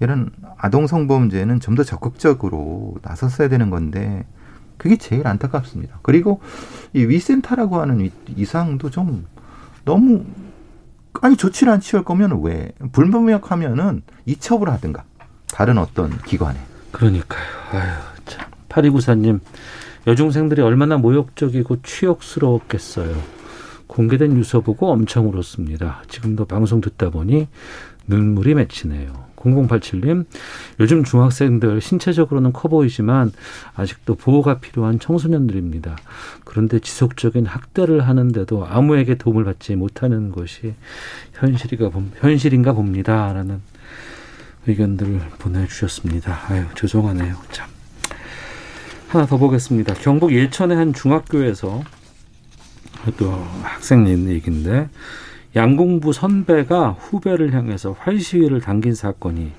이런 0.00 0.30
아동 0.56 0.86
성범죄는 0.86 1.60
좀 1.60 1.74
더 1.74 1.82
적극적으로 1.84 2.94
나섰어야 3.02 3.48
되는 3.48 3.68
건데 3.68 4.24
그게 4.78 4.96
제일 4.96 5.26
안타깝습니다. 5.26 5.98
그리고 6.02 6.40
이 6.94 7.00
위센터라고 7.04 7.80
하는 7.80 8.00
이- 8.00 8.10
이상도 8.36 8.90
좀 8.90 9.26
너무 9.84 10.24
아니 11.20 11.36
조치를 11.36 11.72
안 11.72 11.80
취할 11.80 12.04
거면 12.04 12.40
왜 12.42 12.72
불분명하면은 12.92 14.02
이첩을 14.26 14.68
하든가 14.70 15.04
다른 15.48 15.78
어떤 15.78 16.16
기관에 16.22 16.58
그러니까요. 16.92 17.42
아유, 17.72 17.82
참. 17.82 18.13
8294님, 18.74 19.40
여중생들이 20.06 20.60
얼마나 20.62 20.96
모욕적이고 20.98 21.82
취욕스러웠겠어요. 21.82 23.14
공개된 23.86 24.36
유서 24.36 24.60
보고 24.60 24.90
엄청 24.90 25.28
울었습니다. 25.28 26.02
지금도 26.08 26.46
방송 26.46 26.80
듣다 26.80 27.10
보니 27.10 27.48
눈물이 28.08 28.54
맺히네요. 28.54 29.24
0087님, 29.36 30.24
요즘 30.80 31.04
중학생들 31.04 31.82
신체적으로는 31.82 32.54
커 32.54 32.68
보이지만 32.68 33.30
아직도 33.76 34.14
보호가 34.14 34.58
필요한 34.58 34.98
청소년들입니다. 34.98 35.96
그런데 36.44 36.78
지속적인 36.78 37.44
학대를 37.44 38.08
하는데도 38.08 38.66
아무에게 38.66 39.16
도움을 39.16 39.44
받지 39.44 39.76
못하는 39.76 40.32
것이 40.32 40.74
현실이가, 41.34 41.90
봄- 41.90 42.10
현실인가 42.16 42.72
봅니다. 42.72 43.34
라는 43.34 43.60
의견들을 44.66 45.20
보내주셨습니다. 45.38 46.38
아유 46.48 46.64
죄송하네요. 46.74 47.34
참 47.50 47.68
하나 49.14 49.26
더 49.26 49.36
보겠습니다. 49.36 49.94
경북 49.94 50.32
예천의 50.32 50.76
한 50.76 50.92
중학교에서 50.92 51.84
또 53.16 53.30
학생 53.62 54.08
얘기인데 54.08 54.88
양공부 55.54 56.12
선배가 56.12 56.96
후배를 56.98 57.54
향해서 57.54 57.92
활시위를 57.92 58.60
당긴 58.60 58.94
사건이 58.94 59.52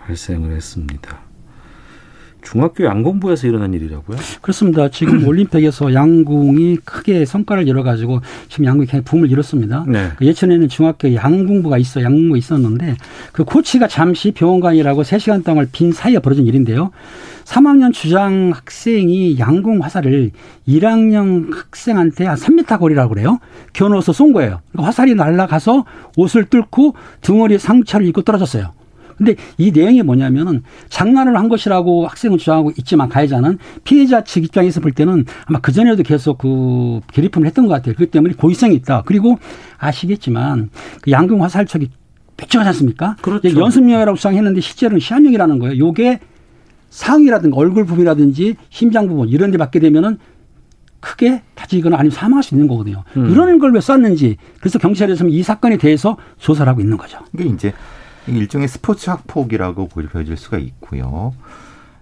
발생을 0.00 0.54
했습니다. 0.54 1.29
중학교 2.42 2.84
양공부에서 2.84 3.46
일어난 3.46 3.72
일이라고요? 3.74 4.16
그렇습니다. 4.40 4.88
지금 4.88 5.26
올림픽에서 5.28 5.92
양궁이 5.92 6.78
크게 6.84 7.24
성과를 7.24 7.68
이뤄가지고 7.68 8.20
지금 8.48 8.64
양궁이 8.64 8.86
굉장히 8.86 9.04
붐을 9.04 9.30
이뤘습니다. 9.30 9.84
네. 9.88 10.10
그 10.16 10.26
예전에는 10.26 10.68
중학교 10.68 11.14
양궁부가 11.14 11.78
있어 11.78 12.02
양궁부가 12.02 12.38
있었는데 12.38 12.96
그 13.32 13.44
코치가 13.44 13.88
잠시 13.88 14.32
병원관이라고 14.32 15.02
3시간 15.02 15.44
동안 15.44 15.68
빈 15.72 15.92
사이에 15.92 16.18
벌어진 16.18 16.46
일인데요. 16.46 16.90
3학년 17.44 17.92
주장 17.92 18.52
학생이 18.54 19.38
양궁 19.38 19.82
화살을 19.82 20.30
1학년 20.68 21.52
학생한테 21.52 22.26
한 22.26 22.36
3m 22.36 22.78
거리라고 22.78 23.14
그래요. 23.14 23.38
겨누어서 23.72 24.12
쏜 24.12 24.32
거예요. 24.32 24.60
그러니까 24.70 24.86
화살이 24.86 25.14
날아가서 25.14 25.84
옷을 26.16 26.44
뚫고 26.44 26.94
등허리에 27.22 27.58
상처를 27.58 28.06
입고 28.06 28.22
떨어졌어요. 28.22 28.72
근데 29.20 29.36
이 29.58 29.70
내용이 29.70 30.02
뭐냐면은 30.02 30.62
장난을 30.88 31.36
한 31.36 31.50
것이라고 31.50 32.06
학생은 32.06 32.38
주장하고 32.38 32.72
있지만 32.78 33.10
가해자는 33.10 33.58
피해자 33.84 34.24
측 34.24 34.44
입장에서 34.44 34.80
볼 34.80 34.92
때는 34.92 35.26
아마 35.44 35.60
그전에도 35.60 36.02
계속 36.02 36.38
그 36.38 37.00
괴롭힘을 37.12 37.46
했던 37.46 37.66
것 37.66 37.74
같아요. 37.74 37.94
그렇기 37.96 38.10
때문에 38.12 38.32
고의성이 38.32 38.74
있다. 38.76 39.02
그리고 39.04 39.38
아시겠지만 39.76 40.70
그 41.02 41.10
양궁 41.10 41.42
화살촉이 41.42 41.90
뾰족하지 42.38 42.68
않습니까? 42.68 43.16
그렇죠. 43.20 43.60
연습용이라고 43.60 44.16
주장했는데 44.16 44.62
실제로는 44.62 45.00
시한용이라는 45.00 45.58
거예요. 45.58 45.78
요게 45.86 46.20
상이라든가 46.88 47.58
얼굴 47.58 47.84
부분이라든지 47.84 48.56
심장 48.70 49.06
부분 49.06 49.28
이런 49.28 49.50
데 49.50 49.58
맞게 49.58 49.80
되면은 49.80 50.16
크게 51.00 51.42
다치거나 51.54 51.96
아니면 51.98 52.10
사망할 52.10 52.42
수 52.42 52.54
있는 52.54 52.68
거거든요. 52.68 53.04
음. 53.18 53.30
이런 53.30 53.58
걸 53.58 53.72
왜 53.72 53.82
쐈는지 53.82 54.38
그래서 54.60 54.78
경찰에서는 54.78 55.30
이 55.30 55.42
사건에 55.42 55.76
대해서 55.76 56.16
조사를 56.38 56.66
하고 56.70 56.80
있는 56.80 56.96
거죠. 56.96 57.18
이게 57.34 57.44
이제 57.44 57.74
일종의 58.26 58.68
스포츠 58.68 59.10
학폭이라고 59.10 59.88
보여질 59.88 60.36
수가 60.36 60.58
있고요. 60.58 61.34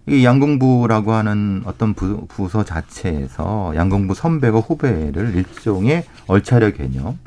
이 0.06 0.24
양궁부라고 0.24 1.12
하는 1.12 1.62
어떤 1.66 1.94
부, 1.94 2.26
부서 2.28 2.64
자체에서 2.64 3.72
양궁부 3.76 4.14
선배가 4.14 4.60
후배를 4.60 5.34
일종의 5.34 6.04
얼차려 6.26 6.70
개념, 6.72 7.18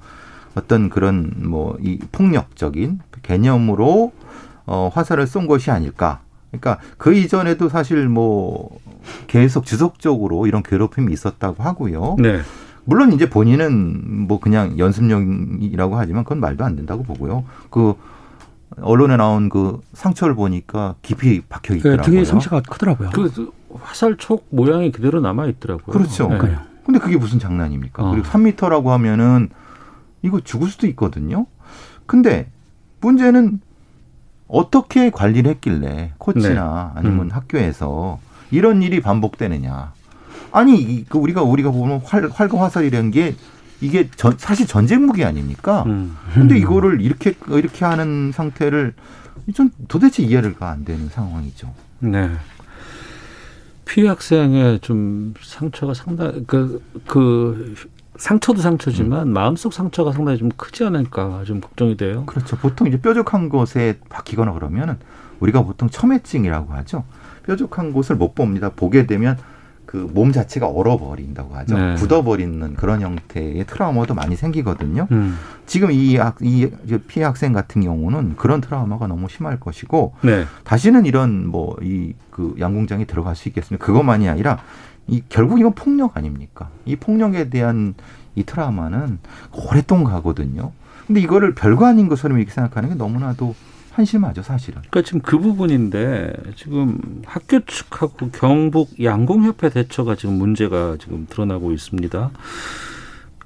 어떤 0.55 0.89
그런 0.89 1.31
뭐 1.37 1.77
이 1.81 1.99
폭력적인 2.11 2.99
개념으로 3.23 4.11
어, 4.65 4.89
화살을 4.93 5.27
쏜 5.27 5.47
것이 5.47 5.71
아닐까. 5.71 6.21
그러니까 6.49 6.79
그 6.97 7.13
이전에도 7.13 7.69
사실 7.69 8.09
뭐 8.09 8.79
계속 9.27 9.65
지속적으로 9.65 10.47
이런 10.47 10.63
괴롭힘이 10.63 11.13
있었다고 11.13 11.63
하고요. 11.63 12.17
네. 12.19 12.41
물론 12.83 13.13
이제 13.13 13.29
본인은 13.29 14.27
뭐 14.27 14.39
그냥 14.39 14.77
연습용이라고 14.77 15.95
하지만 15.97 16.23
그건 16.23 16.39
말도 16.39 16.65
안 16.65 16.75
된다고 16.75 17.03
보고요. 17.03 17.45
그 17.69 17.93
언론에 18.79 19.17
나온 19.17 19.49
그 19.49 19.81
상처를 19.93 20.35
보니까 20.35 20.95
깊이 21.01 21.41
박혀 21.41 21.73
그 21.73 21.79
있더라고요. 21.79 22.03
등에 22.05 22.23
상처가 22.25 22.61
크더라고요. 22.61 23.09
그 23.11 23.51
화살촉 23.81 24.47
모양이 24.49 24.91
그대로 24.91 25.19
남아 25.19 25.47
있더라고요. 25.47 25.93
그렇죠. 25.93 26.27
네. 26.29 26.55
근데 26.85 26.99
그게 26.99 27.17
무슨 27.17 27.39
장난입니까? 27.39 28.03
어. 28.03 28.11
그리고 28.11 28.27
3미터라고 28.27 28.85
하면은 28.87 29.49
이거 30.21 30.39
죽을 30.39 30.69
수도 30.69 30.87
있거든요. 30.87 31.45
근데 32.05 32.49
문제는 33.01 33.59
어떻게 34.47 35.09
관리를 35.09 35.51
했길래 35.51 36.13
코치나 36.17 36.91
네. 36.95 36.99
아니면 36.99 37.27
음. 37.27 37.29
학교에서 37.31 38.19
이런 38.51 38.81
일이 38.81 39.01
반복되느냐. 39.01 39.93
아니 40.51 40.81
이- 40.81 41.05
그 41.07 41.17
우리가 41.17 41.41
우리가 41.43 41.71
보면 41.71 42.01
활, 42.03 42.27
활과 42.29 42.61
화살이라는 42.61 43.11
게 43.11 43.35
이게 43.81 44.09
전, 44.15 44.35
사실 44.37 44.67
전쟁 44.67 45.05
무기 45.05 45.25
아닙니까? 45.25 45.83
음. 45.87 46.15
근데 46.33 46.57
이거를 46.57 47.01
이렇게 47.01 47.33
이렇게 47.49 47.83
하는 47.83 48.31
상태를 48.31 48.93
좀 49.53 49.71
도대체 49.87 50.23
이해가 50.23 50.69
안 50.69 50.85
되는 50.85 51.09
상황이죠. 51.09 51.73
네. 51.99 52.29
피해 53.85 54.07
학생의 54.07 54.79
좀 54.79 55.33
상처가 55.41 55.93
상당 55.93 56.45
그, 56.45 56.81
그 57.07 57.75
상처도 58.17 58.61
상처지만 58.61 59.33
마음속 59.33 59.73
상처가 59.73 60.11
상당히 60.11 60.37
좀 60.37 60.49
크지 60.55 60.85
않을까 60.85 61.43
좀 61.45 61.59
걱정이 61.59 61.97
돼요. 61.97 62.23
그렇죠. 62.27 62.55
보통 62.57 62.87
이제 62.87 63.01
뾰족한 63.01 63.49
곳에 63.49 63.99
박히거나 64.09 64.53
그러면은 64.53 64.97
우리가 65.39 65.63
보통 65.63 65.89
첨해증이라고 65.89 66.73
하죠. 66.75 67.03
뾰족한 67.47 67.93
곳을 67.93 68.15
못 68.15 68.35
봅니다. 68.35 68.69
보게 68.69 69.07
되면 69.07 69.37
그몸 69.91 70.31
자체가 70.31 70.67
얼어버린다고 70.67 71.53
하죠. 71.55 71.77
네. 71.77 71.95
굳어버리는 71.95 72.75
그런 72.75 73.01
형태의 73.01 73.65
트라우마도 73.65 74.13
많이 74.13 74.37
생기거든요. 74.37 75.07
음. 75.11 75.37
지금 75.65 75.91
이, 75.91 76.15
학, 76.15 76.37
이 76.41 76.69
피해 77.07 77.25
학생 77.25 77.51
같은 77.51 77.81
경우는 77.81 78.37
그런 78.37 78.61
트라우마가 78.61 79.07
너무 79.07 79.27
심할 79.27 79.59
것이고 79.59 80.13
네. 80.21 80.45
다시는 80.63 81.05
이런 81.05 81.47
뭐 81.47 81.75
이 81.81 82.13
그 82.31 82.55
양궁장에 82.59 83.05
들어갈 83.05 83.35
수 83.35 83.47
있겠습니까? 83.49 83.85
그것만이 83.85 84.27
아니라 84.27 84.59
이 85.07 85.21
결국 85.29 85.59
이건 85.59 85.73
폭력 85.73 86.17
아닙니까? 86.17 86.69
이 86.85 86.95
폭력에 86.95 87.49
대한 87.49 87.93
이 88.35 88.43
트라우마는 88.43 89.19
오랫동안 89.51 90.05
가거든요. 90.05 90.71
근데 91.05 91.19
이거를 91.19 91.53
별거 91.53 91.85
아닌 91.85 92.07
것처럼 92.07 92.37
이렇게 92.37 92.53
생각하는 92.53 92.89
게 92.89 92.95
너무나도 92.95 93.53
한심하죠, 93.91 94.41
사실은. 94.41 94.81
그러니까 94.89 95.01
지금 95.01 95.21
그 95.21 95.37
부분인데 95.37 96.33
지금 96.55 97.21
학교 97.25 97.59
측하고 97.65 98.29
경북 98.31 99.03
양궁협회 99.03 99.69
대처가 99.69 100.15
지금 100.15 100.35
문제가 100.35 100.95
지금 100.99 101.27
드러나고 101.29 101.71
있습니다. 101.71 102.31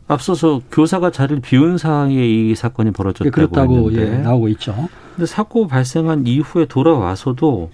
앞서서 0.08 0.62
교사가 0.71 1.12
자리를 1.12 1.41
비운 1.41 1.77
사이에 1.77 2.27
이 2.27 2.55
사건이 2.55 2.89
예, 2.89 2.91
벌어졌다고 2.91 3.31
그렇다고 3.31 3.91
했는데 3.91 4.17
예, 4.17 4.17
나오고 4.19 4.49
있죠. 4.49 4.88
근데 5.15 5.25
사고 5.25 5.67
발생한 5.67 6.27
이후에 6.27 6.65
돌아와서도 6.65 7.71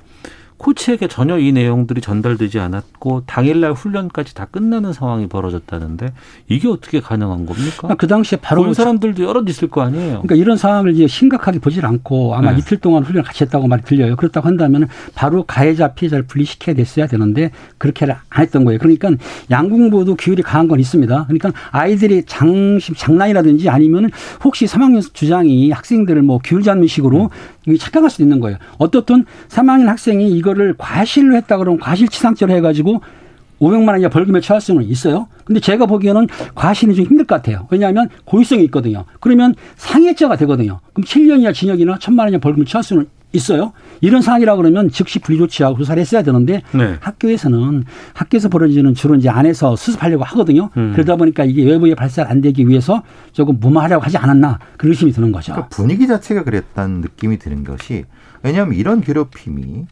코치에게 0.61 1.07
전혀 1.07 1.39
이 1.39 1.51
내용들이 1.51 2.01
전달되지 2.01 2.59
않았고 2.59 3.23
당일날 3.25 3.73
훈련까지 3.73 4.35
다 4.35 4.45
끝나는 4.45 4.93
상황이 4.93 5.27
벌어졌다는데 5.27 6.13
이게 6.47 6.67
어떻게 6.67 7.01
가능한 7.01 7.47
겁니까? 7.47 7.77
그러니까 7.77 7.95
그 7.95 8.05
당시에 8.05 8.37
바로 8.39 8.63
본 8.63 8.75
사람들도 8.75 9.23
여럿 9.23 9.49
있을 9.49 9.69
거 9.69 9.81
아니에요. 9.81 10.21
그러니까 10.21 10.35
이런 10.35 10.57
상황을 10.57 10.93
이제 10.93 11.07
심각하게 11.07 11.57
보질 11.57 11.83
않고 11.85 12.35
아마 12.35 12.51
네. 12.51 12.59
이틀 12.59 12.77
동안 12.77 13.03
훈련을 13.03 13.23
같이 13.23 13.43
했다고 13.43 13.67
말이 13.67 13.81
들려요. 13.81 14.15
그렇다고 14.15 14.47
한다면 14.47 14.87
바로 15.15 15.43
가해자 15.43 15.93
피해자를 15.93 16.27
분리시켜야 16.27 16.75
됐어야 16.75 17.07
되는데 17.07 17.49
그렇게 17.79 18.05
안 18.05 18.43
했던 18.43 18.63
거예요. 18.63 18.77
그러니까 18.77 19.09
양궁부도 19.49 20.15
규율이 20.15 20.43
강한 20.43 20.67
건 20.67 20.79
있습니다. 20.79 21.25
그러니까 21.25 21.51
아이들이 21.71 22.23
장심 22.27 22.93
장난이라든지 22.93 23.67
아니면 23.67 24.11
혹시 24.43 24.65
3학년 24.65 25.01
주장이 25.11 25.71
학생들을 25.71 26.21
뭐 26.21 26.39
규율 26.43 26.61
잡는 26.61 26.85
식으로 26.85 27.31
이게 27.67 27.77
착각할 27.77 28.09
수도 28.09 28.23
있는 28.23 28.39
거예요. 28.39 28.57
어떻든 28.77 29.25
3학년 29.49 29.85
학생이 29.85 30.29
이거를 30.31 30.75
과실로 30.77 31.35
했다 31.35 31.57
그러면 31.57 31.79
과실치상죄로 31.79 32.51
해가지고 32.53 33.01
500만 33.59 33.89
원 33.89 33.99
이하 33.99 34.09
벌금에 34.09 34.41
처할 34.41 34.59
수는 34.59 34.83
있어요. 34.83 35.27
근데 35.45 35.59
제가 35.59 35.85
보기에는 35.85 36.27
과실이 36.55 36.95
좀 36.95 37.05
힘들 37.05 37.25
것 37.25 37.35
같아요. 37.35 37.67
왜냐하면 37.69 38.09
고의성이 38.25 38.63
있거든요. 38.65 39.05
그러면 39.19 39.53
상해죄가 39.75 40.35
되거든요. 40.37 40.79
그럼 40.93 41.05
7년 41.05 41.41
이하 41.41 41.53
징역이나 41.53 41.97
1000만 41.97 42.19
원 42.19 42.29
이하 42.29 42.39
벌금을 42.39 42.65
처할 42.65 42.83
수는 42.83 43.07
있어요. 43.33 43.73
이런 44.01 44.21
상황이라 44.21 44.55
그러면 44.55 44.89
즉시 44.89 45.19
분리 45.19 45.37
조치하고 45.37 45.77
조사를 45.77 45.99
했어야 46.01 46.23
되는데 46.23 46.61
네. 46.73 46.97
학교에서는 46.99 47.83
학교에서 48.13 48.49
벌어지는 48.49 48.93
주로 48.93 49.15
이제 49.15 49.29
안에서 49.29 49.75
수습하려고 49.75 50.23
하거든요. 50.23 50.69
음. 50.77 50.91
그러다 50.93 51.15
보니까 51.15 51.45
이게 51.45 51.63
외부에 51.63 51.95
발사 51.95 52.25
안 52.27 52.41
되기 52.41 52.67
위해서 52.67 53.03
조금 53.31 53.59
무마하려고 53.59 54.03
하지 54.03 54.17
않았나 54.17 54.59
그런 54.77 54.91
의심이 54.91 55.11
드는 55.11 55.31
거죠. 55.31 55.53
그러니까 55.53 55.69
분위기 55.75 56.07
자체가 56.07 56.43
그랬다는 56.43 57.01
느낌이 57.01 57.37
드는 57.37 57.63
것이 57.63 58.05
왜냐하면 58.43 58.75
이런 58.75 59.01
괴롭힘이 59.01 59.85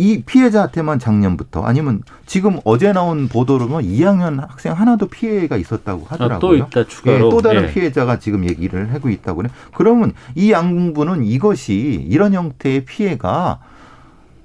이 0.00 0.22
피해자한테만 0.22 1.00
작년부터 1.00 1.64
아니면 1.64 2.02
지금 2.24 2.60
어제 2.64 2.92
나온 2.92 3.26
보도로는 3.26 3.80
2학년 3.80 4.40
학생 4.48 4.72
하나도 4.72 5.08
피해가 5.08 5.56
있었다고 5.56 6.06
아, 6.08 6.12
하더라고요. 6.12 6.38
또 6.38 6.54
있다 6.54 6.86
추가로. 6.86 7.16
예, 7.16 7.30
또 7.30 7.42
다른 7.42 7.64
예. 7.64 7.72
피해자가 7.72 8.20
지금 8.20 8.48
얘기를 8.48 8.94
하고 8.94 9.08
있다고 9.08 9.38
그래. 9.38 9.50
그러면 9.74 10.12
이 10.36 10.52
양궁부는 10.52 11.24
이것이 11.24 12.06
이런 12.08 12.32
형태의 12.32 12.84
피해가 12.84 13.58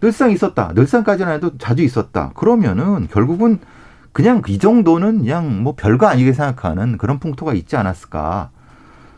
늘상 0.02 0.32
있었다. 0.32 0.72
늘상까지는 0.74 1.32
아니도 1.32 1.58
자주 1.60 1.84
있었다. 1.84 2.32
그러면은 2.34 3.08
결국은 3.12 3.60
그냥 4.12 4.42
이 4.48 4.58
정도는 4.58 5.20
그냥 5.20 5.62
뭐 5.62 5.76
별거 5.78 6.08
아니게 6.08 6.34
생각하는 6.34 6.98
그런 6.98 7.20
풍토가 7.20 7.54
있지 7.54 7.78
않았을까. 7.78 8.50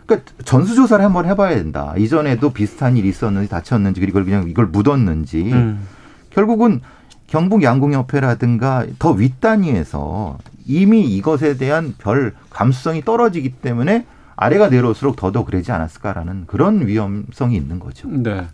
그러니까 0.05 0.31
전수조사를 0.43 1.03
한번 1.03 1.25
해봐야 1.25 1.55
된다. 1.55 1.93
이전에도 1.97 2.51
비슷한 2.51 2.97
일이 2.97 3.07
있었는지 3.07 3.49
다쳤는지 3.49 4.01
그리고 4.01 4.21
그냥 4.21 4.49
이걸 4.49 4.65
묻었는지. 4.65 5.49
음. 5.53 5.94
결국은 6.35 6.81
경북 7.27 7.63
양궁협회라든가 7.63 8.85
더 8.99 9.11
윗단위에서 9.11 10.37
이미 10.67 11.01
이것에 11.15 11.57
대한 11.57 11.95
별 11.97 12.33
감수성이 12.49 13.01
떨어지기 13.01 13.53
때문에 13.53 14.05
아래가 14.35 14.69
내려올수록 14.69 15.15
더더 15.15 15.45
그러지 15.45 15.71
않았을까라는 15.71 16.43
그런 16.45 16.85
위험성이 16.85 17.55
있는 17.55 17.79
거죠. 17.79 18.09
네. 18.09 18.45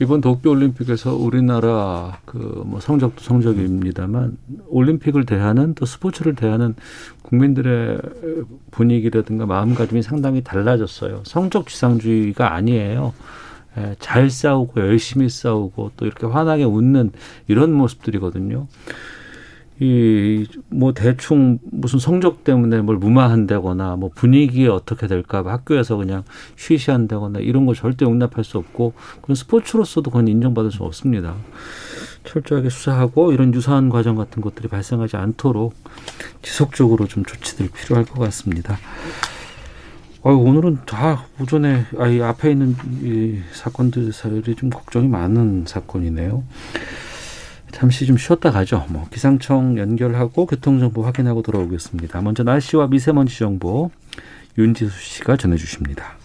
이번 0.00 0.20
도쿄 0.20 0.50
올림픽에서 0.50 1.16
우리나라 1.16 2.18
그 2.24 2.62
뭐 2.64 2.78
성적도 2.80 3.20
성적입니다만 3.22 4.36
올림픽을 4.68 5.26
대하는 5.26 5.74
또 5.74 5.86
스포츠를 5.86 6.36
대하는 6.36 6.76
국민들의 7.22 8.00
분위기라든가 8.70 9.46
마음가짐이 9.46 10.02
상당히 10.02 10.44
달라졌어요. 10.44 11.22
성적 11.24 11.66
지상주의가 11.66 12.54
아니에요. 12.54 13.12
예, 13.76 13.96
잘 13.98 14.30
싸우고 14.30 14.80
열심히 14.80 15.28
싸우고 15.28 15.92
또 15.96 16.06
이렇게 16.06 16.26
환하게 16.26 16.64
웃는 16.64 17.12
이런 17.48 17.72
모습들이거든요. 17.72 18.66
이 19.80 20.46
뭐 20.70 20.92
대충 20.92 21.58
무슨 21.62 21.98
성적 21.98 22.44
때문에 22.44 22.80
뭘 22.82 22.98
무마한다거나 22.98 23.96
뭐 23.96 24.10
분위기에 24.14 24.68
어떻게 24.68 25.06
될까 25.08 25.42
봐 25.42 25.52
학교에서 25.52 25.96
그냥 25.96 26.22
쉬쉬한다거나 26.56 27.40
이런 27.40 27.66
거 27.66 27.74
절대 27.74 28.04
용납할 28.04 28.44
수 28.44 28.58
없고 28.58 28.92
그건 29.20 29.34
스포츠로서도 29.34 30.10
그건 30.10 30.28
인정받을 30.28 30.70
수 30.70 30.84
없습니다. 30.84 31.34
철저하게 32.24 32.70
수사하고 32.70 33.32
이런 33.32 33.52
유사한 33.54 33.88
과정 33.88 34.14
같은 34.14 34.40
것들이 34.42 34.68
발생하지 34.68 35.16
않도록 35.16 35.74
지속적으로 36.42 37.06
좀 37.06 37.24
조치들이 37.24 37.70
필요할 37.70 38.04
것 38.04 38.20
같습니다. 38.20 38.78
어, 40.22 40.32
오늘은 40.32 40.78
다 40.84 41.26
오전에 41.40 41.84
아이 41.96 42.20
앞에 42.20 42.50
있는 42.50 42.74
이 43.02 43.38
사건들이 43.52 44.56
좀 44.56 44.68
걱정이 44.68 45.06
많은 45.06 45.64
사건이네요. 45.66 46.42
잠시 47.70 48.04
좀 48.04 48.16
쉬었다 48.16 48.50
가죠. 48.50 48.84
뭐 48.88 49.06
기상청 49.12 49.78
연결하고 49.78 50.46
교통정보 50.46 51.04
확인하고 51.04 51.42
돌아오겠습니다. 51.42 52.20
먼저 52.22 52.42
날씨와 52.42 52.88
미세먼지 52.88 53.38
정보 53.38 53.90
윤지수 54.56 54.98
씨가 55.00 55.36
전해주십니다. 55.36 56.17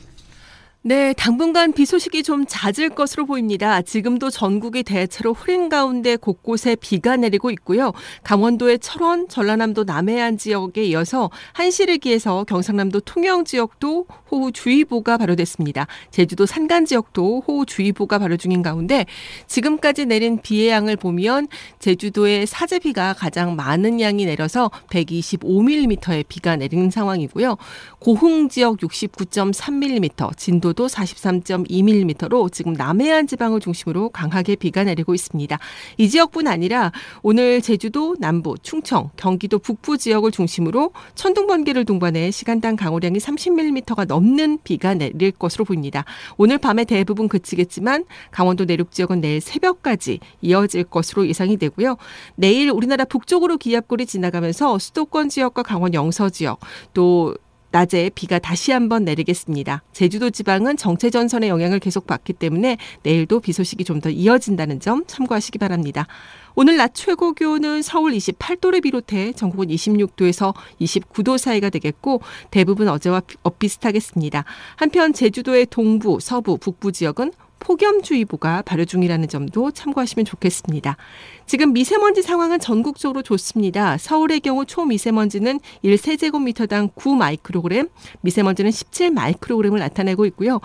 네, 0.86 1.14
당분간 1.14 1.72
비 1.72 1.86
소식이 1.86 2.24
좀 2.24 2.44
잦을 2.46 2.90
것으로 2.90 3.26
보입니다. 3.26 3.82
지금도 3.82 4.30
전국이 4.30 4.84
대체로 4.84 5.32
흐린 5.32 5.70
가운데 5.70 6.18
곳곳에 6.18 6.76
비가 6.76 7.16
내리고 7.16 7.52
있고요. 7.52 7.94
강원도의 8.24 8.80
철원, 8.80 9.30
전라남도 9.30 9.86
남해안 9.86 10.38
지역에 10.38 10.84
이어서 10.84 11.32
한시르기에서 11.54 12.44
경상남도 12.44 13.00
통영 13.00 13.46
지역도 13.46 14.08
호우주의보가 14.30 15.18
발효됐습니다. 15.20 15.88
제주도 16.12 16.46
산간 16.46 16.86
지역도 16.86 17.44
호우주의보가 17.48 18.20
발효 18.20 18.36
중인 18.36 18.62
가운데 18.62 19.06
지금까지 19.48 20.06
내린 20.06 20.42
비의 20.42 20.68
양을 20.68 20.98
보면 20.98 21.48
제주도의 21.80 22.46
사제비가 22.46 23.14
가장 23.14 23.56
많은 23.56 24.02
양이 24.02 24.26
내려서 24.26 24.70
125mm의 24.90 26.26
비가 26.28 26.58
내린 26.58 26.92
상황이고요. 26.92 27.56
고흥 28.00 28.50
지역 28.50 28.80
69.3mm, 28.80 30.36
진도 30.36 30.73
강도도 30.74 30.88
43.2mm로 30.88 32.52
지금 32.52 32.74
남해안 32.74 33.28
지방을 33.28 33.60
중심으로 33.60 34.10
강하게 34.10 34.56
비가 34.56 34.84
내리고 34.84 35.14
있습니다. 35.14 35.58
이 35.98 36.10
지역뿐 36.10 36.48
아니라 36.48 36.92
오늘 37.22 37.62
제주도 37.62 38.16
남부, 38.20 38.56
충청, 38.62 39.10
경기도 39.16 39.60
북부 39.60 39.98
지역을 39.98 40.32
중심으로 40.32 40.92
천둥 41.16 41.48
번개를 41.48 41.86
동반해 41.86 42.32
시간당 42.32 42.76
강우량이 42.76 43.20
30mm가 43.20 44.08
넘는 44.08 44.60
비가 44.64 44.94
내릴 44.94 45.32
것으로 45.32 45.64
보입니다. 45.66 46.06
오늘 46.38 46.58
밤에 46.58 46.86
대부분 46.86 47.28
그치겠지만 47.28 48.06
강원도 48.32 48.66
내륙 48.66 48.92
지역은 48.92 49.22
내일 49.22 49.42
새벽까지 49.42 50.20
이어질 50.42 50.86
것으로 50.86 51.28
예상이 51.28 51.58
되고요. 51.58 51.98
내일 52.36 52.70
우리나라 52.72 53.06
북쪽으로 53.06 53.58
기압골이 53.58 54.06
지나가면서 54.06 54.80
수도권 54.80 55.30
지역과 55.30 55.64
강원 55.64 55.94
영서 55.94 56.30
지역 56.30 56.60
또 56.94 57.36
낮에 57.74 58.12
비가 58.14 58.38
다시 58.38 58.72
한번 58.72 59.04
내리겠습니다. 59.04 59.82
제주도 59.94 60.30
지방은 60.30 60.78
정체 60.78 61.10
전선의 61.10 61.50
영향을 61.50 61.80
계속 61.80 62.06
받기 62.06 62.34
때문에 62.34 62.78
내일도 63.02 63.40
비 63.40 63.52
소식이 63.52 63.84
좀 63.84 64.04
더 64.04 64.10
이어진다는 64.10 64.80
점 64.82 65.06
참고하시기 65.08 65.58
바랍니다. 65.60 66.08
오늘 66.56 66.78
낮 66.78 66.94
최고 66.94 67.34
기온은 67.34 67.82
서울 67.82 68.12
28도를 68.12 68.84
비롯해 68.84 69.32
전국은 69.32 69.70
26도에서 69.70 70.54
29도 70.82 71.38
사이가 71.38 71.70
되겠고 71.70 72.22
대부분 72.52 72.90
어제와 72.90 73.22
비슷하겠습니다. 73.58 74.44
한편 74.76 75.14
제주도의 75.14 75.68
동부, 75.68 76.20
서부, 76.22 76.58
북부 76.58 76.92
지역은 76.92 77.32
폭염주의보가 77.64 78.64
발효 78.64 78.86
중이라는 78.86 79.28
점도 79.28 79.72
참고하시면 79.72 80.26
좋겠습니다. 80.26 80.98
지금 81.46 81.74
미세먼지 81.74 82.22
상황은 82.22 82.60
전국적으로 82.60 83.22
좋습니다. 83.22 83.98
서울의 83.98 84.42
경우 84.42 84.66
초미세먼지는 84.66 85.60
1세제곱미터당 85.84 86.92
9 86.94 87.16
마이크로그램, 87.16 87.88
미세먼지는 88.22 88.72
17 88.72 89.12
마이크로그램을 89.12 89.80
나타내고 89.80 90.26
있고요. 90.28 90.60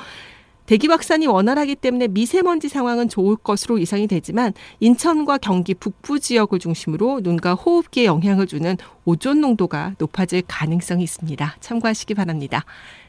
대기 0.66 0.86
확산이 0.88 1.26
원활하기 1.26 1.76
때문에 1.76 2.08
미세먼지 2.08 2.68
상황은 2.68 3.08
좋을 3.08 3.36
것으로 3.36 3.80
예상이 3.80 4.06
되지만 4.06 4.52
인천과 4.80 5.38
경기 5.38 5.72
북부 5.72 6.20
지역을 6.20 6.58
중심으로 6.58 7.20
눈과 7.22 7.54
호흡기에 7.54 8.04
영향을 8.04 8.46
주는 8.46 8.76
오존 9.06 9.40
농도가 9.40 9.94
높아질 9.96 10.42
가능성이 10.46 11.04
있습니다. 11.04 11.56
참고하시기 11.60 12.12
바랍니다. 12.12 12.66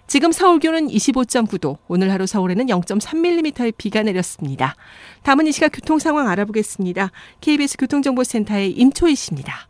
지금 0.09 0.31
서울 0.31 0.57
기온은 0.57 0.87
25.9도, 0.87 1.77
오늘 1.87 2.11
하루 2.11 2.25
서울에는 2.25 2.65
0.3mm의 2.65 3.71
비가 3.77 4.01
내렸습니다. 4.01 4.75
다음은 5.21 5.45
이 5.45 5.51
시각 5.51 5.69
교통 5.69 5.99
상황 5.99 6.27
알아보겠습니다. 6.29 7.11
KBS 7.41 7.77
교통정보센터의 7.77 8.71
임초희 8.71 9.13
씨입니다. 9.13 9.68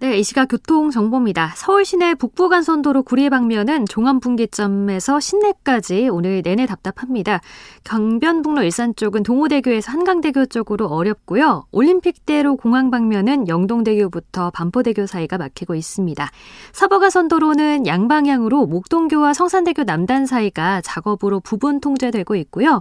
네, 0.00 0.16
이 0.16 0.22
시각 0.22 0.46
교통 0.46 0.88
정보입니다. 0.88 1.52
서울 1.56 1.84
시내 1.84 2.14
북부간선도로 2.14 3.02
구리 3.02 3.28
방면은 3.28 3.84
종암분기점에서 3.84 5.20
신내까지 5.20 6.08
오늘 6.08 6.40
내내 6.42 6.64
답답합니다. 6.64 7.42
경변북로 7.84 8.62
일산 8.62 8.96
쪽은 8.96 9.24
동호대교에서 9.24 9.92
한강대교 9.92 10.46
쪽으로 10.46 10.86
어렵고요. 10.86 11.66
올림픽대로 11.70 12.56
공항 12.56 12.90
방면은 12.90 13.46
영동대교부터 13.46 14.48
반포대교 14.52 15.06
사이가 15.06 15.36
막히고 15.36 15.74
있습니다. 15.74 16.30
서부간선도로는 16.72 17.86
양방향으로 17.86 18.64
목동교와 18.68 19.34
성산대교 19.34 19.84
남단 19.84 20.24
사이가 20.24 20.80
작업으로 20.80 21.40
부분 21.40 21.78
통제되고 21.78 22.36
있고요. 22.36 22.80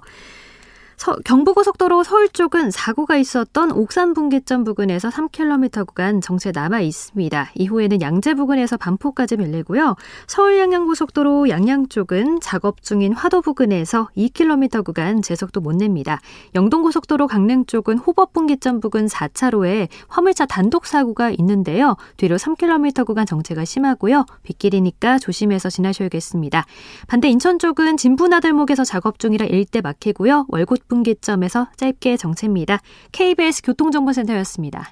서, 1.00 1.16
경부고속도로 1.24 2.04
서울 2.04 2.28
쪽은 2.28 2.72
사고가 2.72 3.16
있었던 3.16 3.72
옥산 3.72 4.14
분기점 4.14 4.66
부근에서 4.66 5.08
3km 5.08 5.88
구간 5.88 6.20
정체 6.20 6.52
남아 6.52 6.82
있습니다. 6.82 7.52
이후에는 7.56 8.02
양재 8.02 8.34
부근에서 8.34 8.76
반포까지 8.76 9.38
밀리고요. 9.38 9.96
서울 10.28 10.60
양양고속도로 10.60 11.48
양양 11.48 11.88
쪽은 11.88 12.42
작업 12.42 12.82
중인 12.82 13.14
화도 13.14 13.42
부근에서 13.42 14.10
2km 14.18 14.84
구간 14.84 15.22
제속도 15.22 15.62
못 15.62 15.74
냅니다. 15.74 16.20
영동고속도로 16.54 17.28
강릉 17.28 17.66
쪽은 17.66 17.98
호법 18.00 18.34
분기점 18.34 18.82
부근 18.82 19.06
4차로에 19.06 19.88
화물차 20.10 20.48
단독 20.48 20.86
사고가 20.86 21.30
있는데요. 21.30 21.96
뒤로 22.18 22.36
3km 22.36 23.06
구간 23.06 23.26
정체가 23.26 23.64
심하고요. 23.64 24.26
빗길이니까 24.44 25.20
조심해서 25.20 25.70
지나셔야겠습니다. 25.70 26.66
반대 27.08 27.30
인천 27.30 27.58
쪽은 27.58 27.96
진부나들목에서 27.96 28.84
작업 28.84 29.18
중이라 29.18 29.46
일대 29.46 29.80
막히고요. 29.80 30.48
월곶 30.50 30.89
분기점에서 30.90 31.70
짧게 31.78 32.18
정체입니다. 32.18 32.80
KBS 33.14 33.62
교통정보센터였습니다. 33.64 34.92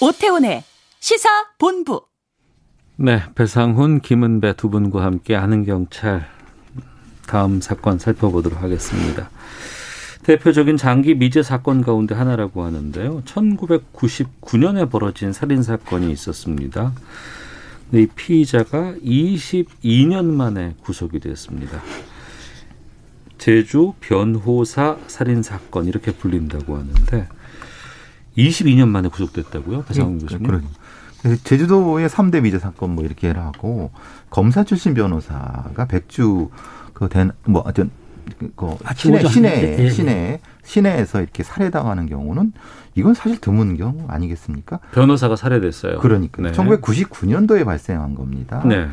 오태훈의 0.00 0.62
시사 1.00 1.28
본부. 1.58 2.02
네, 2.96 3.22
배상훈, 3.34 4.00
김은배 4.00 4.54
두 4.56 4.68
분과 4.68 5.04
함께 5.04 5.34
아는 5.34 5.64
경찰 5.64 6.28
다음 7.26 7.60
사건 7.60 7.98
살펴보도록 7.98 8.62
하겠습니다. 8.62 9.30
대표적인 10.24 10.76
장기 10.76 11.14
미제 11.14 11.42
사건 11.42 11.82
가운데 11.82 12.14
하나라고 12.14 12.62
하는데요. 12.64 13.22
1999년에 13.22 14.90
벌어진 14.90 15.32
살인 15.32 15.62
사건이 15.62 16.12
있었습니다. 16.12 16.92
이 17.92 18.06
피의자가 18.06 18.94
22년 19.04 20.24
만에 20.24 20.74
구속이 20.82 21.20
됐습니다. 21.20 21.82
제주 23.36 23.92
변호사 24.00 24.96
살인 25.08 25.42
사건 25.42 25.86
이렇게 25.86 26.10
불린다고 26.10 26.76
하는데 26.76 27.28
22년 28.36 28.88
만에 28.88 29.08
구속됐다고요? 29.08 29.84
배상훈 29.84 30.18
네, 30.18 30.24
교수님. 30.24 30.46
그러니. 30.46 30.66
제주도의 31.44 32.08
3대 32.08 32.42
미제 32.42 32.58
사건 32.58 32.94
뭐 32.94 33.04
이렇게 33.04 33.30
하고 33.30 33.90
검사 34.30 34.64
출신 34.64 34.94
변호사가 34.94 35.86
백주 35.86 36.48
그된뭐 36.94 37.62
어떤 37.64 37.90
그 38.56 38.76
시내 38.96 39.24
시내 39.26 39.90
시내 39.90 40.40
시내에서 40.64 41.20
이렇게 41.20 41.42
살해당하는 41.42 42.06
경우는 42.06 42.52
이건 42.94 43.14
사실 43.14 43.40
드문 43.40 43.76
경우 43.76 44.04
아니겠습니까? 44.08 44.78
변호사가 44.92 45.36
살해됐어요. 45.36 45.98
그러니까 45.98 46.42
네. 46.42 46.52
1999년도에 46.52 47.64
발생한 47.64 48.14
겁니다. 48.14 48.62
네. 48.66 48.88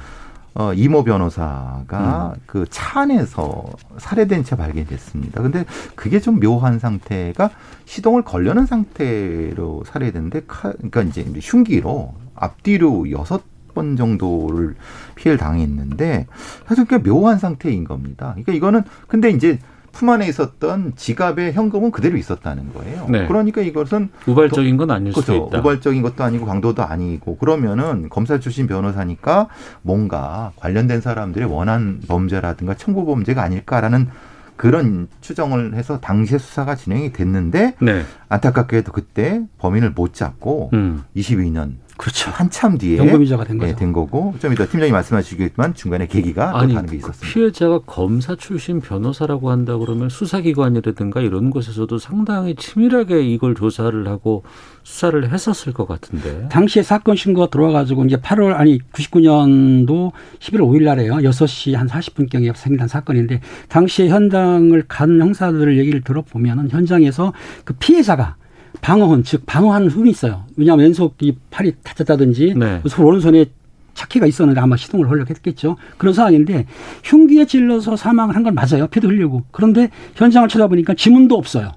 어, 0.55 0.73
이모 0.73 1.03
변호사가 1.03 2.33
음. 2.35 2.41
그차 2.45 3.01
안에서 3.01 3.65
살해된 3.97 4.43
채 4.43 4.55
발견됐습니다. 4.55 5.41
근데 5.41 5.65
그게 5.95 6.19
좀 6.19 6.39
묘한 6.39 6.79
상태가 6.79 7.49
시동을 7.85 8.23
걸려는 8.23 8.65
상태로 8.65 9.83
살해됐는데, 9.85 10.43
카, 10.47 10.73
그러니까 10.73 11.01
이제 11.03 11.23
흉기로 11.41 12.13
앞뒤로 12.35 13.11
여섯 13.11 13.43
번 13.73 13.95
정도를 13.95 14.75
피해를 15.15 15.37
당했는데, 15.37 16.25
사실 16.67 16.85
꽤 16.85 16.97
묘한 16.97 17.37
상태인 17.37 17.83
겁니다. 17.83 18.31
그러니까 18.31 18.53
이거는, 18.53 18.83
근데 19.07 19.29
이제 19.29 19.59
품 19.91 20.09
안에 20.09 20.27
있었던 20.27 20.93
지갑에 20.95 21.51
현금은 21.53 21.91
그대로 21.91 22.17
있었다는 22.17 22.73
거예요. 22.73 23.07
네. 23.09 23.27
그러니까 23.27 23.61
이것은 23.61 24.09
우발적인 24.27 24.77
건 24.77 24.91
아닐 24.91 25.13
수도 25.13 25.33
그렇죠. 25.33 25.47
있다. 25.47 25.59
우발적인 25.59 26.01
것도 26.01 26.23
아니고 26.23 26.45
강도도 26.45 26.83
아니고 26.83 27.37
그러면은 27.37 28.09
검사 28.09 28.39
출신 28.39 28.67
변호사니까 28.67 29.47
뭔가 29.81 30.51
관련된 30.57 31.01
사람들의 31.01 31.49
원한 31.49 32.01
범죄라든가 32.07 32.75
청부 32.75 33.05
범죄가 33.05 33.41
아닐까라는 33.43 34.07
그런 34.55 35.07
추정을 35.21 35.73
해서 35.75 36.01
당시에 36.01 36.37
수사가 36.37 36.75
진행이 36.75 37.13
됐는데 37.13 37.75
네. 37.79 38.03
안타깝게도 38.27 38.91
그때 38.91 39.41
범인을 39.57 39.91
못 39.91 40.13
잡고 40.13 40.71
음. 40.73 41.03
22년 41.15 41.75
그렇죠. 41.99 42.31
한참 42.31 42.77
뒤에 42.77 42.97
영범이자가 42.97 43.43
된 43.43 43.57
거죠. 43.57 43.69
예, 43.69 43.75
된 43.75 43.91
거고 43.91 44.33
좀 44.39 44.53
이따 44.53 44.65
팀장님 44.65 44.93
말씀하시겠지만 44.93 45.73
중간에 45.73 46.07
계기가 46.07 46.51
또 46.53 46.57
아니 46.59 46.73
다른 46.73 46.87
게그 46.87 46.95
있었습니다. 46.95 47.27
피해자가 47.27 47.79
검사 47.79 48.35
출신 48.35 48.79
변호사라고 48.79 49.51
한다 49.51 49.77
그러면 49.77 50.07
수사기관이라든가 50.07 51.19
이런 51.19 51.49
곳에서도 51.49 51.97
상당히 51.99 52.55
치밀하게 52.55 53.23
이걸 53.23 53.53
조사를 53.53 54.07
하고 54.07 54.43
수사를 54.83 55.29
했었을 55.29 55.73
것 55.73 55.89
같은데. 55.89 56.47
당시에 56.47 56.83
사건 56.83 57.17
신고가 57.17 57.49
들어와가지고 57.49 58.05
이제 58.05 58.15
8월 58.15 58.53
아니 58.53 58.79
99년도 58.93 60.13
11월 60.39 60.61
5일 60.61 60.83
날에요. 60.85 61.15
6시 61.15 61.75
한 61.75 61.87
40분경에 61.87 62.55
생긴 62.55 62.87
사건인데 62.87 63.41
당시에 63.67 64.07
현장을 64.07 64.81
간 64.87 65.19
형사들을 65.19 65.77
얘기를 65.77 65.99
들어보면은 65.99 66.69
현장에서 66.69 67.33
그 67.65 67.73
피해자가 67.73 68.37
방어훈 68.81 69.23
즉 69.23 69.45
방어하는 69.45 69.89
흠이 69.89 70.09
있어요. 70.09 70.45
왜냐하면 70.55 70.85
왼손 70.85 71.09
이 71.21 71.33
팔이 71.51 71.73
다쳤다든지 71.83 72.53
네. 72.57 72.81
손 72.87 73.05
오른손에 73.05 73.45
차키가 73.93 74.25
있었는데 74.25 74.61
아마 74.61 74.77
시동을 74.77 75.09
하려고 75.09 75.29
했겠죠. 75.29 75.75
그런 75.97 76.13
상황인데 76.13 76.65
흉기에 77.03 77.45
찔러서 77.45 77.95
사망을 77.97 78.35
한 78.35 78.43
건 78.43 78.55
맞아요. 78.55 78.87
피도 78.87 79.09
흘리고. 79.09 79.43
그런데 79.51 79.89
현장을 80.15 80.47
찾아보니까 80.47 80.93
지문도 80.93 81.35
없어요. 81.35 81.71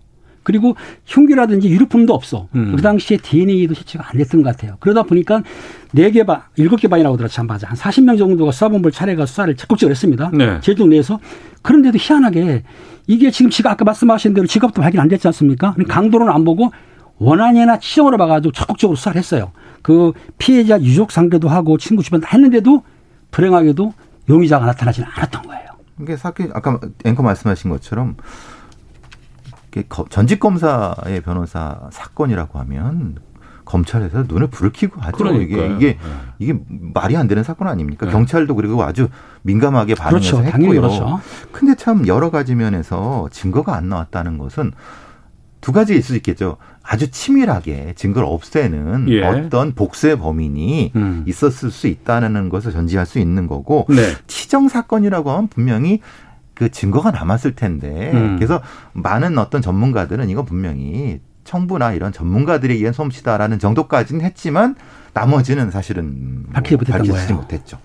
그리고 0.44 0.74
흉기라든지 1.06 1.68
유류품도 1.68 2.12
없어. 2.14 2.48
음. 2.54 2.74
그 2.76 2.82
당시에 2.82 3.16
DNA도 3.16 3.74
채취가 3.74 4.04
안 4.10 4.18
됐던 4.18 4.42
것 4.42 4.50
같아요. 4.56 4.76
그러다 4.80 5.02
보니까 5.04 5.42
네개 5.92 6.24
반, 6.24 6.42
일곱 6.56 6.76
개 6.80 6.88
반이라고 6.88 7.16
들었죠. 7.16 7.34
참 7.34 7.46
맞아. 7.46 7.68
한 7.68 7.76
40명 7.76 8.18
정도가 8.18 8.50
수사본부를 8.52 8.92
차례가 8.92 9.26
수사를 9.26 9.54
적극적으로 9.56 9.90
했습니다. 9.92 10.30
네. 10.32 10.58
제주도 10.60 10.86
내에서. 10.86 11.18
그런데도 11.62 11.98
희한하게 12.00 12.62
이게 13.08 13.30
지금 13.30 13.50
지가 13.50 13.72
아까 13.72 13.84
말씀하신 13.84 14.34
대로 14.34 14.46
지갑도 14.46 14.80
발견 14.82 15.02
안 15.02 15.08
됐지 15.08 15.26
않습니까? 15.28 15.74
네. 15.78 15.84
강도로는 15.84 16.32
안 16.32 16.44
보고 16.44 16.72
원한이나 17.22 17.78
치정으로 17.78 18.16
봐가지고 18.18 18.52
적극적으로 18.52 18.96
수사를 18.96 19.16
했어요. 19.18 19.52
그 19.82 20.12
피해자 20.38 20.80
유족 20.80 21.12
상대도 21.12 21.48
하고 21.48 21.78
친구 21.78 22.02
주변 22.02 22.20
다 22.20 22.28
했는데도 22.32 22.82
불행하게도 23.30 23.94
용의자가 24.28 24.66
나타나지는 24.66 25.08
않았던 25.14 25.42
거예요. 25.42 25.66
이게 26.00 26.16
사건 26.16 26.50
아까 26.54 26.80
앵커 27.04 27.22
말씀하신 27.22 27.70
것처럼 27.70 28.16
이게 29.68 29.84
거- 29.88 30.06
전직 30.10 30.40
검사의 30.40 31.20
변호사 31.24 31.80
사건이라고 31.90 32.58
하면 32.60 33.16
검찰에서 33.64 34.24
눈에 34.28 34.46
불을 34.46 34.72
켜고 34.74 35.00
하죠. 35.00 35.16
이게 35.36 35.56
그러니까요. 35.56 35.76
이게 35.76 35.86
네. 35.92 35.98
이게 36.38 36.54
말이 36.68 37.16
안 37.16 37.26
되는 37.28 37.42
사건 37.42 37.68
아닙니까? 37.68 38.06
네. 38.06 38.12
경찰도 38.12 38.54
그리고 38.54 38.82
아주 38.82 39.08
민감하게 39.42 39.94
반응해서 39.94 40.36
그렇죠. 40.38 40.50
당연히 40.50 40.74
했고요. 40.74 40.80
그렇죠. 40.98 41.20
근데 41.52 41.74
참 41.76 42.06
여러 42.06 42.30
가지 42.30 42.54
면에서 42.54 43.28
증거가 43.30 43.76
안 43.76 43.88
나왔다는 43.88 44.36
것은 44.36 44.72
두 45.62 45.72
가지 45.72 45.94
있을 45.94 46.02
수 46.02 46.16
있겠죠. 46.16 46.58
아주 46.82 47.10
치밀하게 47.10 47.94
증거를 47.96 48.28
없애는 48.28 49.08
예. 49.08 49.22
어떤 49.22 49.74
복수의 49.74 50.18
범인이 50.18 50.92
음. 50.96 51.24
있었을 51.26 51.70
수 51.70 51.86
있다는 51.86 52.50
것을 52.50 52.72
전제할 52.72 53.06
수 53.06 53.20
있는 53.20 53.46
거고 53.46 53.86
네. 53.88 54.02
치정 54.26 54.68
사건이라고 54.68 55.30
하면 55.30 55.46
분명히 55.46 56.00
그 56.54 56.68
증거가 56.68 57.12
남았을 57.12 57.54
텐데 57.54 58.10
음. 58.12 58.36
그래서 58.36 58.60
많은 58.92 59.38
어떤 59.38 59.62
전문가들은 59.62 60.28
이거 60.28 60.42
분명히 60.44 61.20
청부나 61.44 61.92
이런 61.92 62.12
전문가들에 62.12 62.74
의한 62.74 62.92
솜씨다라는 62.92 63.60
정도까지는 63.60 64.24
했지만 64.24 64.74
나머지는 65.14 65.70
사실은 65.70 66.42
뭐 66.42 66.52
밝히지. 66.88 67.32
못했죠. 67.32 67.78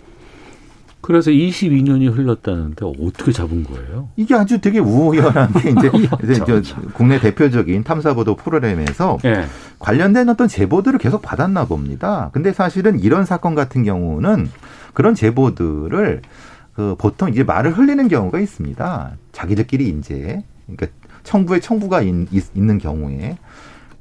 그래서 1.08 1.32
22년이 1.32 2.14
흘렀다는데 2.14 2.86
어떻게 2.86 3.32
잡은 3.32 3.64
거예요? 3.64 4.10
이게 4.18 4.36
아주 4.36 4.60
되게 4.60 4.80
우연한 4.80 5.54
게 5.54 5.70
이제, 5.70 5.88
이제 6.22 6.34
그렇죠. 6.34 6.62
저 6.62 6.82
국내 6.92 7.18
대표적인 7.18 7.86
탐사보도 7.86 8.36
프로그램에서 8.36 9.18
예. 9.24 9.46
관련된 9.80 10.28
어떤 10.28 10.50
제보들을 10.50 11.00
계속 11.00 11.22
받았나 11.22 11.64
봅니다. 11.64 12.30
근데 12.34 12.52
사실은 12.52 13.00
이런 13.00 13.24
사건 13.24 13.56
같은 13.56 13.86
경우는 13.86 14.50
그런 14.94 15.16
제보들을 15.16 16.24
그 16.74 16.96
보통 17.00 17.30
이제 17.30 17.42
말을 17.42 17.78
흘리는 17.78 18.06
경우가 18.10 18.42
있습니다. 18.42 19.12
자기들끼리 19.32 19.88
이제 19.88 20.44
그러니까 20.66 20.88
청부에 21.24 21.62
청부가 21.62 22.02
있, 22.02 22.14
는 22.54 22.80
경우에 22.80 23.38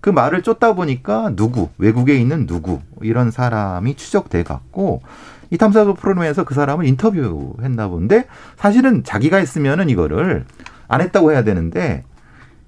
그 0.01 0.11
말을 0.11 0.43
쫓다 0.43 0.75
보니까 0.75 1.33
누구 1.37 1.69
외국에 1.79 2.17
있는 2.17 2.49
누구 2.49 2.81
이런 3.01 3.31
사람이 3.31 3.95
추적돼 3.95 4.43
갖고 4.43 5.03
이 5.51 5.57
탐사보 5.59 5.95
프로그램에서 5.95 6.45
그 6.45 6.55
사람을 6.55 6.87
인터뷰했나 6.87 7.89
본데 7.89 8.25
사실은 8.57 9.05
자기가 9.05 9.37
했으면은 9.37 9.89
이거를 9.91 10.45
안 10.89 11.01
했다고 11.01 11.33
해야 11.33 11.45
되는데 11.45 12.05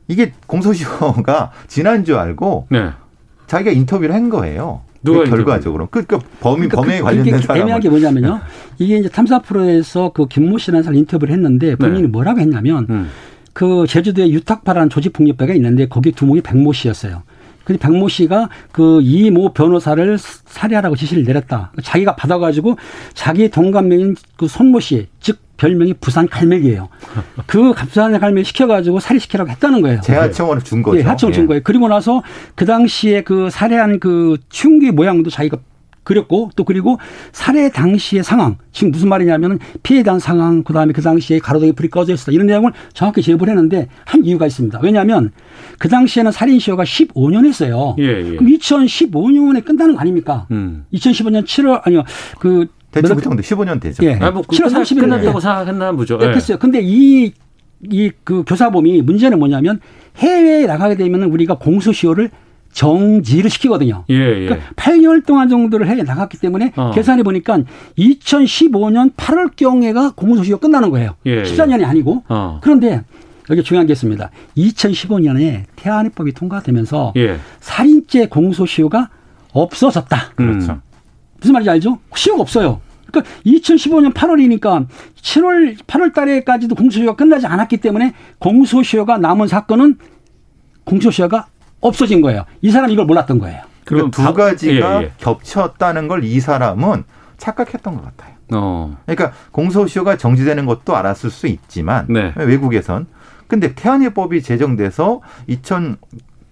이게 0.06 0.32
공소시효가 0.46 1.50
지난 1.68 2.04
줄 2.04 2.16
알고 2.16 2.66
네. 2.70 2.90
자기가 3.46 3.70
인터뷰를 3.72 4.14
한 4.14 4.28
거예요. 4.28 4.82
누가 5.02 5.20
그 5.24 5.30
결과적으로 5.30 5.86
그러니까 5.90 6.18
범인 6.40 6.68
그러니까 6.68 6.76
범행에 6.80 6.98
그- 6.98 7.04
관련된 7.04 7.40
사람 7.42 7.62
애매한 7.62 7.80
게 7.80 7.88
뭐냐면요. 7.88 8.40
이게 8.78 8.98
이제 8.98 9.08
탐사 9.08 9.38
프로에서 9.40 10.10
그 10.12 10.26
김모 10.26 10.58
씨라는 10.58 10.82
사람 10.82 10.96
인터뷰를 10.98 11.32
했는데 11.34 11.76
본인이 11.76 12.02
네. 12.02 12.08
뭐라고 12.08 12.40
했냐면 12.40 12.86
음. 12.90 13.08
그 13.52 13.86
제주도에 13.88 14.28
유탁파라는 14.30 14.88
조직폭력배가 14.90 15.54
있는데 15.54 15.86
거기 15.88 16.12
두목이 16.12 16.40
백모 16.42 16.72
씨였어요. 16.72 17.22
근데 17.68 17.78
백모 17.78 18.08
씨가 18.08 18.48
그 18.72 19.00
이 19.02 19.30
모 19.30 19.52
변호사를 19.52 20.16
살해하라고 20.18 20.96
지시를 20.96 21.24
내렸다. 21.24 21.70
자기가 21.82 22.16
받아가지고 22.16 22.78
자기 23.12 23.50
동갑명인 23.50 24.16
그 24.38 24.48
손모 24.48 24.80
씨, 24.80 25.06
즉 25.20 25.38
별명이 25.58 25.94
부산 26.00 26.26
갈매기예요. 26.28 26.88
그 27.46 27.74
부산 27.74 28.18
갈매기 28.18 28.46
시켜가지고 28.46 29.00
살해시키라고 29.00 29.50
했다는 29.50 29.82
거예요. 29.82 30.00
재하청을 30.00 30.60
준 30.62 30.82
거죠. 30.82 30.98
예, 30.98 31.02
하청을 31.02 31.34
준 31.34 31.42
예. 31.42 31.46
거예요. 31.48 31.60
그리고 31.62 31.88
나서 31.88 32.22
그 32.54 32.64
당시에 32.64 33.22
그 33.22 33.50
살해한 33.50 34.00
그 34.00 34.38
흉기 34.50 34.90
모양도 34.90 35.28
자기가 35.28 35.58
그렸고 36.09 36.48
또 36.56 36.64
그리고 36.64 36.98
살해 37.32 37.70
당시의 37.70 38.24
상황 38.24 38.56
지금 38.72 38.92
무슨 38.92 39.11
말이냐면 39.11 39.59
피해에 39.82 40.02
대한 40.02 40.18
상황 40.18 40.62
그다음에 40.62 40.94
그 40.94 41.02
당시에 41.02 41.38
가로등에 41.38 41.72
불이 41.72 41.90
꺼져 41.90 42.14
있었다 42.14 42.32
이런 42.32 42.46
내용을 42.46 42.72
정확히 42.94 43.20
제보를 43.20 43.50
했는데 43.52 43.88
한 44.06 44.24
이유가 44.24 44.46
있습니다. 44.46 44.80
왜냐하면 44.82 45.32
그 45.78 45.88
당시에는 45.90 46.32
살인 46.32 46.59
시효가 46.59 46.84
15년 46.84 47.44
했어요. 47.46 47.94
예, 47.98 48.04
예. 48.04 48.36
그럼 48.36 48.46
2015년에 48.52 49.62
끝나는 49.66 49.94
거 49.96 50.00
아닙니까? 50.00 50.46
음. 50.50 50.86
2015년 50.94 51.44
7월 51.44 51.82
아니요 51.84 52.04
그 52.38 52.68
대충 52.90 53.11
몇- 53.11 53.16
그 53.16 53.22
정도 53.22 53.42
15년 53.42 53.78
되죠. 53.78 54.02
예. 54.06 54.14
아, 54.14 54.30
뭐 54.30 54.40
7월 54.42 54.70
30일 54.72 55.00
날 55.09 55.18
끝났다고 55.20 55.40
생각했나 55.40 55.92
보죠. 55.92 56.16
네, 56.16 56.32
됐어요. 56.32 56.59
근데 56.59 56.80
이, 56.82 57.32
이 57.92 58.11
그 58.24 58.44
교사범이 58.46 59.02
문제는 59.02 59.38
뭐냐면 59.38 59.78
해외에 60.16 60.64
나가게 60.64 60.96
되면 60.96 61.24
우리가 61.24 61.59
공소시효를 61.59 62.30
정지를 62.72 63.50
시키거든요. 63.50 64.04
예, 64.10 64.14
예. 64.14 64.46
그러니까 64.46 64.70
8개월 64.76 65.24
동안 65.24 65.48
정도를 65.48 65.88
해외에 65.88 66.02
나갔기 66.02 66.38
때문에 66.38 66.72
어. 66.76 66.90
계산해 66.92 67.22
보니까 67.22 67.58
2015년 67.98 69.14
8월 69.14 69.56
경에가 69.56 70.12
공소시효 70.14 70.58
끝나는 70.58 70.90
거예요. 70.90 71.16
예, 71.26 71.42
14년이 71.42 71.84
아니고. 71.84 72.24
어. 72.28 72.60
그런데 72.62 73.02
여기 73.50 73.62
중요한 73.62 73.86
게 73.86 73.92
있습니다. 73.92 74.30
2015년에 74.56 75.64
태안이법이 75.76 76.32
통과되면서 76.32 77.14
예. 77.16 77.38
살인죄 77.60 78.26
공소시효가 78.28 79.08
없어졌다. 79.52 80.32
그렇죠. 80.36 80.80
무슨 81.40 81.52
말인지 81.52 81.70
알죠? 81.70 81.98
시효가 82.14 82.42
없어요. 82.42 82.80
그러니까 83.06 83.32
2015년 83.46 84.12
8월이니까 84.12 84.86
7월 85.22 85.78
8월 85.78 86.14
달에까지도 86.14 86.74
공소시효가 86.74 87.16
끝나지 87.16 87.46
않았기 87.46 87.78
때문에 87.78 88.14
공소시효가 88.38 89.18
남은 89.18 89.48
사건은 89.48 89.96
공소시효가 90.84 91.46
없어진 91.80 92.20
거예요. 92.20 92.44
이 92.62 92.70
사람이 92.70 92.92
이걸 92.92 93.06
몰랐던 93.06 93.38
거예요. 93.38 93.62
그러니까 93.84 94.10
두 94.10 94.22
바- 94.22 94.32
가지가 94.32 95.00
예, 95.02 95.06
예. 95.06 95.12
겹쳤다는 95.18 96.08
걸 96.08 96.22
이 96.24 96.40
사람은 96.40 97.04
착각했던 97.38 97.94
것 97.96 98.04
같아요. 98.04 98.34
어. 98.52 98.96
그러니까 99.06 99.32
공소시효가 99.52 100.16
정지되는 100.16 100.66
것도 100.66 100.96
알았을 100.96 101.30
수 101.30 101.46
있지만 101.46 102.06
네. 102.08 102.32
외국에선 102.36 103.06
근데 103.46 103.74
태안이법이 103.74 104.42
제정돼서 104.42 105.20
2000 105.46 105.96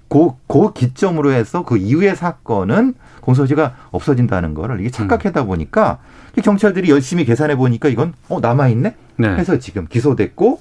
고, 0.08 0.38
고 0.46 0.72
기점으로 0.72 1.32
해서 1.32 1.64
그 1.64 1.76
이후의 1.76 2.14
사건은 2.14 2.94
공소시가 3.20 3.74
없어진다는 3.90 4.54
거를 4.54 4.78
이게 4.80 4.88
착각하다 4.90 5.44
보니까 5.46 5.98
경찰들이 6.42 6.90
열심히 6.90 7.24
계산해 7.24 7.56
보니까 7.56 7.88
이건 7.88 8.14
어 8.28 8.38
남아 8.40 8.68
있네. 8.68 8.94
네. 9.16 9.28
해서 9.28 9.58
지금 9.58 9.86
기소됐고 9.88 10.60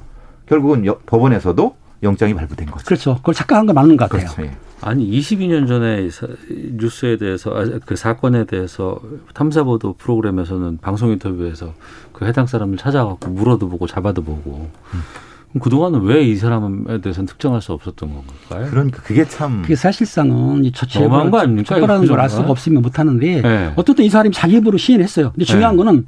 결국은 0.50 0.86
여- 0.88 0.98
법원에서도 1.06 1.76
영장이 2.06 2.34
발부된 2.34 2.68
거죠. 2.72 2.86
그렇죠. 2.86 3.16
그걸 3.18 3.34
착각한 3.34 3.66
거 3.66 3.74
맞는 3.74 3.98
것 3.98 4.10
같아요. 4.10 4.28
그렇죠. 4.30 4.50
예. 4.52 4.56
아니 4.82 5.10
22년 5.10 5.68
전에 5.68 6.10
사- 6.10 6.28
뉴스에 6.50 7.18
대해서 7.18 7.52
아, 7.52 7.66
그 7.86 7.96
사건에 7.96 8.46
대해서 8.46 9.00
탐사 9.34 9.64
보도 9.64 9.94
프로그램에서는 9.94 10.78
방송 10.82 11.12
인터뷰에서 11.12 11.74
그 12.14 12.26
해당 12.26 12.46
사람을 12.46 12.78
찾아가고 12.78 13.30
물어도 13.32 13.68
보고 13.70 13.88
잡아도 13.88 14.22
보고 14.24 14.70
그럼 15.50 15.62
그동안은 15.64 16.02
왜 16.02 16.24
이 16.26 16.36
사람에 16.36 17.00
대해서는 17.02 17.26
특정할 17.28 17.62
수 17.62 17.72
없었던 17.74 18.10
건가요? 18.50 18.70
그러니까 18.70 19.02
그게 19.02 19.26
참 19.26 19.62
그게 19.62 19.76
사실상은 19.76 20.64
이 20.66 20.72
처치해 20.72 21.06
너무한 21.06 21.32
거 21.32 21.40
아닙니까? 21.40 21.76
처벌하는 21.76 22.08
걸 22.08 22.20
알? 22.20 22.30
수가 22.30 22.50
없으면 22.52 22.82
못 22.82 23.00
하는데 23.00 23.42
네. 23.42 23.74
어쨌든 23.78 24.04
이 24.06 24.10
사람이 24.10 24.32
자기 24.34 24.56
입으로 24.58 24.78
시인했어요. 24.78 25.32
근데 25.32 25.46
중요한 25.46 25.76
네. 25.78 25.84
거는 25.84 26.06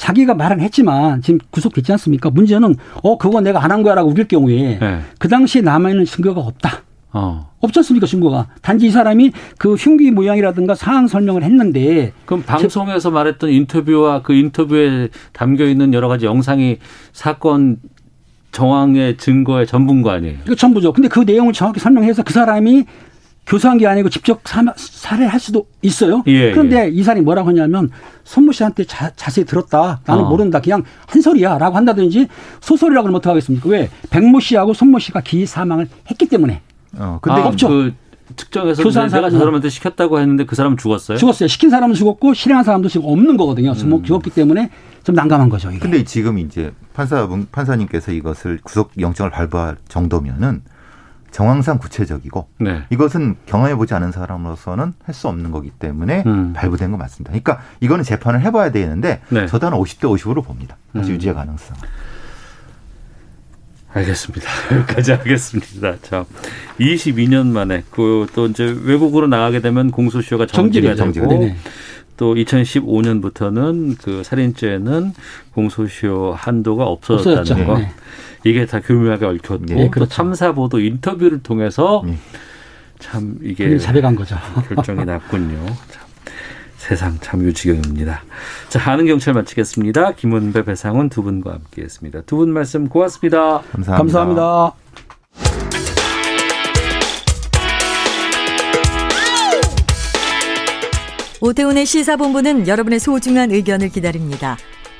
자기가 0.00 0.32
말은 0.34 0.60
했지만 0.60 1.20
지금 1.20 1.38
구속됐지 1.50 1.92
않습니까? 1.92 2.30
문제는 2.30 2.74
어 3.02 3.18
그거 3.18 3.42
내가 3.42 3.62
안 3.62 3.70
한 3.70 3.82
거야라고 3.82 4.08
우길 4.10 4.26
경우에 4.28 4.78
네. 4.80 5.00
그 5.18 5.28
당시에 5.28 5.60
남아 5.60 5.90
있는 5.90 6.06
증거가 6.06 6.40
없다. 6.40 6.82
어. 7.12 7.50
없지 7.60 7.80
않습니까 7.80 8.06
증거가 8.06 8.46
단지 8.62 8.86
이 8.86 8.90
사람이 8.90 9.32
그 9.58 9.74
흉기 9.74 10.10
모양이라든가 10.10 10.74
상황 10.74 11.06
설명을 11.06 11.42
했는데 11.42 12.12
그럼 12.24 12.42
방송에서 12.42 13.10
말했던 13.10 13.50
인터뷰와 13.50 14.22
그 14.22 14.32
인터뷰에 14.32 15.08
담겨 15.34 15.66
있는 15.66 15.92
여러 15.92 16.08
가지 16.08 16.24
영상이 16.24 16.78
사건 17.12 17.76
정황의 18.52 19.18
증거의 19.18 19.66
전부인 19.66 20.00
거 20.02 20.10
아니에요? 20.10 20.38
이거 20.46 20.54
전부죠. 20.54 20.92
근데 20.94 21.08
그 21.08 21.20
내용을 21.20 21.52
정확히 21.52 21.78
설명해서 21.78 22.22
그 22.22 22.32
사람이 22.32 22.84
교사한 23.46 23.78
게 23.78 23.86
아니고 23.86 24.08
직접 24.10 24.40
사- 24.44 24.62
살해할 24.76 25.40
수도 25.40 25.66
있어요. 25.82 26.22
예, 26.26 26.52
그런데 26.52 26.88
이 26.88 27.02
사람이 27.02 27.22
뭐라고 27.24 27.48
하냐면 27.48 27.90
손모 28.24 28.52
씨한테 28.52 28.84
자, 28.84 29.10
자세히 29.16 29.44
들었다. 29.44 30.00
나는 30.06 30.24
어. 30.24 30.28
모른다. 30.28 30.60
그냥 30.60 30.84
한 31.06 31.20
소리야 31.20 31.58
라고 31.58 31.76
한다든지 31.76 32.28
소설이라고 32.60 33.08
하면 33.08 33.16
어떡하겠습니까? 33.18 33.68
왜? 33.68 33.90
백모 34.10 34.38
씨하고 34.40 34.72
손모 34.74 34.98
씨가 35.00 35.20
기 35.22 35.46
사망을 35.46 35.88
했기 36.08 36.26
때문에 36.28 36.60
어 36.96 37.18
근데 37.20 37.40
아, 37.40 37.46
없죠. 37.46 37.68
그 37.68 37.94
측정해서 38.36 38.84
교사한 38.84 39.08
내가 39.10 39.28
저 39.30 39.36
사람은- 39.36 39.38
사람한테 39.40 39.68
시켰다고 39.68 40.20
했는데 40.20 40.44
그 40.44 40.54
사람 40.54 40.76
죽었어요? 40.76 41.18
죽었어요. 41.18 41.48
시킨 41.48 41.70
사람은 41.70 41.96
죽었고 41.96 42.34
실행한 42.34 42.62
사람도 42.64 42.88
지금 42.88 43.06
없는 43.10 43.36
거거든요. 43.36 43.74
뭐 43.86 44.00
죽었기 44.04 44.30
때문에 44.30 44.70
좀 45.02 45.16
난감한 45.16 45.48
거죠. 45.48 45.70
이게. 45.70 45.80
근데 45.80 46.04
지금 46.04 46.38
이제 46.38 46.72
판사 46.94 47.28
판사님께서 47.50 48.12
이것을 48.12 48.60
구속 48.62 48.92
영장을 49.00 49.28
발부할 49.32 49.76
정도면은 49.88 50.62
정황상 51.30 51.78
구체적이고 51.78 52.48
네. 52.58 52.82
이것은 52.90 53.36
경험해 53.46 53.76
보지 53.76 53.94
않은 53.94 54.12
사람으로서는 54.12 54.94
할 55.04 55.14
수 55.14 55.28
없는 55.28 55.50
거기 55.50 55.70
때문에 55.70 56.22
음. 56.26 56.52
발부된 56.54 56.90
거 56.90 56.96
맞습니다. 56.96 57.30
그러니까 57.30 57.60
이거는 57.80 58.04
재판을 58.04 58.40
해봐야 58.42 58.70
되는데 58.72 59.20
네. 59.28 59.46
저도 59.46 59.66
한 59.66 59.74
50대 59.74 60.02
50으로 60.02 60.44
봅니다. 60.44 60.76
다시 60.92 61.10
음. 61.10 61.14
유지의 61.16 61.34
가능성. 61.34 61.76
알겠습니다. 63.92 64.48
여기까지 64.76 65.12
하겠습니다. 65.12 65.96
자, 66.02 66.24
22년 66.78 67.46
만에 67.48 67.82
그 67.90 68.26
또 68.34 68.46
이제 68.46 68.64
외국으로 68.84 69.26
나가게 69.26 69.60
되면 69.60 69.90
공소시효가 69.90 70.46
정지가 70.46 70.94
정지가 70.94 71.26
되고 71.26 71.40
네네. 71.40 71.56
또 72.16 72.34
2015년부터는 72.34 73.96
그 74.00 74.22
살인죄는 74.22 75.12
공소시효 75.54 76.34
한도가 76.36 76.84
없어졌다는 76.84 77.38
없어졌죠. 77.40 77.66
거. 77.66 77.78
네. 77.78 77.90
이게 78.44 78.66
다 78.66 78.80
교묘하게 78.80 79.26
얽혔고 79.26 79.58
네, 79.66 79.84
또 79.84 79.90
그렇죠. 79.90 80.10
탐사보도 80.14 80.80
인터뷰를 80.80 81.42
통해서 81.42 82.02
네. 82.06 82.16
참 82.98 83.38
이게 83.42 83.78
자백한 83.78 84.14
거죠. 84.14 84.36
결정이 84.68 85.04
났군요. 85.04 85.64
참, 85.90 86.04
세상 86.76 87.18
참 87.20 87.42
유지경입니다. 87.42 88.22
자, 88.70 88.90
아는 88.90 89.06
경찰 89.06 89.34
마치겠습니다. 89.34 90.12
김은배, 90.12 90.64
배상훈 90.64 91.08
두 91.10 91.22
분과 91.22 91.52
함께했습니다. 91.52 92.22
두 92.22 92.36
분 92.36 92.52
말씀 92.52 92.88
고맙습니다. 92.88 93.60
감사합니다. 93.72 93.96
감사합니다. 93.98 95.80
오태훈의 101.40 101.86
시사본부는 101.86 102.68
여러분의 102.68 103.00
소중한 103.00 103.50
의견을 103.50 103.88
기다립니다. 103.88 104.56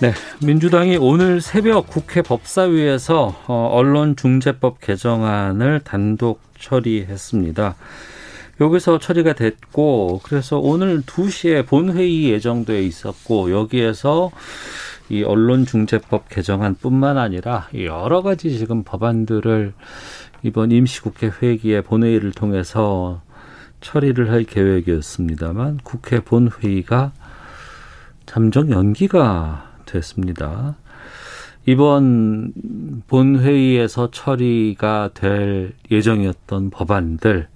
네, 0.00 0.14
민주당이 0.42 0.96
오늘 0.96 1.42
새벽 1.42 1.88
국회 1.88 2.22
법사위에서 2.22 3.36
어, 3.46 3.68
언론중재법 3.70 4.80
개정안을 4.80 5.80
단독 5.80 6.40
처리했습니다. 6.58 7.74
여기서 8.62 8.98
처리가 8.98 9.34
됐고 9.34 10.22
그래서 10.22 10.58
오늘 10.58 11.02
2시에 11.02 11.66
본회의 11.66 12.30
예정돼 12.30 12.82
있었고 12.82 13.52
여기에서 13.52 14.30
이 15.10 15.22
언론중재법 15.22 16.30
개정안뿐만 16.30 17.18
아니라 17.18 17.68
여러 17.74 18.22
가지 18.22 18.56
지금 18.56 18.84
법안들을 18.84 19.74
이번 20.42 20.70
임시국회 20.72 21.30
회기에 21.42 21.82
본회의를 21.82 22.32
통해서 22.32 23.20
처리를 23.82 24.30
할 24.30 24.44
계획이었습니다만 24.44 25.80
국회 25.84 26.20
본회의가 26.20 27.12
잠정 28.24 28.70
연기가 28.70 29.69
됐습니다. 29.90 30.76
이번 31.66 32.52
본회의에서 33.06 34.10
처리가 34.10 35.10
될 35.14 35.72
예정이었던 35.90 36.70
법안들 36.70 37.48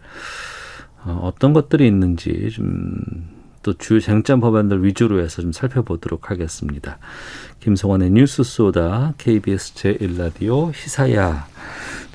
어, 1.04 1.20
어떤 1.22 1.52
것들이 1.52 1.86
있는지 1.86 2.50
좀 2.50 3.34
또 3.64 3.72
주요 3.72 3.98
쟁점 3.98 4.40
법안들 4.40 4.84
위주로 4.84 5.20
해서 5.20 5.42
좀 5.42 5.50
살펴보도록 5.50 6.30
하겠습니다. 6.30 6.98
김성원의 7.60 8.10
뉴스 8.10 8.44
소다 8.44 9.14
KBS 9.18 9.74
제1라디오 9.74 10.72
시사야 10.72 11.46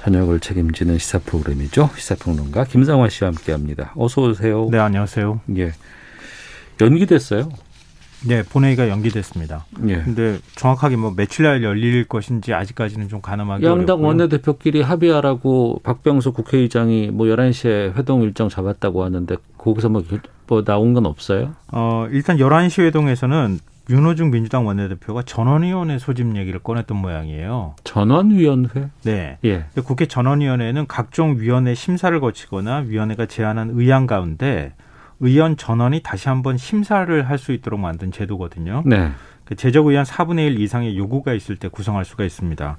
저녁을 0.01 0.39
책임지는 0.39 0.99
시사 0.99 1.19
프로그램이죠. 1.19 1.89
시사평론가 1.97 2.63
김상화 2.65 3.09
씨와 3.09 3.31
함께합니다. 3.31 3.93
어서 3.97 4.21
오세요. 4.21 4.69
네, 4.71 4.77
안녕하세요. 4.77 5.41
예. 5.57 5.73
연기됐어요. 6.79 7.49
네, 8.27 8.43
본회의가 8.43 8.89
연기됐습니다. 8.89 9.65
예. 9.87 10.01
근데 10.03 10.39
정확하게 10.55 10.97
뭐 10.97 11.13
며칠 11.15 11.45
날 11.45 11.63
열릴 11.63 12.03
것인지 12.05 12.53
아직까지는 12.53 13.07
좀 13.07 13.21
가늠하기 13.21 13.65
양당 13.65 13.81
어렵고요. 13.95 14.07
원내대표끼리 14.07 14.81
합의하라고 14.81 15.79
박병수 15.83 16.33
국회의장이 16.33 17.11
뭐 17.11 17.27
11시에 17.27 17.95
회동 17.95 18.21
일정 18.23 18.49
잡았다고 18.49 19.03
하는데 19.03 19.35
거기서 19.57 19.89
뭐, 19.89 20.03
결- 20.03 20.19
뭐 20.47 20.63
나온 20.63 20.93
건 20.93 21.05
없어요? 21.05 21.53
어, 21.71 22.07
일단 22.11 22.37
11시 22.37 22.83
회동에서는 22.83 23.59
윤호중 23.89 24.29
민주당 24.29 24.67
원내대표가 24.67 25.23
전원위원회 25.23 25.97
소집 25.97 26.35
얘기를 26.35 26.59
꺼냈던 26.59 26.95
모양이에요. 26.97 27.73
전원위원회? 27.83 28.89
네. 29.03 29.37
예. 29.43 29.65
근데 29.73 29.81
국회 29.81 30.05
전원위원회는 30.05 30.85
각종 30.87 31.37
위원회 31.39 31.73
심사를 31.73 32.19
거치거나 32.19 32.83
위원회가 32.87 33.25
제안한 33.25 33.71
의안 33.73 34.05
가운데 34.05 34.73
의원 35.19 35.57
전원이 35.57 36.01
다시 36.03 36.29
한번 36.29 36.57
심사를 36.57 37.27
할 37.29 37.37
수 37.37 37.51
있도록 37.51 37.79
만든 37.79 38.11
제도거든요. 38.11 38.83
네. 38.85 39.11
그 39.45 39.55
제적 39.55 39.87
의원 39.87 40.05
4분의 40.05 40.47
1 40.47 40.59
이상의 40.61 40.97
요구가 40.97 41.33
있을 41.33 41.55
때 41.57 41.67
구성할 41.67 42.05
수가 42.05 42.23
있습니다. 42.23 42.77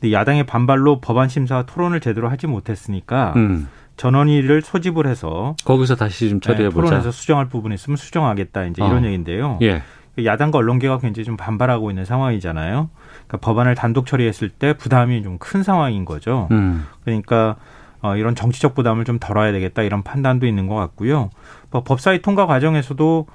근데 0.00 0.12
야당의 0.12 0.44
반발로 0.44 1.00
법안 1.00 1.28
심사와 1.28 1.64
토론을 1.66 2.00
제대로 2.00 2.28
하지 2.28 2.46
못했으니까 2.46 3.32
음. 3.36 3.68
전원위를 3.96 4.62
소집을 4.62 5.06
해서 5.06 5.54
거기서 5.64 5.96
다시 5.96 6.28
좀 6.28 6.40
네, 6.40 6.46
처리해 6.46 6.70
보자. 6.70 6.86
토론에서 6.86 7.10
수정할 7.12 7.46
부분 7.48 7.72
이 7.72 7.74
있으면 7.76 7.96
수정하겠다 7.96 8.64
이제 8.66 8.82
어. 8.82 8.86
이런 8.88 9.04
얘기인데요. 9.04 9.58
예. 9.62 9.82
야당과 10.22 10.58
언론계가 10.58 10.98
굉장히 10.98 11.24
좀 11.24 11.36
반발하고 11.36 11.90
있는 11.90 12.04
상황이잖아요. 12.04 12.90
그러니까 13.26 13.36
법안을 13.38 13.74
단독 13.74 14.06
처리했을 14.06 14.50
때 14.50 14.74
부담이 14.74 15.22
좀 15.22 15.38
큰 15.38 15.62
상황인 15.62 16.04
거죠. 16.04 16.48
음. 16.50 16.84
그러니까 17.04 17.56
어, 18.02 18.16
이런 18.16 18.34
정치적 18.34 18.74
부담을 18.74 19.04
좀 19.04 19.18
덜어야 19.18 19.52
되겠다 19.52 19.82
이런 19.82 20.02
판단도 20.02 20.46
있는 20.46 20.66
것 20.66 20.74
같고요. 20.74 21.30
뭐 21.70 21.82
법사위 21.82 22.20
통과 22.22 22.46
과정에서도 22.46 23.26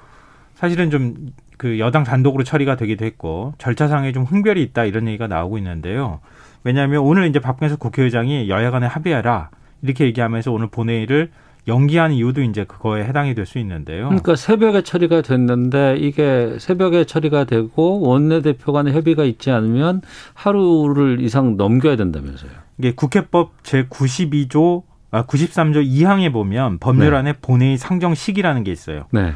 사실은 0.54 0.90
좀 0.90 1.32
그 1.58 1.78
여당 1.80 2.04
단독으로 2.04 2.44
처리가 2.44 2.76
되기도 2.76 3.04
했고 3.04 3.52
절차상에 3.58 4.12
좀 4.12 4.22
흥별이 4.22 4.62
있다 4.62 4.84
이런 4.84 5.08
얘기가 5.08 5.26
나오고 5.26 5.58
있는데요. 5.58 6.20
왜냐하면 6.64 7.00
오늘 7.00 7.26
이제 7.26 7.40
박병수 7.40 7.78
국회의장이 7.78 8.48
여야 8.48 8.70
간에 8.70 8.86
합의하라 8.86 9.50
이렇게 9.82 10.04
얘기하면서 10.06 10.52
오늘 10.52 10.68
본회의를 10.68 11.30
연기한 11.66 12.12
이유도 12.12 12.42
이제 12.42 12.64
그거에 12.64 13.04
해당이 13.04 13.34
될 13.34 13.44
수 13.44 13.58
있는데요. 13.58 14.04
그러니까 14.06 14.36
새벽에 14.36 14.82
처리가 14.82 15.20
됐는데 15.20 15.96
이게 15.98 16.56
새벽에 16.58 17.04
처리가 17.04 17.44
되고 17.44 18.00
원내대표 18.00 18.72
간의 18.72 18.94
협의가 18.94 19.24
있지 19.24 19.50
않으면 19.50 20.00
하루를 20.34 21.20
이상 21.20 21.56
넘겨야 21.56 21.96
된다면서요. 21.96 22.67
이게 22.78 22.92
국회법 22.92 23.52
제 23.62 23.86
92조 23.86 24.82
아 25.10 25.24
93조 25.24 25.86
2항에 25.86 26.32
보면 26.32 26.78
법률안에 26.78 27.32
네. 27.32 27.38
본회의 27.40 27.78
상정 27.78 28.14
시기라는 28.14 28.64
게 28.64 28.72
있어요. 28.72 29.04
네. 29.10 29.32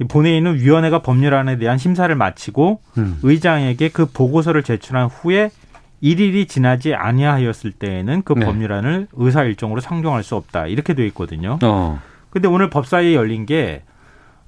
이 0.00 0.04
본회의는 0.04 0.56
위원회가 0.56 1.02
법률안에 1.02 1.58
대한 1.58 1.78
심사를 1.78 2.14
마치고 2.14 2.80
음. 2.98 3.18
의장에게 3.22 3.90
그 3.90 4.06
보고서를 4.06 4.62
제출한 4.62 5.06
후에 5.06 5.50
1일이 6.02 6.48
지나지 6.48 6.94
아니하였을 6.94 7.72
때에는 7.72 8.22
그 8.22 8.34
네. 8.34 8.44
법률안을 8.44 9.08
의사 9.12 9.44
일정으로 9.44 9.80
상정할 9.80 10.22
수 10.22 10.36
없다. 10.36 10.66
이렇게 10.66 10.94
돼 10.94 11.06
있거든요. 11.08 11.58
어. 11.62 12.00
근데 12.30 12.48
오늘 12.48 12.68
법사위에 12.68 13.14
열린 13.14 13.46
게 13.46 13.82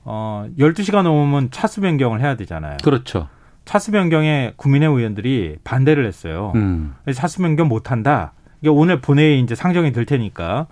어, 0.05 0.47
12시가 0.59 1.03
넘으면 1.03 1.51
차수 1.51 1.81
변경을 1.81 2.21
해야 2.21 2.37
되잖아요. 2.37 2.77
그렇죠. 2.83 3.29
차수 3.67 3.91
변경에 3.91 4.53
국민의 4.57 4.89
의원들이 4.89 5.57
반대를 5.65 6.07
했어요. 6.07 6.53
음. 6.55 6.95
차수 7.13 7.43
변경 7.43 7.69
못 7.69 7.91
한다. 7.91 8.33
이게 8.63 8.71
오늘 8.71 9.01
본회의 9.01 9.41
이제 9.41 9.55
상정이 9.55 9.93
될 9.93 10.07
테니까 10.07 10.67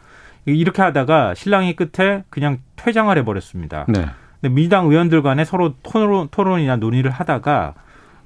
이렇게 0.47 0.81
하다가 0.81 1.35
신랑이 1.35 1.75
끝에 1.77 2.23
그냥 2.31 2.59
퇴장을 2.77 3.17
해버렸습니다. 3.19 3.85
네. 3.89 4.07
근데 4.41 4.55
민주당 4.55 4.87
의원들 4.87 5.23
간에 5.23 5.45
서로 5.45 5.75
토론, 5.83 6.29
토론이나 6.31 6.77
논의를 6.77 7.11
하다가 7.11 7.75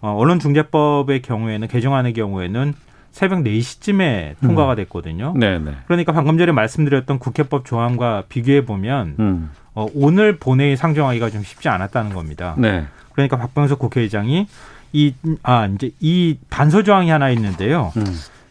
어, 0.00 0.14
언론중재법의 0.16 1.22
경우에는 1.22 1.66
개정안의 1.66 2.12
경우에는 2.12 2.74
새벽 3.10 3.42
4시쯤에 3.42 4.34
통과가 4.42 4.74
음. 4.74 4.76
됐거든요. 4.76 5.32
음. 5.34 5.40
네네. 5.40 5.72
그러니까 5.86 6.12
방금 6.12 6.36
전에 6.38 6.52
말씀드렸던 6.52 7.18
국회법 7.18 7.64
조항과 7.64 8.24
비교해 8.28 8.64
보면 8.64 9.16
음. 9.18 9.50
어, 9.74 9.86
오늘 9.94 10.38
본회의 10.38 10.76
상정하기가 10.76 11.30
좀 11.30 11.42
쉽지 11.42 11.68
않았다는 11.68 12.12
겁니다. 12.12 12.54
네. 12.58 12.84
그러니까 13.18 13.36
박병석 13.36 13.78
국회의장이 13.80 14.46
이 14.92 15.14
아 15.42 15.66
이제 15.66 15.90
이 16.00 16.38
단서 16.48 16.82
조항이 16.84 17.10
하나 17.10 17.30
있는데요. 17.30 17.92
음. 17.96 18.04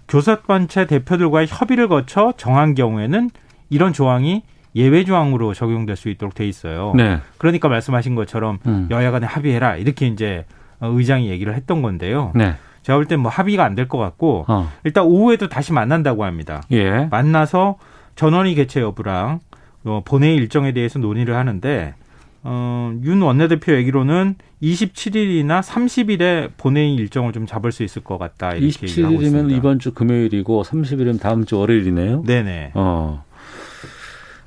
교섭단체 0.07 0.85
대표들과의 0.85 1.47
협의를 1.49 1.87
거쳐 1.87 2.33
정한 2.37 2.75
경우에는 2.75 3.29
이런 3.69 3.93
조항이 3.93 4.43
예외 4.75 5.03
조항으로 5.03 5.53
적용될 5.53 5.95
수 5.95 6.09
있도록 6.09 6.35
돼 6.35 6.47
있어요. 6.47 6.93
네. 6.95 7.19
그러니까 7.37 7.67
말씀하신 7.69 8.15
것처럼 8.15 8.59
음. 8.67 8.87
여야 8.91 9.11
간에 9.11 9.25
합의해라 9.25 9.77
이렇게 9.77 10.07
이제 10.07 10.45
어, 10.79 10.87
의장이 10.93 11.29
얘기를 11.29 11.55
했던 11.55 11.81
건데요. 11.81 12.31
네. 12.35 12.55
제가 12.83 12.97
볼 12.97 13.05
땐 13.07 13.19
뭐 13.19 13.31
합의가 13.31 13.65
안 13.65 13.75
될 13.75 13.87
것 13.87 13.97
같고 13.97 14.45
어. 14.47 14.69
일단 14.83 15.05
오후에도 15.05 15.49
다시 15.49 15.73
만난다고 15.73 16.23
합니다. 16.23 16.61
예. 16.71 17.05
만나서 17.09 17.77
전원위 18.15 18.53
개최 18.55 18.81
여부랑 18.81 19.39
어, 19.85 20.01
본회의 20.05 20.35
일정에 20.35 20.71
대해서 20.73 20.99
논의를 20.99 21.35
하는데 21.35 21.95
어, 22.43 22.93
윤 23.03 23.21
원내대표 23.21 23.73
얘기로는 23.73 24.35
27일이나 24.61 25.61
30일에 25.61 26.51
본회의 26.57 26.95
일정을 26.95 27.31
좀 27.31 27.45
잡을 27.45 27.71
수 27.71 27.83
있을 27.83 28.03
것 28.03 28.17
같다. 28.17 28.53
이렇게 28.53 28.87
27일이면 28.87 29.51
이번 29.51 29.79
주 29.79 29.93
금요일이고 29.93 30.63
30일이면 30.63 31.19
다음 31.19 31.45
주 31.45 31.57
월요일이네요. 31.59 32.23
네네. 32.23 32.71
어. 32.73 33.23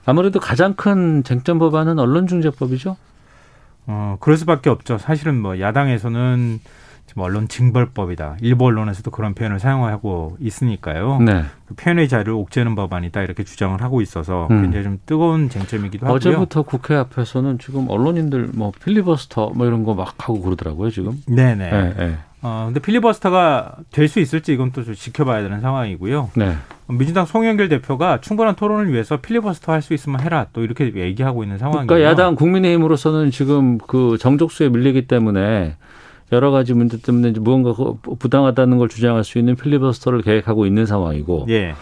아무래도 0.05 0.41
가장 0.41 0.75
큰 0.75 1.23
쟁점 1.23 1.59
법안은 1.59 1.99
언론중재법이죠. 1.99 2.97
어, 3.87 4.17
그럴 4.21 4.37
수밖에 4.37 4.71
없죠. 4.71 4.99
사실은 4.99 5.41
뭐 5.41 5.61
야당에서는 5.61 6.61
지금 7.11 7.25
언론 7.25 7.49
징벌법이다. 7.49 8.37
일부 8.41 8.67
언론에서도 8.67 9.11
그런 9.11 9.35
표현을 9.35 9.59
사용하고 9.59 10.37
있으니까요. 10.39 11.19
네. 11.19 11.43
그 11.67 11.75
표현의 11.75 12.09
자유를 12.09 12.33
옥죄는 12.35 12.77
법안이다 12.77 13.23
이렇게 13.23 13.43
주장을 13.43 13.83
하고 13.83 14.01
있어서 14.01 14.47
음. 14.53 14.63
굉장히 14.63 14.85
좀 14.85 14.99
뜨거운 15.07 15.49
쟁점이기도 15.49 16.07
하고요. 16.07 16.15
어제부터 16.15 16.63
국회 16.63 16.95
앞에서는 16.95 17.59
지금 17.59 17.91
언론인들 17.91 18.51
뭐 18.55 18.71
필리버스터 18.85 19.51
뭐 19.57 19.67
이런 19.67 19.83
거 19.83 19.95
막 19.95 20.15
하고 20.19 20.41
그러더라고요 20.41 20.91
지금. 20.91 21.21
네네. 21.27 21.71
네, 21.71 21.95
네. 21.99 22.15
어, 22.43 22.67
근데 22.67 22.79
필리버스터가 22.79 23.75
될 23.91 24.07
수 24.07 24.21
있을지 24.21 24.53
이건 24.53 24.71
또좀 24.71 24.95
지켜봐야 24.95 25.43
되는 25.43 25.61
상황이고요. 25.61 26.31
네. 26.37 26.55
민주당 26.87 27.27
송영길 27.27 27.69
대표가 27.69 28.21
충분한 28.21 28.55
토론을 28.55 28.93
위해서 28.93 29.17
필리버스터 29.17 29.73
할 29.73 29.83
수 29.83 29.95
있으면 29.95 30.21
해라 30.21 30.47
또 30.53 30.63
이렇게 30.63 30.93
얘기하고 30.95 31.43
있는 31.43 31.59
상황이에요. 31.59 31.87
그러니까 31.89 32.09
야당 32.09 32.37
국민의힘으로서는 32.37 33.33
지금 33.33 33.79
그 33.79 34.17
정족수에 34.21 34.69
밀리기 34.69 35.09
때문에 35.09 35.75
여러 36.33 36.51
가지 36.51 36.75
문제 36.75 37.01
때문에 37.01 37.33
무언가 37.41 37.75
부당하다는 38.19 38.79
걸 38.79 38.89
주장할 38.89 39.25
수 39.25 39.39
있는 39.39 39.57
필리버스터를 39.57 40.23
계획하고 40.23 40.67
있는 40.67 40.87
상황이고. 40.87 41.47
예. 41.51 41.75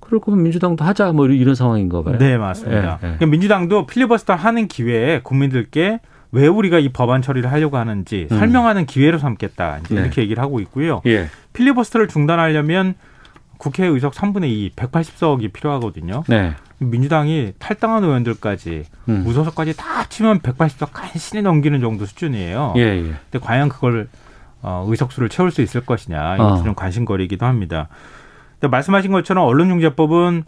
그럴 0.00 0.20
거면 0.20 0.42
민주당도 0.42 0.84
하자 0.84 1.12
뭐 1.12 1.26
이런 1.26 1.54
상황인가 1.54 2.02
봐요. 2.02 2.18
네, 2.18 2.36
맞습니다. 2.36 2.82
예, 2.82 2.92
예. 2.92 2.98
그러니까 2.98 3.26
민주당도 3.26 3.86
필리버스터 3.86 4.34
하는 4.34 4.68
기회에 4.68 5.20
국민들께 5.22 6.00
왜 6.32 6.46
우리가 6.46 6.78
이 6.78 6.90
법안 6.90 7.22
처리를 7.22 7.50
하려고 7.50 7.78
하는지 7.78 8.28
음. 8.30 8.38
설명하는 8.38 8.86
기회로 8.86 9.18
삼겠다. 9.18 9.78
이제 9.78 9.94
네. 9.94 10.00
이렇게 10.02 10.22
얘기를 10.22 10.42
하고 10.42 10.60
있고요. 10.60 11.00
예. 11.06 11.28
필리버스터를 11.52 12.08
중단하려면 12.08 12.94
국회 13.64 13.86
의석 13.86 14.12
3분의 14.12 14.44
2, 14.44 14.72
180석이 14.76 15.50
필요하거든요. 15.50 16.22
네. 16.28 16.52
민주당이 16.76 17.54
탈당한 17.58 18.04
의원들까지 18.04 18.84
음. 19.08 19.22
무소속까지 19.24 19.74
다 19.74 20.00
합치면 20.00 20.40
180석 20.40 20.88
간신히 20.92 21.40
넘기는 21.40 21.80
정도 21.80 22.04
수준이에요. 22.04 22.74
예, 22.76 22.82
예. 22.82 23.02
근데 23.02 23.38
과연 23.40 23.70
그걸 23.70 24.08
어, 24.60 24.84
의석수를 24.86 25.30
채울 25.30 25.50
수 25.50 25.62
있을 25.62 25.80
것이냐 25.80 26.34
이것도 26.34 26.52
어. 26.52 26.62
좀 26.62 26.74
관심거리이기도 26.74 27.46
합니다. 27.46 27.88
근데 28.60 28.68
말씀하신 28.68 29.12
것처럼 29.12 29.46
언론중재법은 29.46 30.44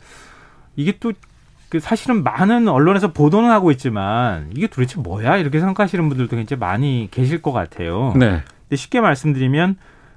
이게 0.77 0.99
또그 0.99 1.81
사실은 1.81 2.23
많은 2.23 2.69
언론에서 2.69 3.15
보도는 3.15 3.51
하고 3.51 3.71
있지만 3.71 4.51
이게 4.55 4.67
도대체 4.67 5.01
뭐야 5.01 5.39
이렇게 5.39 5.59
생각하시는 5.59 6.07
분들도 6.07 6.37
굉장히 6.37 6.61
많이 6.61 7.09
계실 7.11 7.41
것 7.41 7.53
같아요. 7.53 8.13
네. 8.15 8.43
근데 8.69 8.77
쉽게 8.77 9.01
말씀드리면 9.01 9.77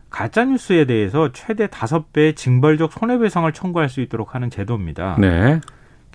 가짜 0.09 0.45
뉴스에 0.45 0.85
대해서 0.85 1.31
최대 1.31 1.67
다섯 1.67 2.11
배의 2.11 2.35
징벌적 2.35 2.91
손해배상을 2.93 3.51
청구할 3.53 3.89
수 3.89 4.01
있도록 4.01 4.35
하는 4.35 4.49
제도입니다. 4.49 5.17
네. 5.19 5.61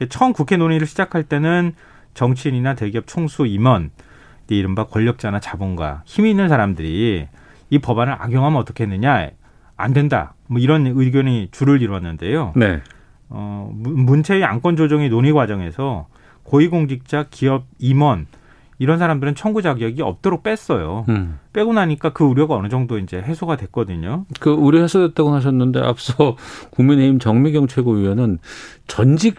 처음 0.09 0.32
국회 0.32 0.57
논의를 0.57 0.86
시작할 0.86 1.22
때는 1.22 1.74
정치인이나 2.14 2.74
대기업 2.74 3.07
총수 3.07 3.47
임원, 3.47 3.90
이른바 4.49 4.84
권력자나 4.84 5.40
자본가, 5.40 6.03
힘 6.05 6.26
있는 6.26 6.49
사람들이 6.49 7.28
이 7.70 7.78
법안을 7.78 8.14
악용하면 8.18 8.61
어떻겠느냐, 8.61 9.30
안 9.76 9.92
된다. 9.92 10.34
뭐 10.47 10.61
이런 10.61 10.86
의견이 10.86 11.49
줄을 11.51 11.82
이뤘는데요. 11.82 12.53
네. 12.57 12.80
어, 13.28 13.70
문체의 13.72 14.45
안건 14.45 14.76
조정의 14.76 15.09
논의 15.09 15.32
과정에서 15.32 16.07
고위공직자, 16.45 17.26
기업 17.30 17.64
임원 17.78 18.26
이런 18.79 18.99
사람들은 18.99 19.35
청구 19.35 19.62
자격이 19.62 20.03
없도록 20.03 20.43
뺐어요. 20.43 21.05
음. 21.09 21.39
빼고 21.53 21.72
나니까 21.72 22.12
그 22.12 22.25
우려가 22.25 22.55
어느 22.57 22.68
정도 22.68 22.99
이제 22.99 23.18
해소가 23.18 23.57
됐거든요. 23.57 24.25
그 24.41 24.51
우려 24.51 24.81
해소됐다고 24.83 25.33
하셨는데 25.33 25.81
앞서 25.81 26.37
국민의힘 26.72 27.18
정미경 27.18 27.66
최고위원은 27.68 28.39
전직 28.87 29.37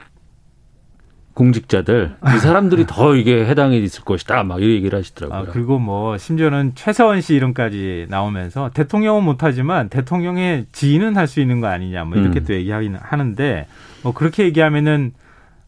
공직자들 1.34 2.16
이 2.34 2.40
사람들이 2.40 2.86
더 2.88 3.14
이게 3.16 3.46
해당이 3.46 3.78
있을 3.84 4.06
것이다 4.06 4.44
막 4.44 4.62
이런 4.62 4.72
얘기를 4.76 4.98
하시더라고요. 4.98 5.38
아, 5.38 5.46
그리고 5.52 5.80
뭐 5.80 6.18
심지어는 6.18 6.72
최서원 6.76 7.20
씨 7.20 7.36
이름까지 7.36 8.08
나오면서 8.10 8.72
대통령은 8.74 9.22
못하지만 9.24 9.90
대통령의 9.90 10.68
지인은 10.72 11.18
할 11.18 11.28
수 11.28 11.42
있는 11.42 11.60
거 11.60 11.68
아니냐 11.68 12.06
뭐 12.06 12.18
이렇게 12.18 12.40
음. 12.40 12.46
또 12.46 12.54
얘기하는데 12.54 13.68
뭐 14.04 14.14
그렇게 14.14 14.44
얘기하면은 14.46 15.12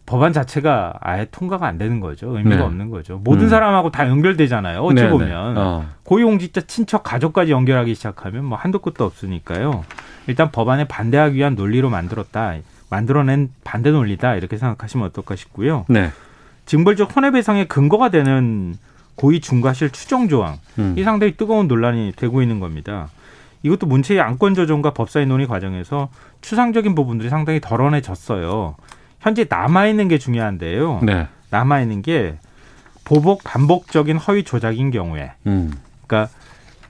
법안 0.07 0.31
자체가 0.31 0.93
아예 1.01 1.27
통과가 1.29 1.67
안 1.67 1.77
되는 1.77 1.99
거죠. 1.99 2.37
의미가 2.37 2.55
네. 2.55 2.61
없는 2.63 2.89
거죠. 2.89 3.19
모든 3.25 3.43
음. 3.43 3.49
사람하고 3.49 3.91
다 3.91 4.07
연결되잖아요. 4.07 4.79
어찌 4.79 4.95
네네. 4.95 5.09
보면 5.09 5.57
어. 5.57 5.85
고위공직자 6.03 6.61
친척 6.61 7.03
가족까지 7.03 7.51
연결하기 7.51 7.93
시작하면 7.93 8.45
뭐 8.45 8.57
한도 8.57 8.79
끝도 8.79 9.03
없으니까요. 9.03 9.83
일단 10.27 10.49
법안에 10.49 10.85
반대하기 10.85 11.35
위한 11.35 11.55
논리로 11.55 11.89
만들었다. 11.89 12.55
만들어낸 12.89 13.49
반대 13.65 13.91
논리다 13.91 14.35
이렇게 14.35 14.57
생각하시면 14.57 15.07
어떨까 15.07 15.35
싶고요. 15.35 15.83
네. 15.89 16.09
징벌적 16.65 17.11
손해배상의 17.11 17.67
근거가 17.67 18.09
되는 18.09 18.75
고의 19.15 19.41
중과실 19.41 19.89
추정 19.89 20.29
조항 20.29 20.57
음. 20.79 20.95
이 20.97 21.03
상당히 21.03 21.35
뜨거운 21.35 21.67
논란이 21.67 22.13
되고 22.15 22.41
있는 22.41 22.61
겁니다. 22.61 23.09
이것도 23.61 23.87
문체의 23.87 24.21
안건 24.21 24.53
조정과 24.53 24.93
법사위 24.93 25.25
논의 25.25 25.47
과정에서 25.47 26.07
추상적인 26.39 26.95
부분들이 26.95 27.29
상당히 27.29 27.59
덜어내졌어요. 27.59 28.75
현재 29.27 29.45
남아 29.49 29.87
있는 29.87 30.07
게 30.07 30.17
중요한데요. 30.17 31.01
네. 31.03 31.27
남아 31.49 31.81
있는 31.81 32.01
게 32.01 32.37
보복 33.03 33.43
반복적인 33.43 34.15
허위 34.17 34.43
조작인 34.43 34.89
경우에, 34.89 35.33
음. 35.45 35.73
그러니까 36.05 36.33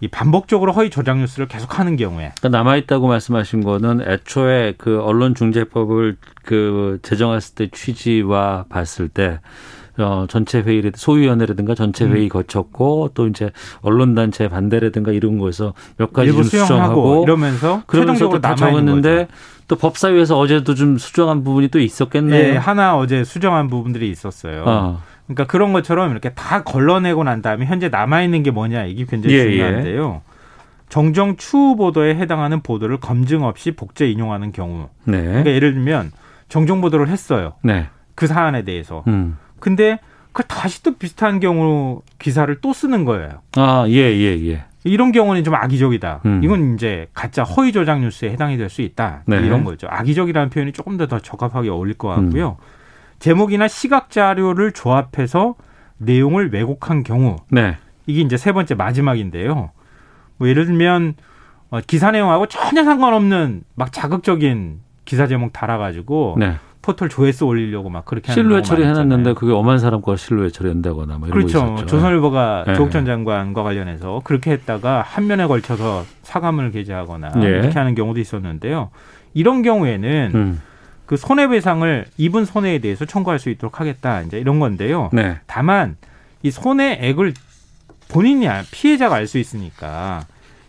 이 0.01 0.07
반복적으로 0.07 0.71
허위 0.71 0.91
조작 0.91 1.17
뉴스를 1.17 1.47
계속하는 1.47 1.95
경우에 1.95 2.31
그러니까 2.37 2.49
남아 2.49 2.75
있다고 2.75 3.07
말씀하신 3.07 3.63
거는 3.63 4.01
애초에 4.07 4.75
그 4.77 5.01
언론중재법을 5.01 6.17
그 6.43 6.99
제정했을 7.01 7.55
때 7.55 7.67
취지와 7.71 8.65
봤을 8.69 9.09
때 9.09 9.39
어, 9.97 10.25
전체 10.29 10.61
회의를 10.61 10.91
소위원회라든가 10.95 11.75
전체 11.75 12.05
음. 12.05 12.13
회의 12.15 12.29
거쳤고 12.29 13.11
또 13.13 13.27
이제 13.27 13.51
언론 13.81 14.15
단체 14.15 14.47
반대라든가 14.47 15.11
이런 15.11 15.37
거에서 15.37 15.73
몇 15.97 16.13
가지 16.13 16.31
좀 16.31 16.43
수정하고 16.43 17.23
이러면서 17.23 17.83
그러면서 17.85 18.29
또다 18.29 18.55
적었는데. 18.55 19.27
또 19.67 19.75
법사위에서 19.75 20.39
어제도 20.39 20.75
좀 20.75 20.97
수정한 20.97 21.43
부분이 21.43 21.67
또 21.67 21.79
있었겠네요. 21.79 22.53
예, 22.53 22.55
하나 22.55 22.97
어제 22.97 23.25
수정한 23.25 23.67
부분들이 23.67 24.09
있었어요. 24.09 24.63
어. 24.65 25.01
그러니까 25.25 25.45
그런 25.45 25.73
것처럼 25.73 26.11
이렇게 26.11 26.29
다 26.29 26.63
걸러내고 26.63 27.25
난 27.25 27.41
다음에 27.41 27.65
현재 27.65 27.89
남아 27.89 28.21
있는 28.23 28.43
게 28.43 28.51
뭐냐 28.51 28.85
이게 28.85 29.05
굉장히 29.05 29.35
예, 29.35 29.43
중요한데요. 29.43 30.21
정정 30.87 31.35
추후 31.35 31.75
보도에 31.75 32.15
해당하는 32.15 32.61
보도를 32.61 32.97
검증 32.97 33.43
없이 33.43 33.71
복제 33.71 34.09
인용하는 34.09 34.53
경우. 34.53 34.87
네. 35.03 35.21
그러니까 35.21 35.51
예를 35.51 35.73
들면 35.73 36.11
정정 36.47 36.79
보도를 36.79 37.09
했어요. 37.09 37.53
네. 37.61 37.87
그 38.15 38.25
사안에 38.25 38.63
대해서. 38.63 39.03
음. 39.07 39.37
근데 39.59 39.99
그 40.33 40.43
다시 40.43 40.83
또 40.83 40.95
비슷한 40.95 41.39
경우 41.39 42.01
기사를 42.19 42.53
또 42.61 42.73
쓰는 42.73 43.05
거예요. 43.05 43.41
아, 43.55 43.85
예, 43.87 43.93
예, 43.93 44.47
예. 44.47 44.65
이런 44.83 45.11
경우는 45.11 45.43
좀 45.43 45.55
악의적이다. 45.55 46.21
음. 46.25 46.41
이건 46.43 46.75
이제 46.75 47.07
가짜 47.13 47.43
허위 47.43 47.71
조작 47.71 47.99
뉴스에 47.99 48.29
해당이 48.31 48.55
될 48.57 48.69
수 48.69 48.81
있다. 48.81 49.23
네. 49.25 49.37
이런 49.37 49.63
거죠. 49.63 49.87
악의적이라는 49.89 50.49
표현이 50.49 50.71
조금 50.73 50.95
더 50.97 51.07
더 51.07 51.19
적합하게 51.19 51.69
어울릴 51.69 51.95
것 51.95 52.07
같고요. 52.09 52.57
음. 52.59 52.65
제목이나 53.19 53.67
시각 53.67 54.11
자료를 54.11 54.71
조합해서 54.71 55.55
내용을 55.97 56.53
왜곡한 56.53 57.03
경우 57.03 57.37
네. 57.49 57.75
이게 58.05 58.21
이제 58.21 58.37
세 58.37 58.51
번째 58.51 58.75
마지막인데요. 58.75 59.71
뭐 60.37 60.47
예를 60.47 60.65
들면 60.67 61.15
어, 61.71 61.79
기사 61.85 62.11
내용하고 62.11 62.45
전혀 62.45 62.83
상관없는 62.83 63.63
막 63.75 63.91
자극적인 63.91 64.79
기사 65.03 65.27
제목 65.27 65.51
달아가지고 65.51 66.35
네. 66.39 66.55
포털 66.87 67.09
조회수 67.09 67.45
올리려고 67.45 67.89
막 67.89 68.05
그렇게 68.05 68.31
실루엣 68.31 68.63
처리해놨는데 68.63 69.33
그게 69.33 69.51
엄한 69.51 69.77
사람 69.77 70.01
거 70.01 70.15
실루엣 70.15 70.53
처리한다거나 70.53 71.17
뭐 71.17 71.27
이런 71.27 71.37
그렇죠. 71.37 71.59
거 71.65 71.73
있었죠. 71.73 71.85
조선일보가 71.87 72.63
네. 72.65 72.75
조국 72.75 72.91
전 72.91 73.05
장관과 73.05 73.61
관련해서 73.61 74.21
그렇게 74.23 74.51
했다가 74.51 75.01
한 75.01 75.27
면에 75.27 75.45
걸쳐서 75.47 76.05
사과문을 76.23 76.71
게재하거나 76.71 77.33
예. 77.43 77.47
이렇게 77.47 77.77
하는 77.77 77.93
경우도 77.93 78.21
있었는데요. 78.21 78.89
이런 79.33 79.63
경우에는 79.63 80.31
음. 80.33 80.61
그 81.05 81.17
손해배상을 81.17 82.05
입은 82.17 82.45
손해에 82.45 82.79
대해서 82.79 83.03
청구할 83.03 83.37
수 83.39 83.49
있도록 83.49 83.81
하겠다. 83.81 84.21
이제 84.21 84.39
이런 84.39 84.61
건데요. 84.61 85.09
네. 85.11 85.39
다만 85.45 85.97
이 86.41 86.51
손해액을 86.51 87.33
본인이 88.07 88.47
알- 88.47 88.63
피해자가 88.71 89.15
알 89.15 89.27
수 89.27 89.39
있으니까 89.39 90.21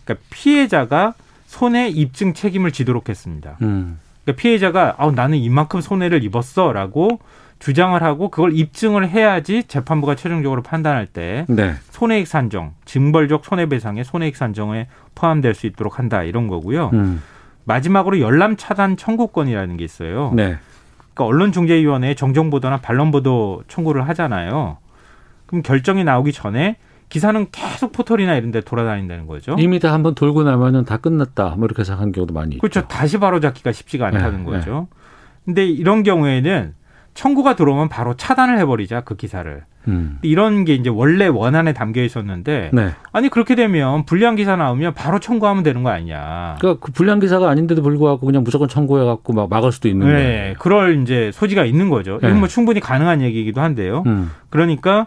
그러니까 0.05 0.25
피해자가 0.31 1.15
손해 1.47 1.89
입증 1.89 2.35
책임을 2.35 2.73
지도록 2.73 3.09
했습니다. 3.09 3.57
음. 3.63 4.01
그러니까 4.29 4.33
피해자가 4.37 4.95
아, 4.99 5.11
나는 5.11 5.39
이만큼 5.39 5.81
손해를 5.81 6.23
입었어라고 6.23 7.19
주장을 7.59 8.01
하고 8.03 8.29
그걸 8.29 8.53
입증을 8.55 9.09
해야지 9.09 9.65
재판부가 9.65 10.15
최종적으로 10.15 10.63
판단할 10.63 11.07
때 11.07 11.47
네. 11.49 11.75
손해액 11.91 12.27
산정, 12.27 12.75
징벌적 12.85 13.45
손해배상의 13.45 14.05
손해액 14.05 14.37
산정에 14.37 14.87
포함될 15.15 15.55
수 15.55 15.67
있도록 15.67 15.99
한다 15.99 16.23
이런 16.23 16.47
거고요. 16.47 16.91
음. 16.93 17.23
마지막으로 17.65 18.21
열람 18.21 18.57
차단 18.57 18.97
청구권이라는 18.97 19.77
게 19.79 19.85
있어요. 19.85 20.33
네. 20.35 20.57
그러니까 21.15 21.25
언론중재위원회에 21.25 22.15
정정보도나 22.15 22.79
반론보도 22.79 23.65
청구를 23.67 24.09
하잖아요. 24.09 24.77
그럼 25.47 25.63
결정이 25.63 26.05
나오기 26.05 26.33
전에 26.33 26.77
기사는 27.09 27.47
계속 27.51 27.93
포털이나 27.93 28.37
이런 28.37 28.51
데 28.51 28.61
돌아다닌다는 28.61 29.27
거죠. 29.27 29.57
이미 29.59 29.79
다 29.79 29.93
한번 29.93 30.15
돌고 30.15 30.43
나면은 30.43 30.85
다 30.85 30.99
끝났다. 30.99 31.55
뭐 31.57 31.65
이렇게 31.65 31.85
생각한 31.85 32.13
경우도 32.13 32.35
많이 32.35 32.57
있죠. 32.57 32.61
그렇죠. 32.61 32.87
다시 32.87 33.19
바로 33.19 33.41
잡기가 33.41 33.73
쉽지가 33.73 34.07
않다는 34.09 34.45
네, 34.45 34.51
거죠. 34.51 34.89
근데 35.45 35.67
이런 35.67 36.03
경우에는 36.03 36.75
청구가 37.15 37.57
들어오면 37.57 37.89
바로 37.89 38.15
차단을 38.15 38.59
해버리자 38.59 39.01
그 39.01 39.17
기사를. 39.17 39.65
음. 39.89 40.19
이런 40.23 40.65
게 40.65 40.75
이제 40.75 40.91
원래 40.91 41.27
원안에 41.27 41.73
담겨 41.73 42.03
있었는데 42.03 42.71
네. 42.75 42.91
아니 43.11 43.29
그렇게 43.31 43.55
되면 43.55 44.05
불리한 44.05 44.37
기사 44.37 44.55
나오면 44.57 44.93
바로 44.93 45.19
청구하면 45.19 45.63
되는 45.63 45.83
거 45.83 45.89
아니냐. 45.89 46.57
그러니까 46.61 46.85
그 46.85 46.93
불량 46.93 47.19
기사가 47.21 47.49
아닌데도 47.49 47.83
불구하고 47.83 48.27
그냥 48.27 48.45
무조건 48.45 48.69
청구해 48.69 49.05
갖고 49.05 49.33
막 49.33 49.49
막을 49.49 49.73
수도 49.73 49.89
있는 49.89 50.07
거예요. 50.07 50.19
네, 50.19 50.55
그럴 50.59 51.01
이제 51.03 51.31
소지가 51.33 51.65
있는 51.65 51.89
거죠. 51.89 52.17
이건 52.19 52.35
네. 52.35 52.39
뭐 52.39 52.49
충분히 52.49 52.81
가능한 52.81 53.23
얘기이기도 53.23 53.63
한데요. 53.63 54.03
음. 54.07 54.31
그러니까 54.51 55.07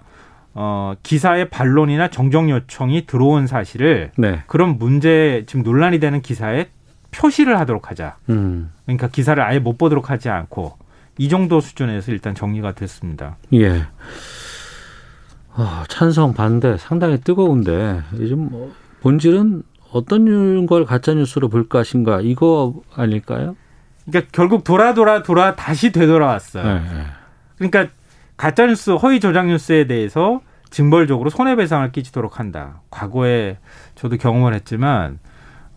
어, 0.54 0.94
기사의 1.02 1.50
반론이나 1.50 2.10
정정 2.10 2.50
요청이 2.50 3.06
들어온 3.06 3.48
사실을 3.48 4.12
네. 4.18 4.44
그런 4.48 4.78
문제 4.78 5.44
지금 5.48 5.64
논란이 5.64 6.00
되는 6.00 6.22
기사에 6.22 6.70
표시를 7.12 7.60
하도록 7.60 7.90
하자. 7.90 8.18
음. 8.30 8.72
그러니까 8.86 9.08
기사를 9.08 9.42
아예 9.42 9.60
못 9.60 9.78
보도록 9.78 10.10
하지 10.10 10.30
않고 10.30 10.78
이 11.18 11.30
정도 11.30 11.60
수준에서 11.60 12.12
일단 12.12 12.36
정리가 12.36 12.74
됐습니다. 12.74 13.38
예. 13.54 13.86
아, 15.54 15.84
찬성 15.90 16.34
반대 16.34 16.78
상당히 16.78 17.20
뜨거운데 17.20 18.02
요즘 18.18 18.50
뭐 18.50 18.74
본질은 19.02 19.64
어떤 19.92 20.66
걸 20.66 20.86
가짜 20.86 21.14
뉴스로 21.14 21.50
볼 21.50 21.68
것인가 21.68 22.22
이거 22.22 22.82
아닐까요? 22.96 23.56
그러니까 24.06 24.30
결국 24.32 24.64
돌아 24.64 24.94
돌아 24.94 25.22
돌아 25.22 25.56
다시 25.56 25.92
되돌아왔어요. 25.92 26.64
네, 26.64 26.74
네. 26.80 27.06
그러니까 27.58 27.94
가짜 28.42 28.66
뉴스, 28.66 28.90
허위 28.90 29.20
조작 29.20 29.46
뉴스에 29.46 29.86
대해서 29.86 30.42
징벌적으로 30.72 31.30
손해배상을 31.30 31.92
끼치도록 31.92 32.40
한다. 32.40 32.82
과거에 32.90 33.60
저도 33.94 34.18
경험을 34.18 34.56
했지만 34.56 35.20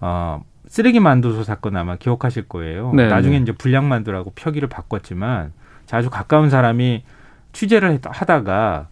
어, 0.00 0.42
쓰레기 0.66 0.98
만두소 0.98 1.42
사건 1.44 1.76
아마 1.76 1.96
기억하실 1.96 2.48
거예요. 2.48 2.90
네, 2.94 3.06
나중에 3.08 3.36
네. 3.36 3.42
이제 3.42 3.52
불량 3.52 3.86
만두라고 3.90 4.30
표기를 4.30 4.70
바꿨지만 4.70 5.52
아주 5.92 6.08
가까운 6.08 6.48
사람이 6.48 7.04
취재를 7.52 7.90
했- 7.92 8.00
하다가 8.06 8.88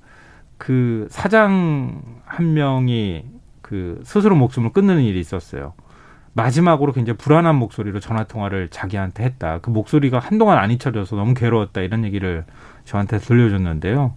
그 0.59 1.07
사장 1.11 2.03
한 2.27 2.53
명이 2.53 3.25
그 3.63 4.03
스스로 4.05 4.37
목숨을 4.37 4.73
끊는 4.75 5.01
일이 5.01 5.19
있었어요. 5.19 5.73
마지막으로 6.35 6.93
굉장히 6.93 7.17
불안한 7.17 7.57
목소리로 7.57 8.01
전화 8.01 8.25
통화를 8.25 8.69
자기한테 8.69 9.25
했다. 9.25 9.61
그 9.63 9.71
목소리가 9.71 10.19
한동안 10.19 10.59
안 10.59 10.71
잊혀져서 10.71 11.17
너무 11.17 11.33
괴로웠다 11.33 11.81
이런 11.81 12.05
얘기를 12.05 12.45
저한테 12.85 13.19
들려줬는데요. 13.19 14.15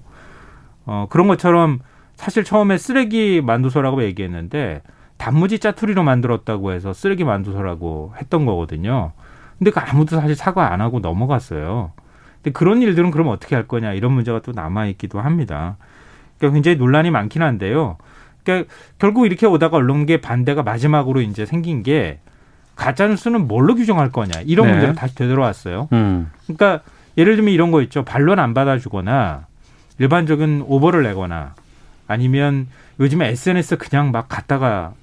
어, 0.86 1.07
그런 1.09 1.28
것처럼 1.28 1.80
사실 2.16 2.43
처음에 2.43 2.78
쓰레기 2.78 3.41
만두소라고 3.41 4.03
얘기했는데 4.03 4.82
단무지 5.18 5.59
짜투리로 5.59 6.03
만들었다고 6.03 6.72
해서 6.72 6.93
쓰레기 6.93 7.24
만두소라고 7.24 8.13
했던 8.18 8.45
거거든요. 8.45 9.11
근데 9.57 9.72
그 9.72 9.80
아무도 9.80 10.20
사실 10.20 10.36
사과 10.36 10.74
안 10.74 10.82
하고 10.82 10.99
넘어갔어요. 10.99 11.91
근데 12.36 12.51
그런 12.51 12.82
일들은 12.82 13.11
그럼 13.11 13.30
어떻게 13.30 13.55
할 13.55 13.68
거냐 13.68 13.93
이런 13.93 14.11
문제가 14.11 14.41
또 14.41 14.51
남아 14.51 14.88
있기도 14.88 15.20
합니다. 15.20 15.78
그러니까 16.38 16.55
굉장히 16.55 16.78
논란이 16.78 17.11
많긴 17.11 17.41
한데요. 17.41 17.97
그러니까 18.43 18.70
결국 18.99 19.26
이렇게 19.26 19.45
오다가 19.47 19.78
언론계 19.78 20.22
반대가 20.22 20.63
마지막으로 20.63 21.22
이제 21.22 21.45
생긴 21.45 21.82
게 21.82 22.20
가짜 22.76 23.07
뉴스는 23.07 23.47
뭘로 23.47 23.76
규정할 23.76 24.11
거냐 24.11 24.41
이런 24.45 24.68
네. 24.68 24.74
문제가 24.74 24.93
다시 24.93 25.16
되돌아왔어요. 25.16 25.88
음. 25.93 26.30
그러니까 26.43 26.82
예를 27.18 27.36
들면 27.36 27.53
이런 27.53 27.72
거 27.72 27.82
있죠. 27.84 28.03
반론 28.03 28.39
안 28.39 28.53
받아주거나 28.53 29.47
일반적인 29.99 30.63
오버를 30.68 31.03
내거나 31.03 31.55
아니면 32.07 32.68
요즘에 32.99 33.30
SNS 33.30 33.78
그냥 33.78 34.11
막 34.11 34.28
갖다가 34.30 34.93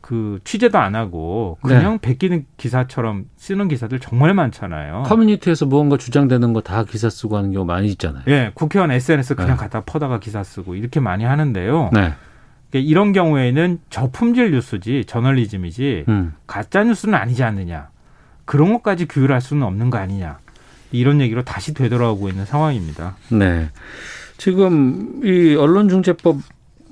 그 0.00 0.40
취재도 0.44 0.78
안 0.78 0.94
하고 0.96 1.58
그냥 1.62 1.98
베끼는 2.00 2.44
기사처럼 2.56 3.26
쓰는 3.36 3.68
기사들 3.68 4.00
정말 4.00 4.34
많잖아요. 4.34 5.04
커뮤니티에서 5.06 5.64
무언가 5.66 5.96
주장되는 5.96 6.52
거 6.52 6.60
다 6.60 6.84
기사 6.84 7.08
쓰고 7.08 7.36
하는 7.36 7.52
경우 7.52 7.64
많이 7.64 7.86
있잖아요. 7.88 8.24
예, 8.28 8.50
국회의원 8.54 8.90
SNS 8.90 9.36
그냥 9.36 9.52
네. 9.52 9.56
갖다 9.56 9.80
퍼다가 9.82 10.18
기사 10.20 10.42
쓰고 10.42 10.74
이렇게 10.74 10.98
많이 11.00 11.24
하는데요. 11.24 11.90
네. 11.92 12.12
그러니까 12.70 12.90
이런 12.90 13.12
경우에는 13.12 13.78
저품질 13.90 14.50
뉴스지 14.50 15.04
저널리즘이지 15.06 16.04
음. 16.08 16.34
가짜 16.46 16.82
뉴스는 16.84 17.14
아니지 17.14 17.44
않느냐. 17.44 17.88
그런 18.44 18.72
것까지 18.72 19.06
규율할 19.06 19.40
수는 19.40 19.62
없는 19.62 19.90
거 19.90 19.98
아니냐. 19.98 20.38
이런 20.92 21.20
얘기로 21.20 21.42
다시 21.42 21.74
되돌아오고 21.74 22.28
있는 22.28 22.44
상황입니다. 22.44 23.16
네. 23.30 23.70
지금 24.38 25.20
이 25.24 25.54
언론중재법 25.54 26.36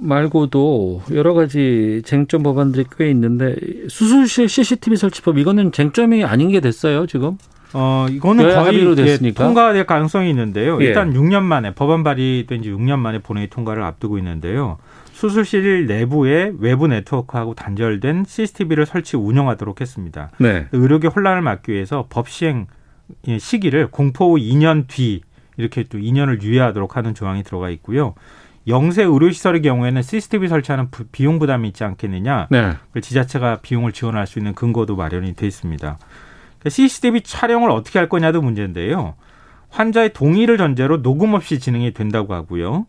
말고도 0.00 1.02
여러 1.12 1.34
가지 1.34 2.02
쟁점 2.04 2.42
법안들이 2.42 2.86
꽤 2.96 3.10
있는데 3.10 3.54
수술실 3.88 4.48
CCTV 4.48 4.96
설치법 4.96 5.38
이거는 5.38 5.72
쟁점이 5.72 6.24
아닌 6.24 6.50
게 6.50 6.60
됐어요 6.60 7.06
지금. 7.06 7.36
어, 7.72 8.06
이거는 8.10 8.52
거의 8.52 8.96
됐으니까. 8.96 9.44
통과될 9.44 9.86
가능성이 9.86 10.30
있는데요. 10.30 10.80
예. 10.80 10.86
일단 10.86 11.12
6년 11.12 11.42
만에 11.42 11.72
법안 11.74 12.02
발의된 12.02 12.62
지 12.62 12.70
6년 12.70 12.98
만에 12.98 13.18
본회의 13.20 13.48
통과를 13.48 13.82
앞두고 13.82 14.18
있는데요. 14.18 14.78
수술실 15.12 15.86
내부에 15.86 16.52
외부 16.58 16.88
네트워크하고 16.88 17.54
단절된 17.54 18.24
CCTV를 18.26 18.86
설치 18.86 19.16
운영하도록 19.16 19.80
했습니다. 19.80 20.30
네. 20.38 20.66
의료계 20.72 21.08
혼란을 21.08 21.42
막기 21.42 21.72
위해서 21.72 22.06
법 22.08 22.28
시행 22.28 22.66
시기를 23.38 23.88
공포 23.88 24.32
후 24.32 24.40
2년 24.40 24.86
뒤 24.88 25.22
이렇게 25.56 25.84
또 25.84 25.98
2년을 25.98 26.42
유예하도록 26.42 26.96
하는 26.96 27.14
조항이 27.14 27.42
들어가 27.42 27.68
있고요. 27.70 28.14
영세 28.66 29.02
의료시설의 29.02 29.62
경우에는 29.62 30.02
CCTV 30.02 30.48
설치하는 30.48 30.90
부- 30.90 31.04
비용 31.04 31.38
부담이 31.38 31.68
있지 31.68 31.82
않겠느냐. 31.84 32.48
네. 32.50 32.72
그 32.92 33.00
지자체가 33.00 33.60
비용을 33.62 33.92
지원할 33.92 34.26
수 34.26 34.38
있는 34.38 34.54
근거도 34.54 34.96
마련이 34.96 35.34
돼 35.34 35.46
있습니다. 35.46 35.98
그러니까 36.58 36.70
CCTV 36.70 37.22
촬영을 37.22 37.70
어떻게 37.70 37.98
할 37.98 38.08
거냐도 38.08 38.42
문제인데요. 38.42 39.14
환자의 39.70 40.12
동의를 40.12 40.58
전제로 40.58 41.00
녹음 41.02 41.34
없이 41.34 41.58
진행이 41.58 41.92
된다고 41.94 42.34
하고요. 42.34 42.86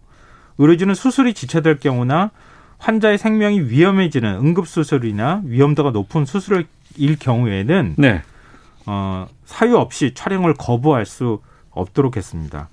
의료진은 0.57 0.93
수술이 0.95 1.33
지체될 1.33 1.79
경우나 1.79 2.31
환자의 2.79 3.17
생명이 3.17 3.61
위험해지는 3.61 4.35
응급수술이나 4.35 5.41
위험도가 5.45 5.91
높은 5.91 6.25
수술일 6.25 6.65
경우에는 7.19 7.95
네. 7.97 8.21
어, 8.85 9.27
사유 9.45 9.77
없이 9.77 10.13
촬영을 10.13 10.53
거부할 10.53 11.05
수 11.05 11.39
없도록 11.71 12.17
했습니다. 12.17 12.69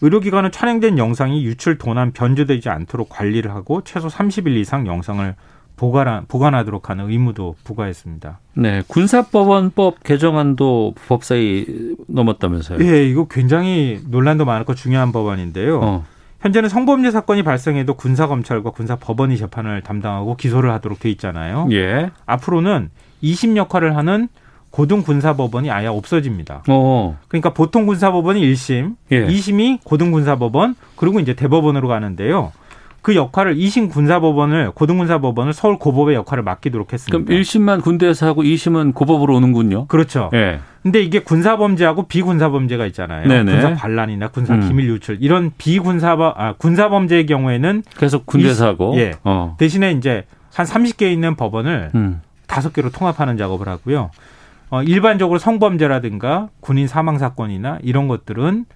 의료기관은 0.00 0.52
촬영된 0.52 0.98
영상이 0.98 1.44
유출, 1.44 1.78
도난, 1.78 2.12
변조되지 2.12 2.68
않도록 2.68 3.08
관리를 3.08 3.50
하고 3.52 3.82
최소 3.82 4.08
30일 4.08 4.56
이상 4.56 4.86
영상을 4.86 5.34
보관, 5.76 6.26
보관하도록 6.26 6.88
하는 6.90 7.10
의무도 7.10 7.54
부과했습니다. 7.64 8.40
네, 8.54 8.82
군사법원법 8.88 10.02
개정안도 10.02 10.94
법사위 11.06 11.96
넘었다면서요? 12.08 12.78
예, 12.80 13.04
이거 13.06 13.26
굉장히 13.28 14.00
논란도 14.08 14.44
많고 14.44 14.74
중요한 14.74 15.12
법안인데요. 15.12 15.80
어. 15.80 16.04
현재는 16.40 16.68
성범죄 16.68 17.10
사건이 17.10 17.42
발생해도 17.42 17.94
군사 17.94 18.26
검찰과 18.26 18.70
군사 18.70 18.96
법원이 18.96 19.36
재판을 19.36 19.82
담당하고 19.82 20.36
기소를 20.36 20.70
하도록 20.72 20.98
돼 20.98 21.10
있잖아요. 21.10 21.68
예. 21.72 22.10
앞으로는 22.24 22.90
2심 23.22 23.56
역할을 23.56 23.96
하는 23.96 24.28
고등군사법원이 24.76 25.70
아예 25.70 25.86
없어집니다. 25.86 26.62
어. 26.68 27.18
그러니까 27.28 27.54
보통 27.54 27.86
군사법원이 27.86 28.40
1심, 28.52 28.96
예. 29.10 29.26
2심이 29.26 29.78
고등군사법원, 29.84 30.74
그리고 30.96 31.18
이제 31.18 31.32
대법원으로 31.32 31.88
가는데요. 31.88 32.52
그 33.00 33.14
역할을 33.14 33.56
2심 33.56 33.88
군사법원을 33.88 34.72
고등군사법원을 34.72 35.52
서울 35.54 35.78
고법의 35.78 36.14
역할을 36.16 36.42
맡기도록 36.42 36.92
했습니다. 36.92 37.24
그럼 37.24 37.40
1심만 37.40 37.80
군대에서 37.82 38.26
하고 38.26 38.42
2심은 38.42 38.92
고법으로 38.94 39.34
오는군요. 39.36 39.86
그렇죠. 39.86 40.28
예. 40.34 40.58
근데 40.82 41.00
이게 41.02 41.20
군사범죄하고 41.20 42.08
비군사범죄가 42.08 42.84
있잖아요. 42.86 43.26
네네. 43.28 43.52
군사 43.52 43.74
반란이나 43.74 44.28
군사 44.28 44.54
음. 44.54 44.68
기밀 44.68 44.88
유출 44.88 45.16
이런 45.20 45.52
비군사범 45.56 46.34
아, 46.36 46.52
군사범죄의 46.54 47.26
경우에는 47.26 47.82
계속 47.96 48.26
군대에서 48.26 48.64
이- 48.64 48.68
하고. 48.68 48.96
예. 48.98 49.12
어. 49.24 49.54
대신에 49.58 49.92
이제 49.92 50.24
한 50.52 50.66
30개 50.66 51.10
있는 51.10 51.34
법원을 51.36 51.92
음. 51.94 52.20
다섯 52.46 52.72
개로 52.72 52.90
통합하는 52.90 53.36
작업을 53.38 53.68
하고요. 53.68 54.10
어, 54.70 54.82
일반적으로 54.82 55.38
성범죄라든가 55.38 56.48
군인 56.60 56.88
사망 56.88 57.18
사건이나 57.18 57.78
이런 57.82 58.08
것들은 58.08 58.66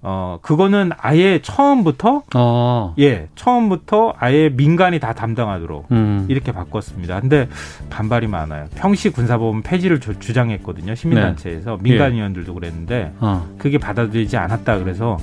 어 0.00 0.38
그거는 0.42 0.90
아예 0.96 1.40
처음부터 1.42 2.22
어. 2.36 2.94
예 3.00 3.26
처음부터 3.34 4.14
아예 4.16 4.48
민간이 4.48 5.00
다 5.00 5.12
담당하도록 5.12 5.90
음. 5.90 6.26
이렇게 6.28 6.52
바꿨습니다. 6.52 7.18
근데 7.20 7.48
반발이 7.90 8.28
많아요. 8.28 8.66
평시 8.76 9.10
군사법원 9.10 9.62
폐지를 9.62 9.98
주, 9.98 10.16
주장했거든요. 10.20 10.94
시민단체에서 10.94 11.78
민간위원들도 11.82 12.54
그랬는데 12.54 13.12
어. 13.18 13.44
그게 13.58 13.78
받아들이지 13.78 14.36
않았다 14.36 14.78
그래서 14.78 15.16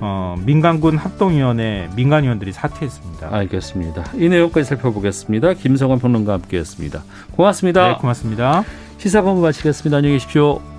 어, 0.00 0.34
민간군 0.44 0.96
합동위원회 0.96 1.90
민간위원들이 1.94 2.52
사퇴했습니다. 2.52 3.28
알겠습니다. 3.30 4.04
이 4.14 4.30
내용까지 4.30 4.66
살펴보겠습니다. 4.68 5.52
김성원 5.52 5.98
평론가와 5.98 6.38
함께했습니다. 6.38 7.02
고맙습니다. 7.36 7.88
네, 7.88 7.94
고맙습니다. 7.96 8.64
시사본부 9.04 9.42
마치겠습니다. 9.42 9.98
안녕히 9.98 10.14
계십시오. 10.14 10.73